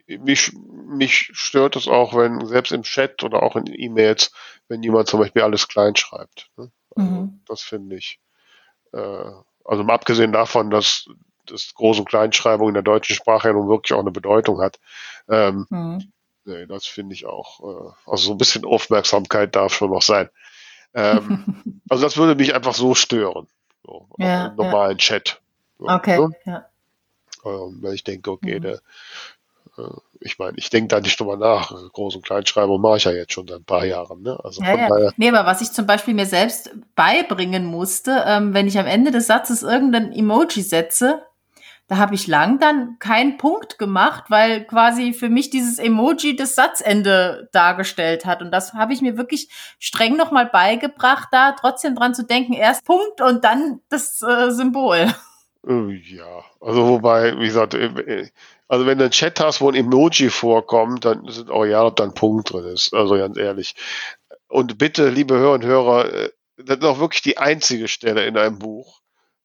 mich, 0.07 0.53
mich 0.89 1.31
stört 1.33 1.77
es 1.77 1.89
auch, 1.89 2.17
wenn 2.17 2.47
selbst 2.47 2.73
im 2.73 2.83
Chat 2.83 3.23
oder 3.23 3.43
auch 3.43 3.57
in 3.57 3.67
E-Mails, 3.67 4.33
wenn 4.69 4.83
jemand 4.83 5.09
zum 5.09 5.21
Beispiel 5.21 5.43
alles 5.43 5.69
klein 5.69 5.95
schreibt. 5.97 6.51
Ne? 6.57 6.71
Also, 6.97 7.11
mhm. 7.11 7.41
Das 7.47 7.63
finde 7.63 7.97
ich. 7.97 8.21
Äh, 8.93 9.31
also 9.65 9.85
mal 9.85 9.95
abgesehen 9.95 10.33
davon, 10.33 10.71
dass 10.71 11.09
das 11.47 11.75
Groß- 11.77 11.99
und 11.99 12.09
Kleinschreibung 12.09 12.69
in 12.69 12.75
der 12.75 12.83
deutschen 12.83 13.15
Sprache 13.15 13.49
ja 13.49 13.55
nun 13.55 13.69
wirklich 13.69 13.93
auch 13.93 14.01
eine 14.01 14.11
Bedeutung 14.11 14.61
hat. 14.61 14.79
Ähm, 15.29 15.67
mhm. 15.71 16.13
nee, 16.45 16.67
das 16.67 16.87
finde 16.87 17.15
ich 17.15 17.27
auch. 17.27 17.61
Äh, 17.61 18.11
also 18.11 18.27
so 18.27 18.33
ein 18.33 18.39
bisschen 18.39 18.65
Aufmerksamkeit 18.65 19.55
darf 19.55 19.75
schon 19.75 19.91
noch 19.91 20.03
sein. 20.03 20.29
Ähm, 20.95 21.83
also 21.89 22.05
das 22.05 22.17
würde 22.17 22.35
mich 22.35 22.55
einfach 22.55 22.75
so 22.75 22.95
stören. 22.95 23.47
So, 23.85 24.09
ja, 24.19 24.47
Im 24.47 24.57
normalen 24.57 24.99
ja. 24.99 25.05
Chat. 25.05 25.41
So, 25.79 25.89
okay, 25.89 26.19
ne? 26.19 26.31
ja. 26.47 26.69
Ähm, 27.45 27.79
weil 27.83 27.95
ich 27.95 28.05
denke, 28.05 28.31
okay, 28.31 28.59
mhm. 28.59 28.63
der, 28.63 28.81
ich 30.21 30.39
meine, 30.39 30.57
ich 30.57 30.71
denke 30.71 30.89
da 30.89 31.01
nicht 31.01 31.19
drüber 31.19 31.37
nach. 31.37 31.71
Groß- 31.71 32.17
und 32.17 32.25
Kleinschreibung 32.25 32.81
mache 32.81 32.97
ich 32.99 33.05
ja 33.05 33.13
jetzt 33.13 33.33
schon 33.33 33.47
seit 33.47 33.59
ein 33.59 33.65
paar 33.65 33.85
Jahren. 33.85 34.23
Ne? 34.23 34.39
Also 34.43 34.63
ja, 34.63 34.77
ja. 34.77 35.11
Nee, 35.17 35.29
aber 35.29 35.47
was 35.47 35.61
ich 35.61 35.73
zum 35.73 35.87
Beispiel 35.87 36.15
mir 36.15 36.27
selbst 36.27 36.71
beibringen 36.95 37.65
musste, 37.65 38.25
ähm, 38.27 38.55
wenn 38.55 38.67
ich 38.67 38.79
am 38.79 38.87
Ende 38.87 39.11
des 39.11 39.27
Satzes 39.27 39.63
irgendein 39.63 40.13
Emoji 40.13 40.63
setze, 40.63 41.23
da 41.87 41.99
habe 41.99 42.15
ich 42.15 42.27
lang 42.27 42.59
dann 42.59 42.99
keinen 42.99 43.37
Punkt 43.37 43.79
gemacht, 43.79 44.25
weil 44.29 44.65
quasi 44.65 45.13
für 45.13 45.29
mich 45.29 45.51
dieses 45.51 45.79
Emoji 45.79 46.35
das 46.35 46.55
Satzende 46.55 47.51
dargestellt 47.53 48.25
hat. 48.25 48.41
Und 48.41 48.53
das 48.53 48.73
habe 48.73 48.95
ich 48.95 49.03
mir 49.03 49.19
wirklich 49.19 49.51
streng 49.79 50.17
nochmal 50.17 50.47
beigebracht, 50.47 51.29
da 51.31 51.53
trotzdem 51.53 51.95
dran 51.95 52.15
zu 52.15 52.25
denken, 52.25 52.55
erst 52.55 52.87
Punkt 52.87 53.21
und 53.21 53.45
dann 53.45 53.81
das 53.91 54.23
äh, 54.23 54.51
Symbol. 54.51 55.13
Äh, 55.67 55.93
ja, 55.93 56.43
also 56.61 56.89
wobei, 56.89 57.39
wie 57.39 57.47
gesagt, 57.47 57.75
äh, 57.75 58.29
also 58.75 58.87
wenn 58.87 58.99
du 58.99 59.05
einen 59.05 59.13
Chat 59.13 59.39
hast, 59.39 59.61
wo 59.61 59.69
ein 59.69 59.77
Emoji 59.77 60.31
vorkommt, 60.31 61.05
dann 61.05 61.29
sind 61.29 61.49
auch 61.49 61.65
ja, 61.65 61.85
ob 61.85 61.95
da 61.95 62.03
ein 62.03 62.13
Punkt 62.13 62.53
drin 62.53 62.65
ist. 62.65 62.93
Also 62.93 63.15
ganz 63.15 63.39
ehrlich. 63.39 63.77
Und 64.49 64.79
bitte, 64.79 65.11
liebe 65.11 65.37
Hörer 65.37 65.53
und 65.53 65.65
Hörer, 65.65 66.13
äh, 66.13 66.31
das 66.57 66.79
ist 66.79 66.85
auch 66.85 66.99
wirklich 66.99 67.23
die 67.23 67.39
einzige 67.39 67.87
Stelle 67.87 68.27
in 68.27 68.37
einem 68.37 68.59
Buch, 68.59 69.01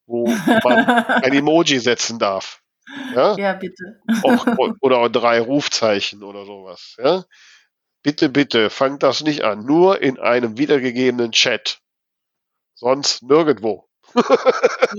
wo 0.07 0.25
man 0.27 0.87
ein 1.23 1.33
Emoji 1.33 1.77
setzen 1.77 2.17
darf. 2.17 2.63
Ja, 3.13 3.35
ja 3.35 3.53
bitte. 3.53 4.01
Auch, 4.23 4.47
oder 4.81 4.97
auch 4.97 5.09
drei 5.09 5.39
Rufzeichen 5.39 6.23
oder 6.23 6.45
sowas. 6.45 6.95
Ja? 6.97 7.23
Bitte, 8.01 8.29
bitte, 8.29 8.71
fangt 8.71 9.03
das 9.03 9.21
nicht 9.21 9.43
an. 9.43 9.63
Nur 9.63 10.01
in 10.01 10.17
einem 10.17 10.57
wiedergegebenen 10.57 11.33
Chat. 11.33 11.81
Sonst 12.73 13.21
nirgendwo 13.21 13.88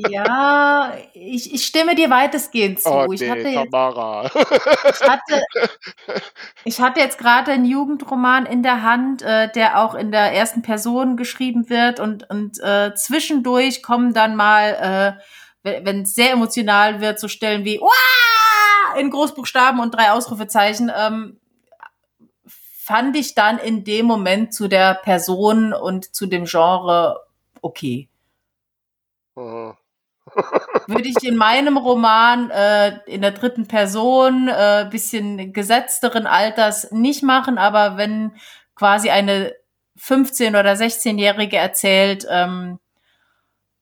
ja, 0.08 0.92
ich, 1.14 1.52
ich 1.52 1.66
stimme 1.66 1.94
dir 1.94 2.10
weitestgehend 2.10 2.80
zu. 2.80 2.90
Oh, 2.90 3.12
ich, 3.12 3.28
hatte 3.28 3.48
jetzt, 3.48 3.74
ich, 3.74 5.08
hatte, 5.08 5.42
ich 6.64 6.80
hatte 6.80 7.00
jetzt 7.00 7.18
gerade 7.18 7.52
einen 7.52 7.64
Jugendroman 7.64 8.46
in 8.46 8.62
der 8.62 8.82
Hand, 8.82 9.22
äh, 9.22 9.50
der 9.52 9.80
auch 9.82 9.94
in 9.94 10.12
der 10.12 10.32
ersten 10.32 10.62
Person 10.62 11.16
geschrieben 11.16 11.68
wird 11.70 12.00
und, 12.00 12.28
und 12.30 12.60
äh, 12.60 12.94
zwischendurch 12.94 13.82
kommen 13.82 14.14
dann 14.14 14.36
mal, 14.36 15.18
äh, 15.64 15.82
wenn 15.84 16.02
es 16.02 16.14
sehr 16.14 16.32
emotional 16.32 17.00
wird, 17.00 17.20
so 17.20 17.28
Stellen 17.28 17.64
wie 17.64 17.80
Uah! 17.80 18.98
in 18.98 19.10
Großbuchstaben 19.10 19.80
und 19.80 19.94
drei 19.94 20.12
Ausrufezeichen. 20.12 20.90
Ähm, 20.96 21.38
fand 22.90 23.16
ich 23.16 23.34
dann 23.34 23.58
in 23.58 23.84
dem 23.84 24.06
Moment 24.06 24.52
zu 24.52 24.66
der 24.66 24.94
Person 24.94 25.72
und 25.72 26.12
zu 26.14 26.26
dem 26.26 26.44
Genre 26.44 27.20
okay. 27.62 28.09
Würde 30.86 31.08
ich 31.08 31.22
in 31.22 31.36
meinem 31.36 31.76
Roman 31.76 32.50
äh, 32.50 32.98
in 33.06 33.22
der 33.22 33.32
dritten 33.32 33.66
Person 33.66 34.48
äh, 34.48 34.86
bisschen 34.90 35.52
gesetzteren 35.52 36.26
Alters 36.26 36.92
nicht 36.92 37.22
machen, 37.22 37.58
aber 37.58 37.96
wenn 37.96 38.32
quasi 38.74 39.10
eine 39.10 39.54
15- 39.98 40.50
oder 40.50 40.72
16-Jährige 40.72 41.56
erzählt 41.56 42.26
ähm, 42.30 42.78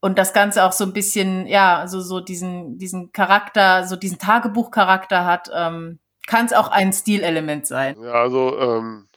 und 0.01 0.19
das 0.19 0.33
Ganze 0.33 0.65
auch 0.65 0.73
so 0.73 0.85
ein 0.85 0.93
bisschen, 0.93 1.47
ja, 1.47 1.87
so, 1.87 2.01
so 2.01 2.21
diesen, 2.21 2.79
diesen 2.79 3.13
Charakter, 3.13 3.85
so 3.85 3.97
diesen 3.97 4.19
Tagebuchcharakter 4.19 5.25
hat, 5.25 5.51
ähm, 5.55 5.99
kann 6.27 6.47
es 6.47 6.53
auch 6.53 6.69
ein 6.69 6.93
Stilelement 6.93 7.67
sein. 7.67 7.97
Ja, 8.01 8.13
also 8.13 8.59
ähm, 8.59 9.08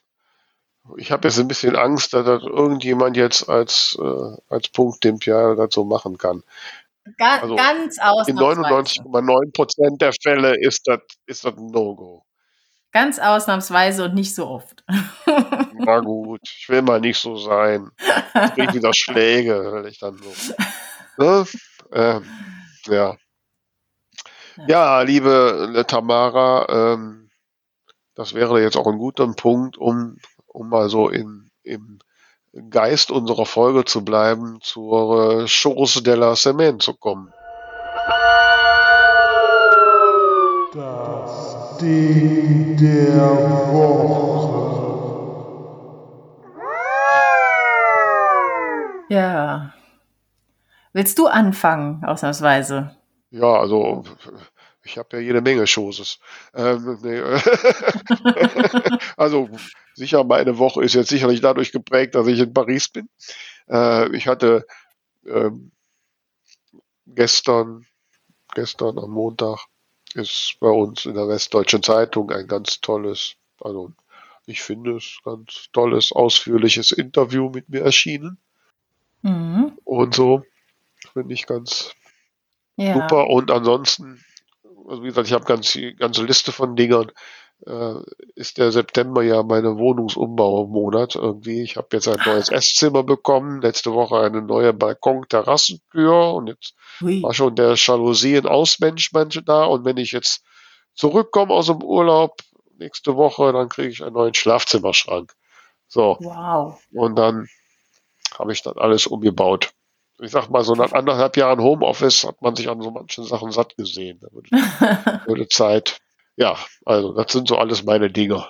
ich 0.98 1.12
habe 1.12 1.28
jetzt 1.28 1.40
ein 1.40 1.48
bisschen 1.48 1.76
Angst, 1.76 2.14
dass 2.14 2.26
das 2.26 2.44
irgendjemand 2.44 3.18
jetzt 3.18 3.50
als, 3.50 3.98
äh, 4.00 4.38
als 4.50 4.70
Punkt 4.70 5.04
dem 5.04 5.20
Pierre 5.20 5.56
dazu 5.56 5.86
machen 5.86 6.18
kann. 6.18 6.44
Ga 7.18 7.40
also 7.40 7.56
ganz 7.56 7.98
ausnahmsweise. 8.00 8.32
In 8.32 8.38
99,9 8.38 9.54
Prozent 9.54 10.02
der 10.02 10.14
Fälle 10.22 10.60
ist 10.60 10.88
das, 10.88 11.00
ist 11.26 11.46
das 11.46 11.58
ein 11.58 11.68
No-Go. 11.68 12.24
Ganz 12.92 13.20
ausnahmsweise 13.20 14.06
und 14.06 14.16
nicht 14.16 14.36
so 14.36 14.48
oft. 14.48 14.84
Na 15.74 16.00
gut, 16.00 16.42
ich 16.44 16.68
will 16.68 16.82
mal 16.82 17.00
nicht 17.00 17.20
so 17.20 17.38
sein. 17.38 17.90
Ich 18.34 18.54
kriege 18.54 18.74
wieder 18.74 18.94
Schläge, 18.94 19.72
weil 19.72 19.88
ich 19.88 20.00
dann 20.00 20.18
so. 20.18 20.54
Ne? 21.18 21.46
Ähm, 21.94 22.26
ja. 22.88 23.16
Ja, 24.68 25.02
liebe 25.02 25.84
Tamara, 25.88 26.94
ähm, 26.94 27.30
das 28.16 28.34
wäre 28.34 28.62
jetzt 28.62 28.76
auch 28.76 28.88
ein 28.88 28.98
guter 28.98 29.28
Punkt, 29.34 29.78
um 29.78 30.18
um 30.54 30.70
mal 30.70 30.90
so 30.90 31.10
in, 31.10 31.50
im 31.64 32.00
Geist 32.70 33.12
unserer 33.12 33.46
Folge 33.46 33.86
zu 33.86 34.04
bleiben, 34.04 34.60
zur 34.62 35.46
Chance 35.46 36.04
de 36.04 36.16
la 36.16 36.36
Semaine 36.36 36.80
zu 36.80 36.94
kommen. 36.94 37.32
Das 40.74 41.78
Ding 41.82 42.78
der 42.78 43.22
Woche. 43.72 44.32
Ja. 49.10 49.74
Willst 50.94 51.18
du 51.18 51.28
anfangen, 51.28 52.04
ausnahmsweise? 52.06 52.96
Ja, 53.30 53.60
also 53.60 54.04
ich 54.84 54.98
habe 54.98 55.18
ja 55.18 55.20
jede 55.24 55.42
Menge 55.42 55.66
Choses. 55.66 56.20
Ähm, 56.54 56.98
nee, 57.02 57.22
also 59.18 59.50
sicher, 59.94 60.24
meine 60.24 60.58
Woche 60.58 60.84
ist 60.84 60.96
jetzt 60.96 61.10
sicherlich 61.10 61.42
dadurch 61.42 61.72
geprägt, 61.72 62.16
dass 62.16 62.28
ich 62.28 62.40
in 62.40 62.54
Paris 62.54 62.90
bin. 62.90 63.10
Äh, 63.70 64.16
ich 64.16 64.28
hatte 64.28 64.66
ähm, 65.26 65.72
gestern, 67.06 67.86
gestern 68.54 68.98
am 68.98 69.12
Montag 69.12 69.60
ist 70.14 70.56
bei 70.60 70.70
uns 70.70 71.06
in 71.06 71.14
der 71.14 71.28
Westdeutschen 71.28 71.84
Zeitung 71.84 72.32
ein 72.32 72.48
ganz 72.48 72.82
tolles, 72.82 73.36
also 73.62 73.92
ich 74.46 74.62
finde 74.62 74.98
es 74.98 75.20
ganz 75.24 75.68
tolles, 75.72 76.12
ausführliches 76.12 76.92
Interview 76.92 77.50
mit 77.50 77.70
mir 77.70 77.82
erschienen. 77.82 78.38
Mhm. 79.22 79.74
Und 79.84 80.16
so 80.16 80.44
finde 81.14 81.34
ich 81.34 81.46
ganz 81.46 81.94
Ja. 82.76 82.94
super. 82.94 83.28
Und 83.30 83.52
ansonsten, 83.52 84.24
also 84.88 85.04
wie 85.04 85.08
gesagt, 85.08 85.28
ich 85.28 85.34
habe 85.34 85.46
ganz 85.46 85.78
ganze 85.98 86.24
Liste 86.26 86.52
von 86.52 86.76
Dingern. 86.76 87.12
Äh, 87.66 87.94
ist 88.36 88.58
der 88.58 88.72
September 88.72 89.22
ja 89.22 89.44
meine 89.44 89.78
Wohnungsumbaumonat 89.78 91.16
irgendwie. 91.16 91.62
Ich 91.62 91.78
habe 91.78 91.88
jetzt 91.92 92.08
ein 92.08 92.18
neues 92.26 92.50
Esszimmer 92.50 93.04
bekommen, 93.04 93.62
letzte 93.62 93.94
Woche 93.94 94.20
eine 94.20 94.42
neue 94.42 94.74
Balkon-Terrassentür 94.74 96.34
und 96.34 96.48
jetzt 96.48 96.74
Hui. 97.02 97.22
war 97.22 97.34
schon 97.34 97.56
der 97.56 97.76
Jalousien-Ausmensch 97.76 99.12
da. 99.46 99.66
Und 99.66 99.86
wenn 99.86 99.98
ich 99.98 100.12
jetzt 100.12 100.44
zurückkomme 100.96 101.54
aus 101.54 101.68
dem 101.68 101.84
Urlaub 101.84 102.38
nächste 102.80 103.16
Woche, 103.16 103.54
dann 103.54 103.70
kriege 103.70 103.90
ich 103.90 104.04
einen 104.04 104.14
neuen 104.14 104.34
Schlafzimmerschrank. 104.34 105.34
So, 105.88 106.18
Wow. 106.20 106.82
und 106.94 107.16
dann 107.16 107.48
habe 108.40 108.54
ich 108.54 108.64
dann 108.64 108.78
alles 108.78 109.06
umgebaut. 109.08 109.72
Ich 110.24 110.30
sag 110.30 110.50
mal, 110.50 110.64
so 110.64 110.76
nach 110.76 110.92
anderthalb 110.92 111.36
Jahren 111.36 111.60
Homeoffice 111.60 112.26
hat 112.26 112.44
man 112.44 112.56
sich 112.56 112.70
an 112.70 112.80
so 112.80 112.92
manchen 112.92 113.24
Sachen 113.24 113.52
satt 113.52 113.76
gesehen. 113.76 114.20
Da 114.22 114.28
würde, 114.32 114.50
würde 115.26 115.48
Zeit. 115.50 115.98
Ja, 116.36 116.58
also 116.86 117.14
das 117.14 117.32
sind 117.32 117.48
so 117.48 117.58
alles 117.58 117.84
meine 117.84 118.12
Dinge. 118.12 118.46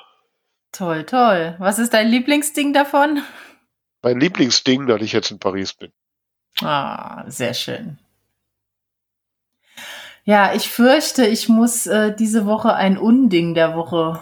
Toll, 0.74 1.06
toll. 1.06 1.56
Was 1.60 1.80
ist 1.80 1.94
dein 1.94 2.10
Lieblingsding 2.10 2.74
davon? 2.74 3.24
Mein 4.02 4.20
Lieblingsding, 4.20 4.86
dass 4.88 5.02
ich 5.02 5.14
jetzt 5.14 5.32
in 5.32 5.40
Paris 5.40 5.74
bin. 5.74 5.94
Ah, 6.62 7.24
sehr 7.30 7.54
schön. 7.54 7.98
Ja, 10.26 10.54
ich 10.54 10.68
fürchte, 10.70 11.26
ich 11.26 11.48
muss 11.48 11.88
äh, 11.88 12.14
diese 12.14 12.46
Woche 12.46 12.76
ein 12.76 12.98
Unding 12.98 13.54
der 13.54 13.76
Woche 13.78 14.22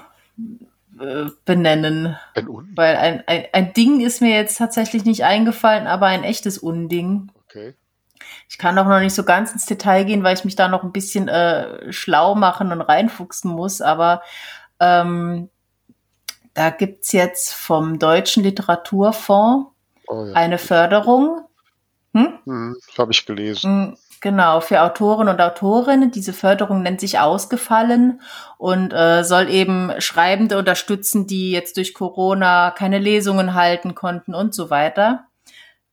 äh, 0.99 1.25
benennen. 1.45 2.15
Ein 2.35 2.47
Un. 2.47 2.71
Weil 2.75 2.95
ein, 2.95 3.23
ein, 3.27 3.45
ein 3.53 3.73
Ding 3.73 4.01
ist 4.01 4.21
mir 4.21 4.35
jetzt 4.35 4.57
tatsächlich 4.57 5.03
nicht 5.03 5.23
eingefallen, 5.23 5.87
aber 5.87 6.05
ein 6.05 6.23
echtes 6.23 6.59
Unding. 6.59 7.31
Okay. 7.49 7.75
Ich 8.49 8.57
kann 8.57 8.77
auch 8.77 8.85
noch 8.85 8.99
nicht 8.99 9.15
so 9.15 9.23
ganz 9.23 9.51
ins 9.53 9.65
Detail 9.65 10.03
gehen, 10.03 10.23
weil 10.23 10.35
ich 10.35 10.43
mich 10.45 10.55
da 10.55 10.67
noch 10.67 10.83
ein 10.83 10.91
bisschen 10.91 11.27
äh, 11.27 11.91
schlau 11.91 12.35
machen 12.35 12.71
und 12.71 12.81
reinfuchsen 12.81 13.51
muss. 13.51 13.81
Aber 13.81 14.21
ähm, 14.79 15.49
da 16.53 16.69
gibt's 16.69 17.11
jetzt 17.13 17.53
vom 17.53 17.97
Deutschen 17.99 18.43
Literaturfonds 18.43 19.71
Oh, 20.07 20.25
ja. 20.25 20.33
eine 20.33 20.57
Förderung. 20.57 21.41
Hm? 22.15 22.39
Hm, 22.45 22.77
habe 22.97 23.11
ich 23.11 23.25
gelesen. 23.25 23.89
Mm, 23.91 23.97
Genau, 24.21 24.59
für 24.59 24.81
Autoren 24.81 25.29
und 25.29 25.39
Autorinnen. 25.39 26.11
Diese 26.11 26.33
Förderung 26.33 26.81
nennt 26.81 26.99
sich 26.99 27.19
Ausgefallen 27.19 28.21
und 28.57 28.91
äh, 28.91 29.23
soll 29.23 29.49
eben 29.49 29.93
Schreibende 29.99 30.57
unterstützen, 30.57 31.25
die 31.25 31.51
jetzt 31.51 31.77
durch 31.77 31.93
Corona 31.93 32.71
keine 32.71 32.99
Lesungen 32.99 33.53
halten 33.53 33.95
konnten 33.95 34.35
und 34.35 34.53
so 34.53 34.69
weiter. 34.69 35.28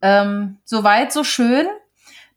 Ähm, 0.03 0.59
Soweit, 0.65 1.13
so 1.13 1.25
schön. 1.25 1.67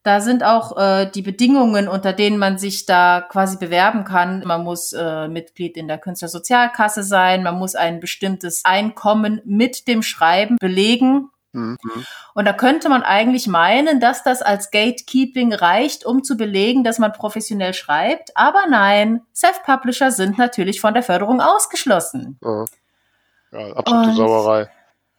Da 0.04 0.22
sind 0.22 0.44
auch 0.44 0.78
äh, 0.78 1.12
die 1.14 1.22
Bedingungen, 1.22 1.90
unter 1.90 2.14
denen 2.14 2.38
man 2.38 2.58
sich 2.58 2.86
da 2.86 3.22
quasi 3.22 3.58
bewerben 3.58 4.06
kann. 4.06 4.44
Man 4.46 4.64
muss 4.64 4.94
äh, 4.94 5.28
Mitglied 5.28 5.76
in 5.76 5.90
der 5.90 5.98
Künstlersozialkasse 5.98 7.04
sein, 7.04 7.44
man 7.44 7.56
muss 7.60 7.76
ein 7.76 8.00
bestimmtes 8.00 8.64
Einkommen 8.64 9.42
mit 9.44 9.88
dem 9.90 10.02
Schreiben 10.02 10.56
belegen. 10.60 11.30
Hm, 11.54 11.78
hm. 11.82 12.06
Und 12.34 12.46
da 12.46 12.54
könnte 12.54 12.88
man 12.90 13.04
eigentlich 13.04 13.48
meinen, 13.48 14.00
dass 14.00 14.24
das 14.24 14.42
als 14.42 14.72
Gatekeeping 14.72 15.54
reicht, 15.54 16.06
um 16.06 16.24
zu 16.24 16.38
belegen, 16.38 16.84
dass 16.84 17.00
man 17.00 17.12
professionell 17.12 17.74
schreibt. 17.74 18.38
Aber 18.38 18.68
nein, 18.70 19.22
Self-Publisher 19.36 20.12
sind 20.12 20.38
natürlich 20.38 20.80
von 20.80 20.94
der 20.94 21.04
Förderung 21.04 21.42
ausgeschlossen. 21.42 22.38
Ja. 22.42 22.66
Ja, 23.52 23.74
absolute 23.74 24.10
Und- 24.12 24.16
Sauerei. 24.16 24.70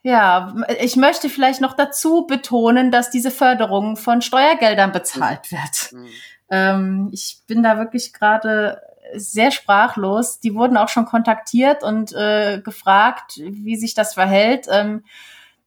Ja, 0.02 0.54
ich 0.80 0.96
möchte 0.96 1.28
vielleicht 1.28 1.60
noch 1.60 1.74
dazu 1.74 2.26
betonen, 2.26 2.90
dass 2.90 3.10
diese 3.10 3.30
Förderung 3.30 3.96
von 3.96 4.22
Steuergeldern 4.22 4.92
bezahlt 4.92 5.52
wird. 5.52 5.92
Hm. 5.92 6.06
Ähm, 6.50 7.08
ich 7.12 7.42
bin 7.46 7.62
da 7.62 7.76
wirklich 7.78 8.12
gerade 8.12 8.80
sehr 9.14 9.50
sprachlos. 9.50 10.40
Die 10.40 10.54
wurden 10.54 10.76
auch 10.76 10.88
schon 10.88 11.04
kontaktiert 11.04 11.82
und 11.82 12.12
äh, 12.12 12.60
gefragt, 12.62 13.40
wie 13.42 13.76
sich 13.76 13.94
das 13.94 14.14
verhält. 14.14 14.66
Ähm, 14.70 15.04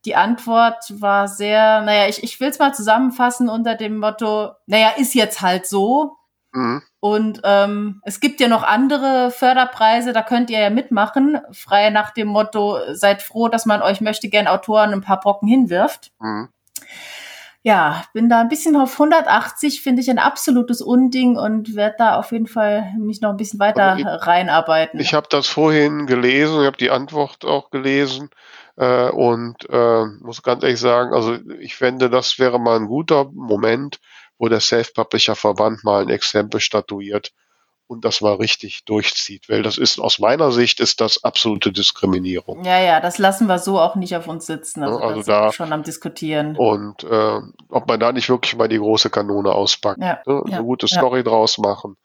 die 0.05 0.15
Antwort 0.15 0.83
war 0.99 1.27
sehr, 1.27 1.81
naja, 1.81 2.07
ich, 2.07 2.23
ich 2.23 2.39
will 2.39 2.49
es 2.49 2.59
mal 2.59 2.73
zusammenfassen 2.73 3.49
unter 3.49 3.75
dem 3.75 3.97
Motto, 3.97 4.51
naja, 4.65 4.89
ist 4.97 5.13
jetzt 5.13 5.41
halt 5.41 5.65
so. 5.65 6.17
Hm. 6.53 6.81
Und 6.99 7.41
ähm, 7.43 8.01
es 8.03 8.19
gibt 8.19 8.39
ja 8.39 8.47
noch 8.47 8.63
andere 8.63 9.31
Förderpreise, 9.31 10.13
da 10.13 10.21
könnt 10.21 10.49
ihr 10.49 10.59
ja 10.59 10.69
mitmachen, 10.69 11.39
frei 11.51 11.89
nach 11.89 12.11
dem 12.11 12.27
Motto, 12.27 12.77
seid 12.93 13.21
froh, 13.21 13.47
dass 13.47 13.65
man 13.65 13.81
euch 13.81 14.01
möchte 14.01 14.29
gern 14.29 14.47
Autoren 14.47 14.93
ein 14.93 15.01
paar 15.01 15.19
Brocken 15.19 15.47
hinwirft. 15.47 16.11
Hm. 16.21 16.49
Ja, 17.65 18.03
bin 18.13 18.27
da 18.27 18.41
ein 18.41 18.49
bisschen 18.49 18.75
auf 18.75 18.91
180, 18.99 19.81
finde 19.81 20.01
ich 20.01 20.09
ein 20.09 20.19
absolutes 20.19 20.81
Unding 20.81 21.37
und 21.37 21.75
werde 21.75 21.95
da 21.97 22.19
auf 22.19 22.33
jeden 22.33 22.47
Fall 22.47 22.91
mich 22.99 23.21
noch 23.21 23.29
ein 23.29 23.37
bisschen 23.37 23.59
weiter 23.59 23.95
ich- 23.97 24.05
reinarbeiten. 24.05 24.99
Ich 24.99 25.13
habe 25.13 25.27
das 25.29 25.47
vorhin 25.47 26.05
gelesen, 26.05 26.59
ich 26.59 26.65
habe 26.67 26.75
die 26.75 26.91
Antwort 26.91 27.45
auch 27.45 27.69
gelesen 27.69 28.29
äh, 28.75 29.09
und 29.09 29.55
äh, 29.69 30.05
muss 30.21 30.43
ganz 30.43 30.61
ehrlich 30.63 30.81
sagen, 30.81 31.13
also 31.13 31.37
ich 31.59 31.77
fände, 31.77 32.09
das 32.09 32.37
wäre 32.37 32.59
mal 32.59 32.75
ein 32.75 32.87
guter 32.87 33.29
Moment, 33.33 33.99
wo 34.37 34.49
der 34.49 34.59
Self-Publisher-Verband 34.59 35.83
mal 35.83 36.01
ein 36.03 36.09
Exempel 36.09 36.59
statuiert 36.59 37.31
und 37.87 38.05
das 38.05 38.21
mal 38.21 38.33
richtig 38.35 38.85
durchzieht, 38.85 39.49
weil 39.49 39.61
das 39.61 39.77
ist 39.77 39.99
aus 39.99 40.17
meiner 40.17 40.51
Sicht 40.51 40.79
ist 40.79 41.01
das 41.01 41.23
absolute 41.23 41.71
Diskriminierung. 41.71 42.63
ja, 42.63 42.79
ja, 42.81 42.99
das 43.01 43.17
lassen 43.17 43.47
wir 43.47 43.59
so 43.59 43.79
auch 43.79 43.95
nicht 43.95 44.15
auf 44.15 44.27
uns 44.27 44.45
sitzen. 44.45 44.83
Also, 44.83 44.99
Ja, 44.99 45.05
also 45.05 45.15
das 45.19 45.25
sind 45.25 45.33
wir 45.35 45.41
da- 45.41 45.51
schon 45.51 45.73
am 45.73 45.83
diskutieren. 45.83 46.55
Und 46.57 47.03
äh, 47.03 47.39
ob 47.69 47.87
man 47.87 47.99
da 47.99 48.11
nicht 48.11 48.29
wirklich 48.29 48.55
mal 48.55 48.67
die 48.69 48.77
große 48.79 49.09
Kanone 49.09 49.51
auspackt, 49.51 50.01
Ja, 50.01 50.19
ne? 50.25 50.43
ja, 50.47 50.57
eine 50.57 50.63
gute. 50.63 50.87
Story 50.87 51.23
draus 51.23 51.57
machen 51.57 51.97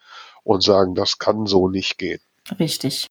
und 0.43 0.63
sagen, 0.63 0.95
das 0.95 1.19
kann 1.19 1.47
so 1.47 1.69
nicht 1.69 1.97
gehen. 1.97 2.21
Richtig. 2.59 3.07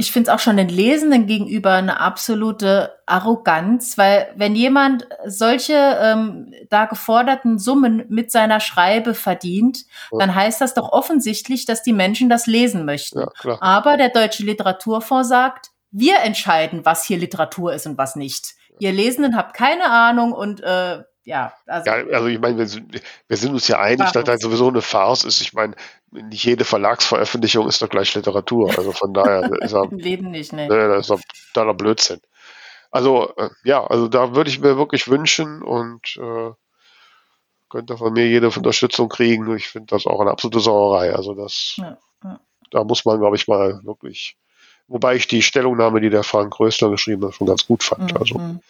Ich 0.00 0.12
finde 0.12 0.30
es 0.30 0.34
auch 0.34 0.38
schon 0.38 0.56
den 0.56 0.68
Lesenden 0.68 1.26
gegenüber 1.26 1.72
eine 1.72 1.98
absolute 1.98 2.94
Arroganz, 3.04 3.98
weil 3.98 4.28
wenn 4.36 4.54
jemand 4.54 5.08
solche 5.26 5.74
ähm, 5.74 6.54
da 6.70 6.84
geforderten 6.84 7.58
Summen 7.58 8.04
mit 8.08 8.30
seiner 8.30 8.60
Schreibe 8.60 9.12
verdient, 9.14 9.78
Ja. 10.12 10.18
dann 10.20 10.34
heißt 10.36 10.60
das 10.60 10.74
doch 10.74 10.92
offensichtlich, 10.92 11.64
dass 11.66 11.82
die 11.82 11.92
Menschen 11.92 12.28
das 12.28 12.46
lesen 12.46 12.84
möchten. 12.84 13.24
Ja. 13.42 13.58
Aber 13.60 13.96
der 13.96 14.10
Deutsche 14.10 14.44
Literaturfonds 14.44 15.28
sagt, 15.28 15.70
wir 15.90 16.20
entscheiden, 16.20 16.84
was 16.84 17.02
hier 17.04 17.18
Literatur 17.18 17.72
ist 17.74 17.86
und 17.86 17.98
was 17.98 18.14
nicht. 18.14 18.54
Ihr 18.78 18.92
Lesenden 18.92 19.34
habt 19.36 19.54
keine 19.56 19.90
Ahnung 19.90 20.30
und 20.32 20.60
äh, 20.62 21.02
ja, 21.24 21.52
also 21.66 21.90
Ja, 21.90 21.96
also 22.14 22.26
ich 22.28 22.38
meine, 22.38 22.56
wir 22.56 22.66
sind, 22.68 23.02
wir 23.26 23.36
sind 23.36 23.52
uns 23.52 23.66
ja 23.66 23.80
einig, 23.80 23.98
dass 23.98 24.10
Sprachlos. 24.10 24.26
das 24.36 24.40
sowieso 24.42 24.68
eine 24.68 24.80
Farce 24.80 25.24
ist. 25.24 25.40
Ich 25.42 25.52
meine, 25.54 25.74
nicht 26.10 26.44
jede 26.44 26.64
Verlagsveröffentlichung 26.64 27.68
ist 27.68 27.82
doch 27.82 27.88
gleich 27.88 28.14
Literatur. 28.14 28.70
Also 28.76 28.92
von 28.92 29.12
daher 29.12 29.50
ist 29.62 29.72
er, 29.72 29.86
Leben 29.90 30.30
nicht, 30.30 30.52
ne? 30.52 30.68
das 30.68 31.00
ist 31.02 31.10
doch 31.10 31.20
totaler 31.52 31.74
Blödsinn. 31.74 32.20
Also 32.90 33.34
äh, 33.36 33.50
ja, 33.64 33.84
also 33.86 34.08
da 34.08 34.34
würde 34.34 34.50
ich 34.50 34.60
mir 34.60 34.78
wirklich 34.78 35.08
wünschen 35.08 35.62
und 35.62 36.16
äh, 36.16 36.50
könnte 37.68 37.98
von 37.98 38.12
mir 38.14 38.26
jede 38.26 38.48
Unterstützung 38.48 39.08
kriegen. 39.08 39.54
Ich 39.56 39.68
finde 39.68 39.88
das 39.88 40.06
auch 40.06 40.20
eine 40.20 40.30
absolute 40.30 40.60
Sauerei. 40.60 41.14
Also 41.14 41.34
das, 41.34 41.74
Ja, 41.76 41.98
ja. 42.24 42.40
da 42.70 42.84
muss 42.84 43.04
man, 43.04 43.18
glaube 43.18 43.36
ich, 43.36 43.46
mal 43.46 43.80
wirklich, 43.84 44.36
wobei 44.86 45.16
ich 45.16 45.28
die 45.28 45.42
Stellungnahme, 45.42 46.00
die 46.00 46.08
der 46.10 46.22
Frank 46.22 46.58
Rösler 46.58 46.88
geschrieben 46.90 47.26
hat, 47.26 47.34
schon 47.34 47.46
ganz 47.46 47.66
gut 47.66 47.82
fand. 47.82 48.18
Also 48.18 48.38
Mhm. 48.38 48.60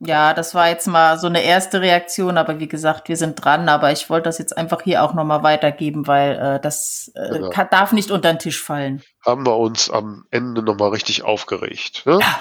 Ja, 0.00 0.32
das 0.32 0.54
war 0.54 0.68
jetzt 0.68 0.86
mal 0.86 1.18
so 1.18 1.26
eine 1.26 1.42
erste 1.42 1.80
Reaktion, 1.80 2.38
aber 2.38 2.60
wie 2.60 2.68
gesagt, 2.68 3.08
wir 3.08 3.16
sind 3.16 3.34
dran, 3.44 3.68
aber 3.68 3.90
ich 3.90 4.08
wollte 4.08 4.28
das 4.28 4.38
jetzt 4.38 4.56
einfach 4.56 4.82
hier 4.82 5.02
auch 5.02 5.12
nochmal 5.12 5.42
weitergeben, 5.42 6.06
weil 6.06 6.36
äh, 6.38 6.60
das 6.60 7.10
äh, 7.16 7.30
Genau. 7.30 7.50
kann, 7.50 7.66
darf 7.70 7.90
nicht 7.92 8.12
unter 8.12 8.32
den 8.32 8.38
Tisch 8.38 8.62
fallen. 8.62 9.02
haben 9.26 9.44
wir 9.44 9.56
uns 9.56 9.90
am 9.90 10.24
Ende 10.30 10.62
nochmal 10.62 10.90
richtig 10.90 11.24
aufgeregt. 11.24 12.06
Ne? 12.06 12.18
Ja. 12.20 12.38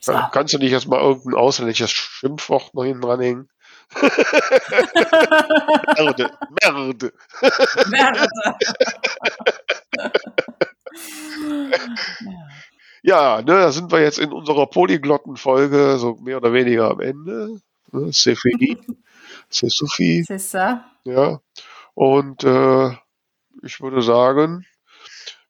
So. 0.00 0.12
Kann- 0.12 0.28
Kannst 0.32 0.52
du 0.54 0.58
nicht 0.58 0.70
jetzt 0.70 0.86
mal 0.86 1.00
irgendein 1.00 1.34
ausländisches 1.40 1.90
Schimpfwort 1.90 2.74
noch 2.74 2.84
hinten 2.84 3.00
dranhängen? 3.00 3.48
Merde, 5.96 6.30
Merde. 6.62 7.12
Ja, 12.20 12.48
ne, 13.38 13.44
da 13.44 13.72
sind 13.72 13.92
wir 13.92 14.00
jetzt 14.00 14.18
in 14.18 14.32
unserer 14.32 14.66
Polyglotten-Folge 14.66 15.98
so 15.98 16.16
mehr 16.16 16.38
oder 16.38 16.52
weniger 16.52 16.90
am 16.90 17.00
Ende. 17.00 17.60
Ne, 17.92 18.12
c'est 18.12 18.36
fini, 18.36 18.78
c'est 19.50 19.70
suffit, 19.70 20.24
C'est 20.26 20.38
ça? 20.38 20.84
ja. 21.04 21.40
Und 21.94 22.44
äh, 22.44 22.90
ich 23.62 23.80
würde 23.80 24.02
sagen, 24.02 24.64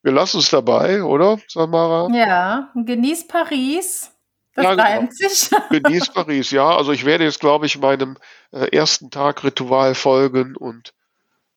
wir 0.03 0.13
lassen 0.13 0.39
es 0.39 0.51
dabei, 0.51 1.03
oder, 1.03 1.39
Samara? 1.49 2.09
Ja, 2.15 2.73
genieß 2.75 3.27
Paris. 3.27 4.13
Das 4.55 4.65
Ja, 4.65 4.75
genau. 4.75 5.11
sich. 5.11 5.51
Genieß 5.71 6.09
Paris, 6.13 6.51
ja. 6.51 6.77
Also 6.77 6.93
ich 6.93 7.05
werde 7.05 7.25
jetzt, 7.25 7.39
glaube 7.39 7.67
ich, 7.67 7.79
meinem 7.79 8.17
äh, 8.51 8.75
ersten 8.77 9.11
Tag 9.11 9.45
Ritual 9.45 9.95
folgen 9.95 10.57
und 10.57 10.95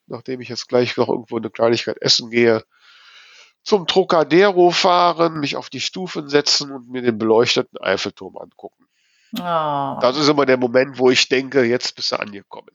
nachdem 0.07 0.41
ich 0.41 0.49
jetzt 0.49 0.67
gleich 0.67 0.97
noch 0.97 1.09
irgendwo 1.09 1.37
eine 1.37 1.49
Kleinigkeit 1.49 1.99
essen 2.01 2.29
gehe, 2.29 2.63
zum 3.63 3.87
Trocadero 3.87 4.71
fahren, 4.71 5.39
mich 5.39 5.55
auf 5.55 5.69
die 5.69 5.81
Stufen 5.81 6.27
setzen 6.29 6.71
und 6.71 6.89
mir 6.89 7.01
den 7.01 7.17
beleuchteten 7.17 7.79
Eiffelturm 7.79 8.37
angucken. 8.37 8.85
Oh. 9.37 9.99
Das 10.01 10.17
ist 10.17 10.27
immer 10.27 10.45
der 10.45 10.57
Moment, 10.57 10.99
wo 10.99 11.09
ich 11.09 11.29
denke, 11.29 11.63
jetzt 11.63 11.95
bist 11.95 12.11
du 12.11 12.19
angekommen. 12.19 12.71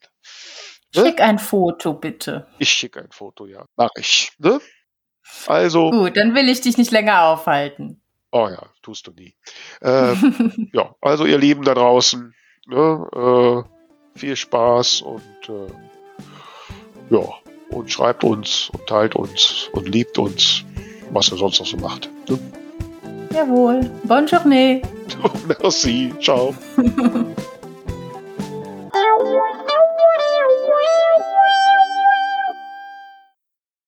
ne? 0.94 1.04
Schick 1.06 1.20
ein 1.20 1.38
Foto, 1.38 1.92
bitte. 1.94 2.46
Ich 2.58 2.70
schicke 2.70 3.00
ein 3.00 3.10
Foto, 3.10 3.46
ja. 3.46 3.64
Mach 3.76 3.90
ich. 3.96 4.32
Ne? 4.38 4.60
Also, 5.46 5.90
Gut, 5.90 6.16
dann 6.16 6.34
will 6.34 6.48
ich 6.48 6.60
dich 6.60 6.78
nicht 6.78 6.92
länger 6.92 7.24
aufhalten. 7.24 8.00
oh 8.30 8.48
ja, 8.48 8.62
tust 8.82 9.06
du 9.06 9.10
nie. 9.12 9.34
Äh, 9.80 10.14
ja, 10.72 10.94
also 11.00 11.26
ihr 11.26 11.38
Lieben 11.38 11.64
da 11.64 11.74
draußen, 11.74 12.34
ne, 12.66 13.64
äh, 13.66 14.18
viel 14.18 14.36
Spaß 14.36 15.02
und 15.02 15.48
äh, 15.48 15.66
ja, 17.10 17.22
und 17.70 17.90
schreibt 17.90 18.24
uns 18.24 18.70
und 18.70 18.86
teilt 18.86 19.14
uns 19.16 19.68
und 19.72 19.88
liebt 19.88 20.16
uns, 20.18 20.64
was 21.10 21.30
ihr 21.30 21.38
sonst 21.38 21.58
noch 21.60 21.66
so 21.66 21.76
macht. 21.76 22.08
Ne? 22.28 22.38
Jawohl. 23.34 23.80
Bonne 24.04 24.26
journée. 24.26 24.82
Merci, 25.62 26.12
ciao. 26.20 26.54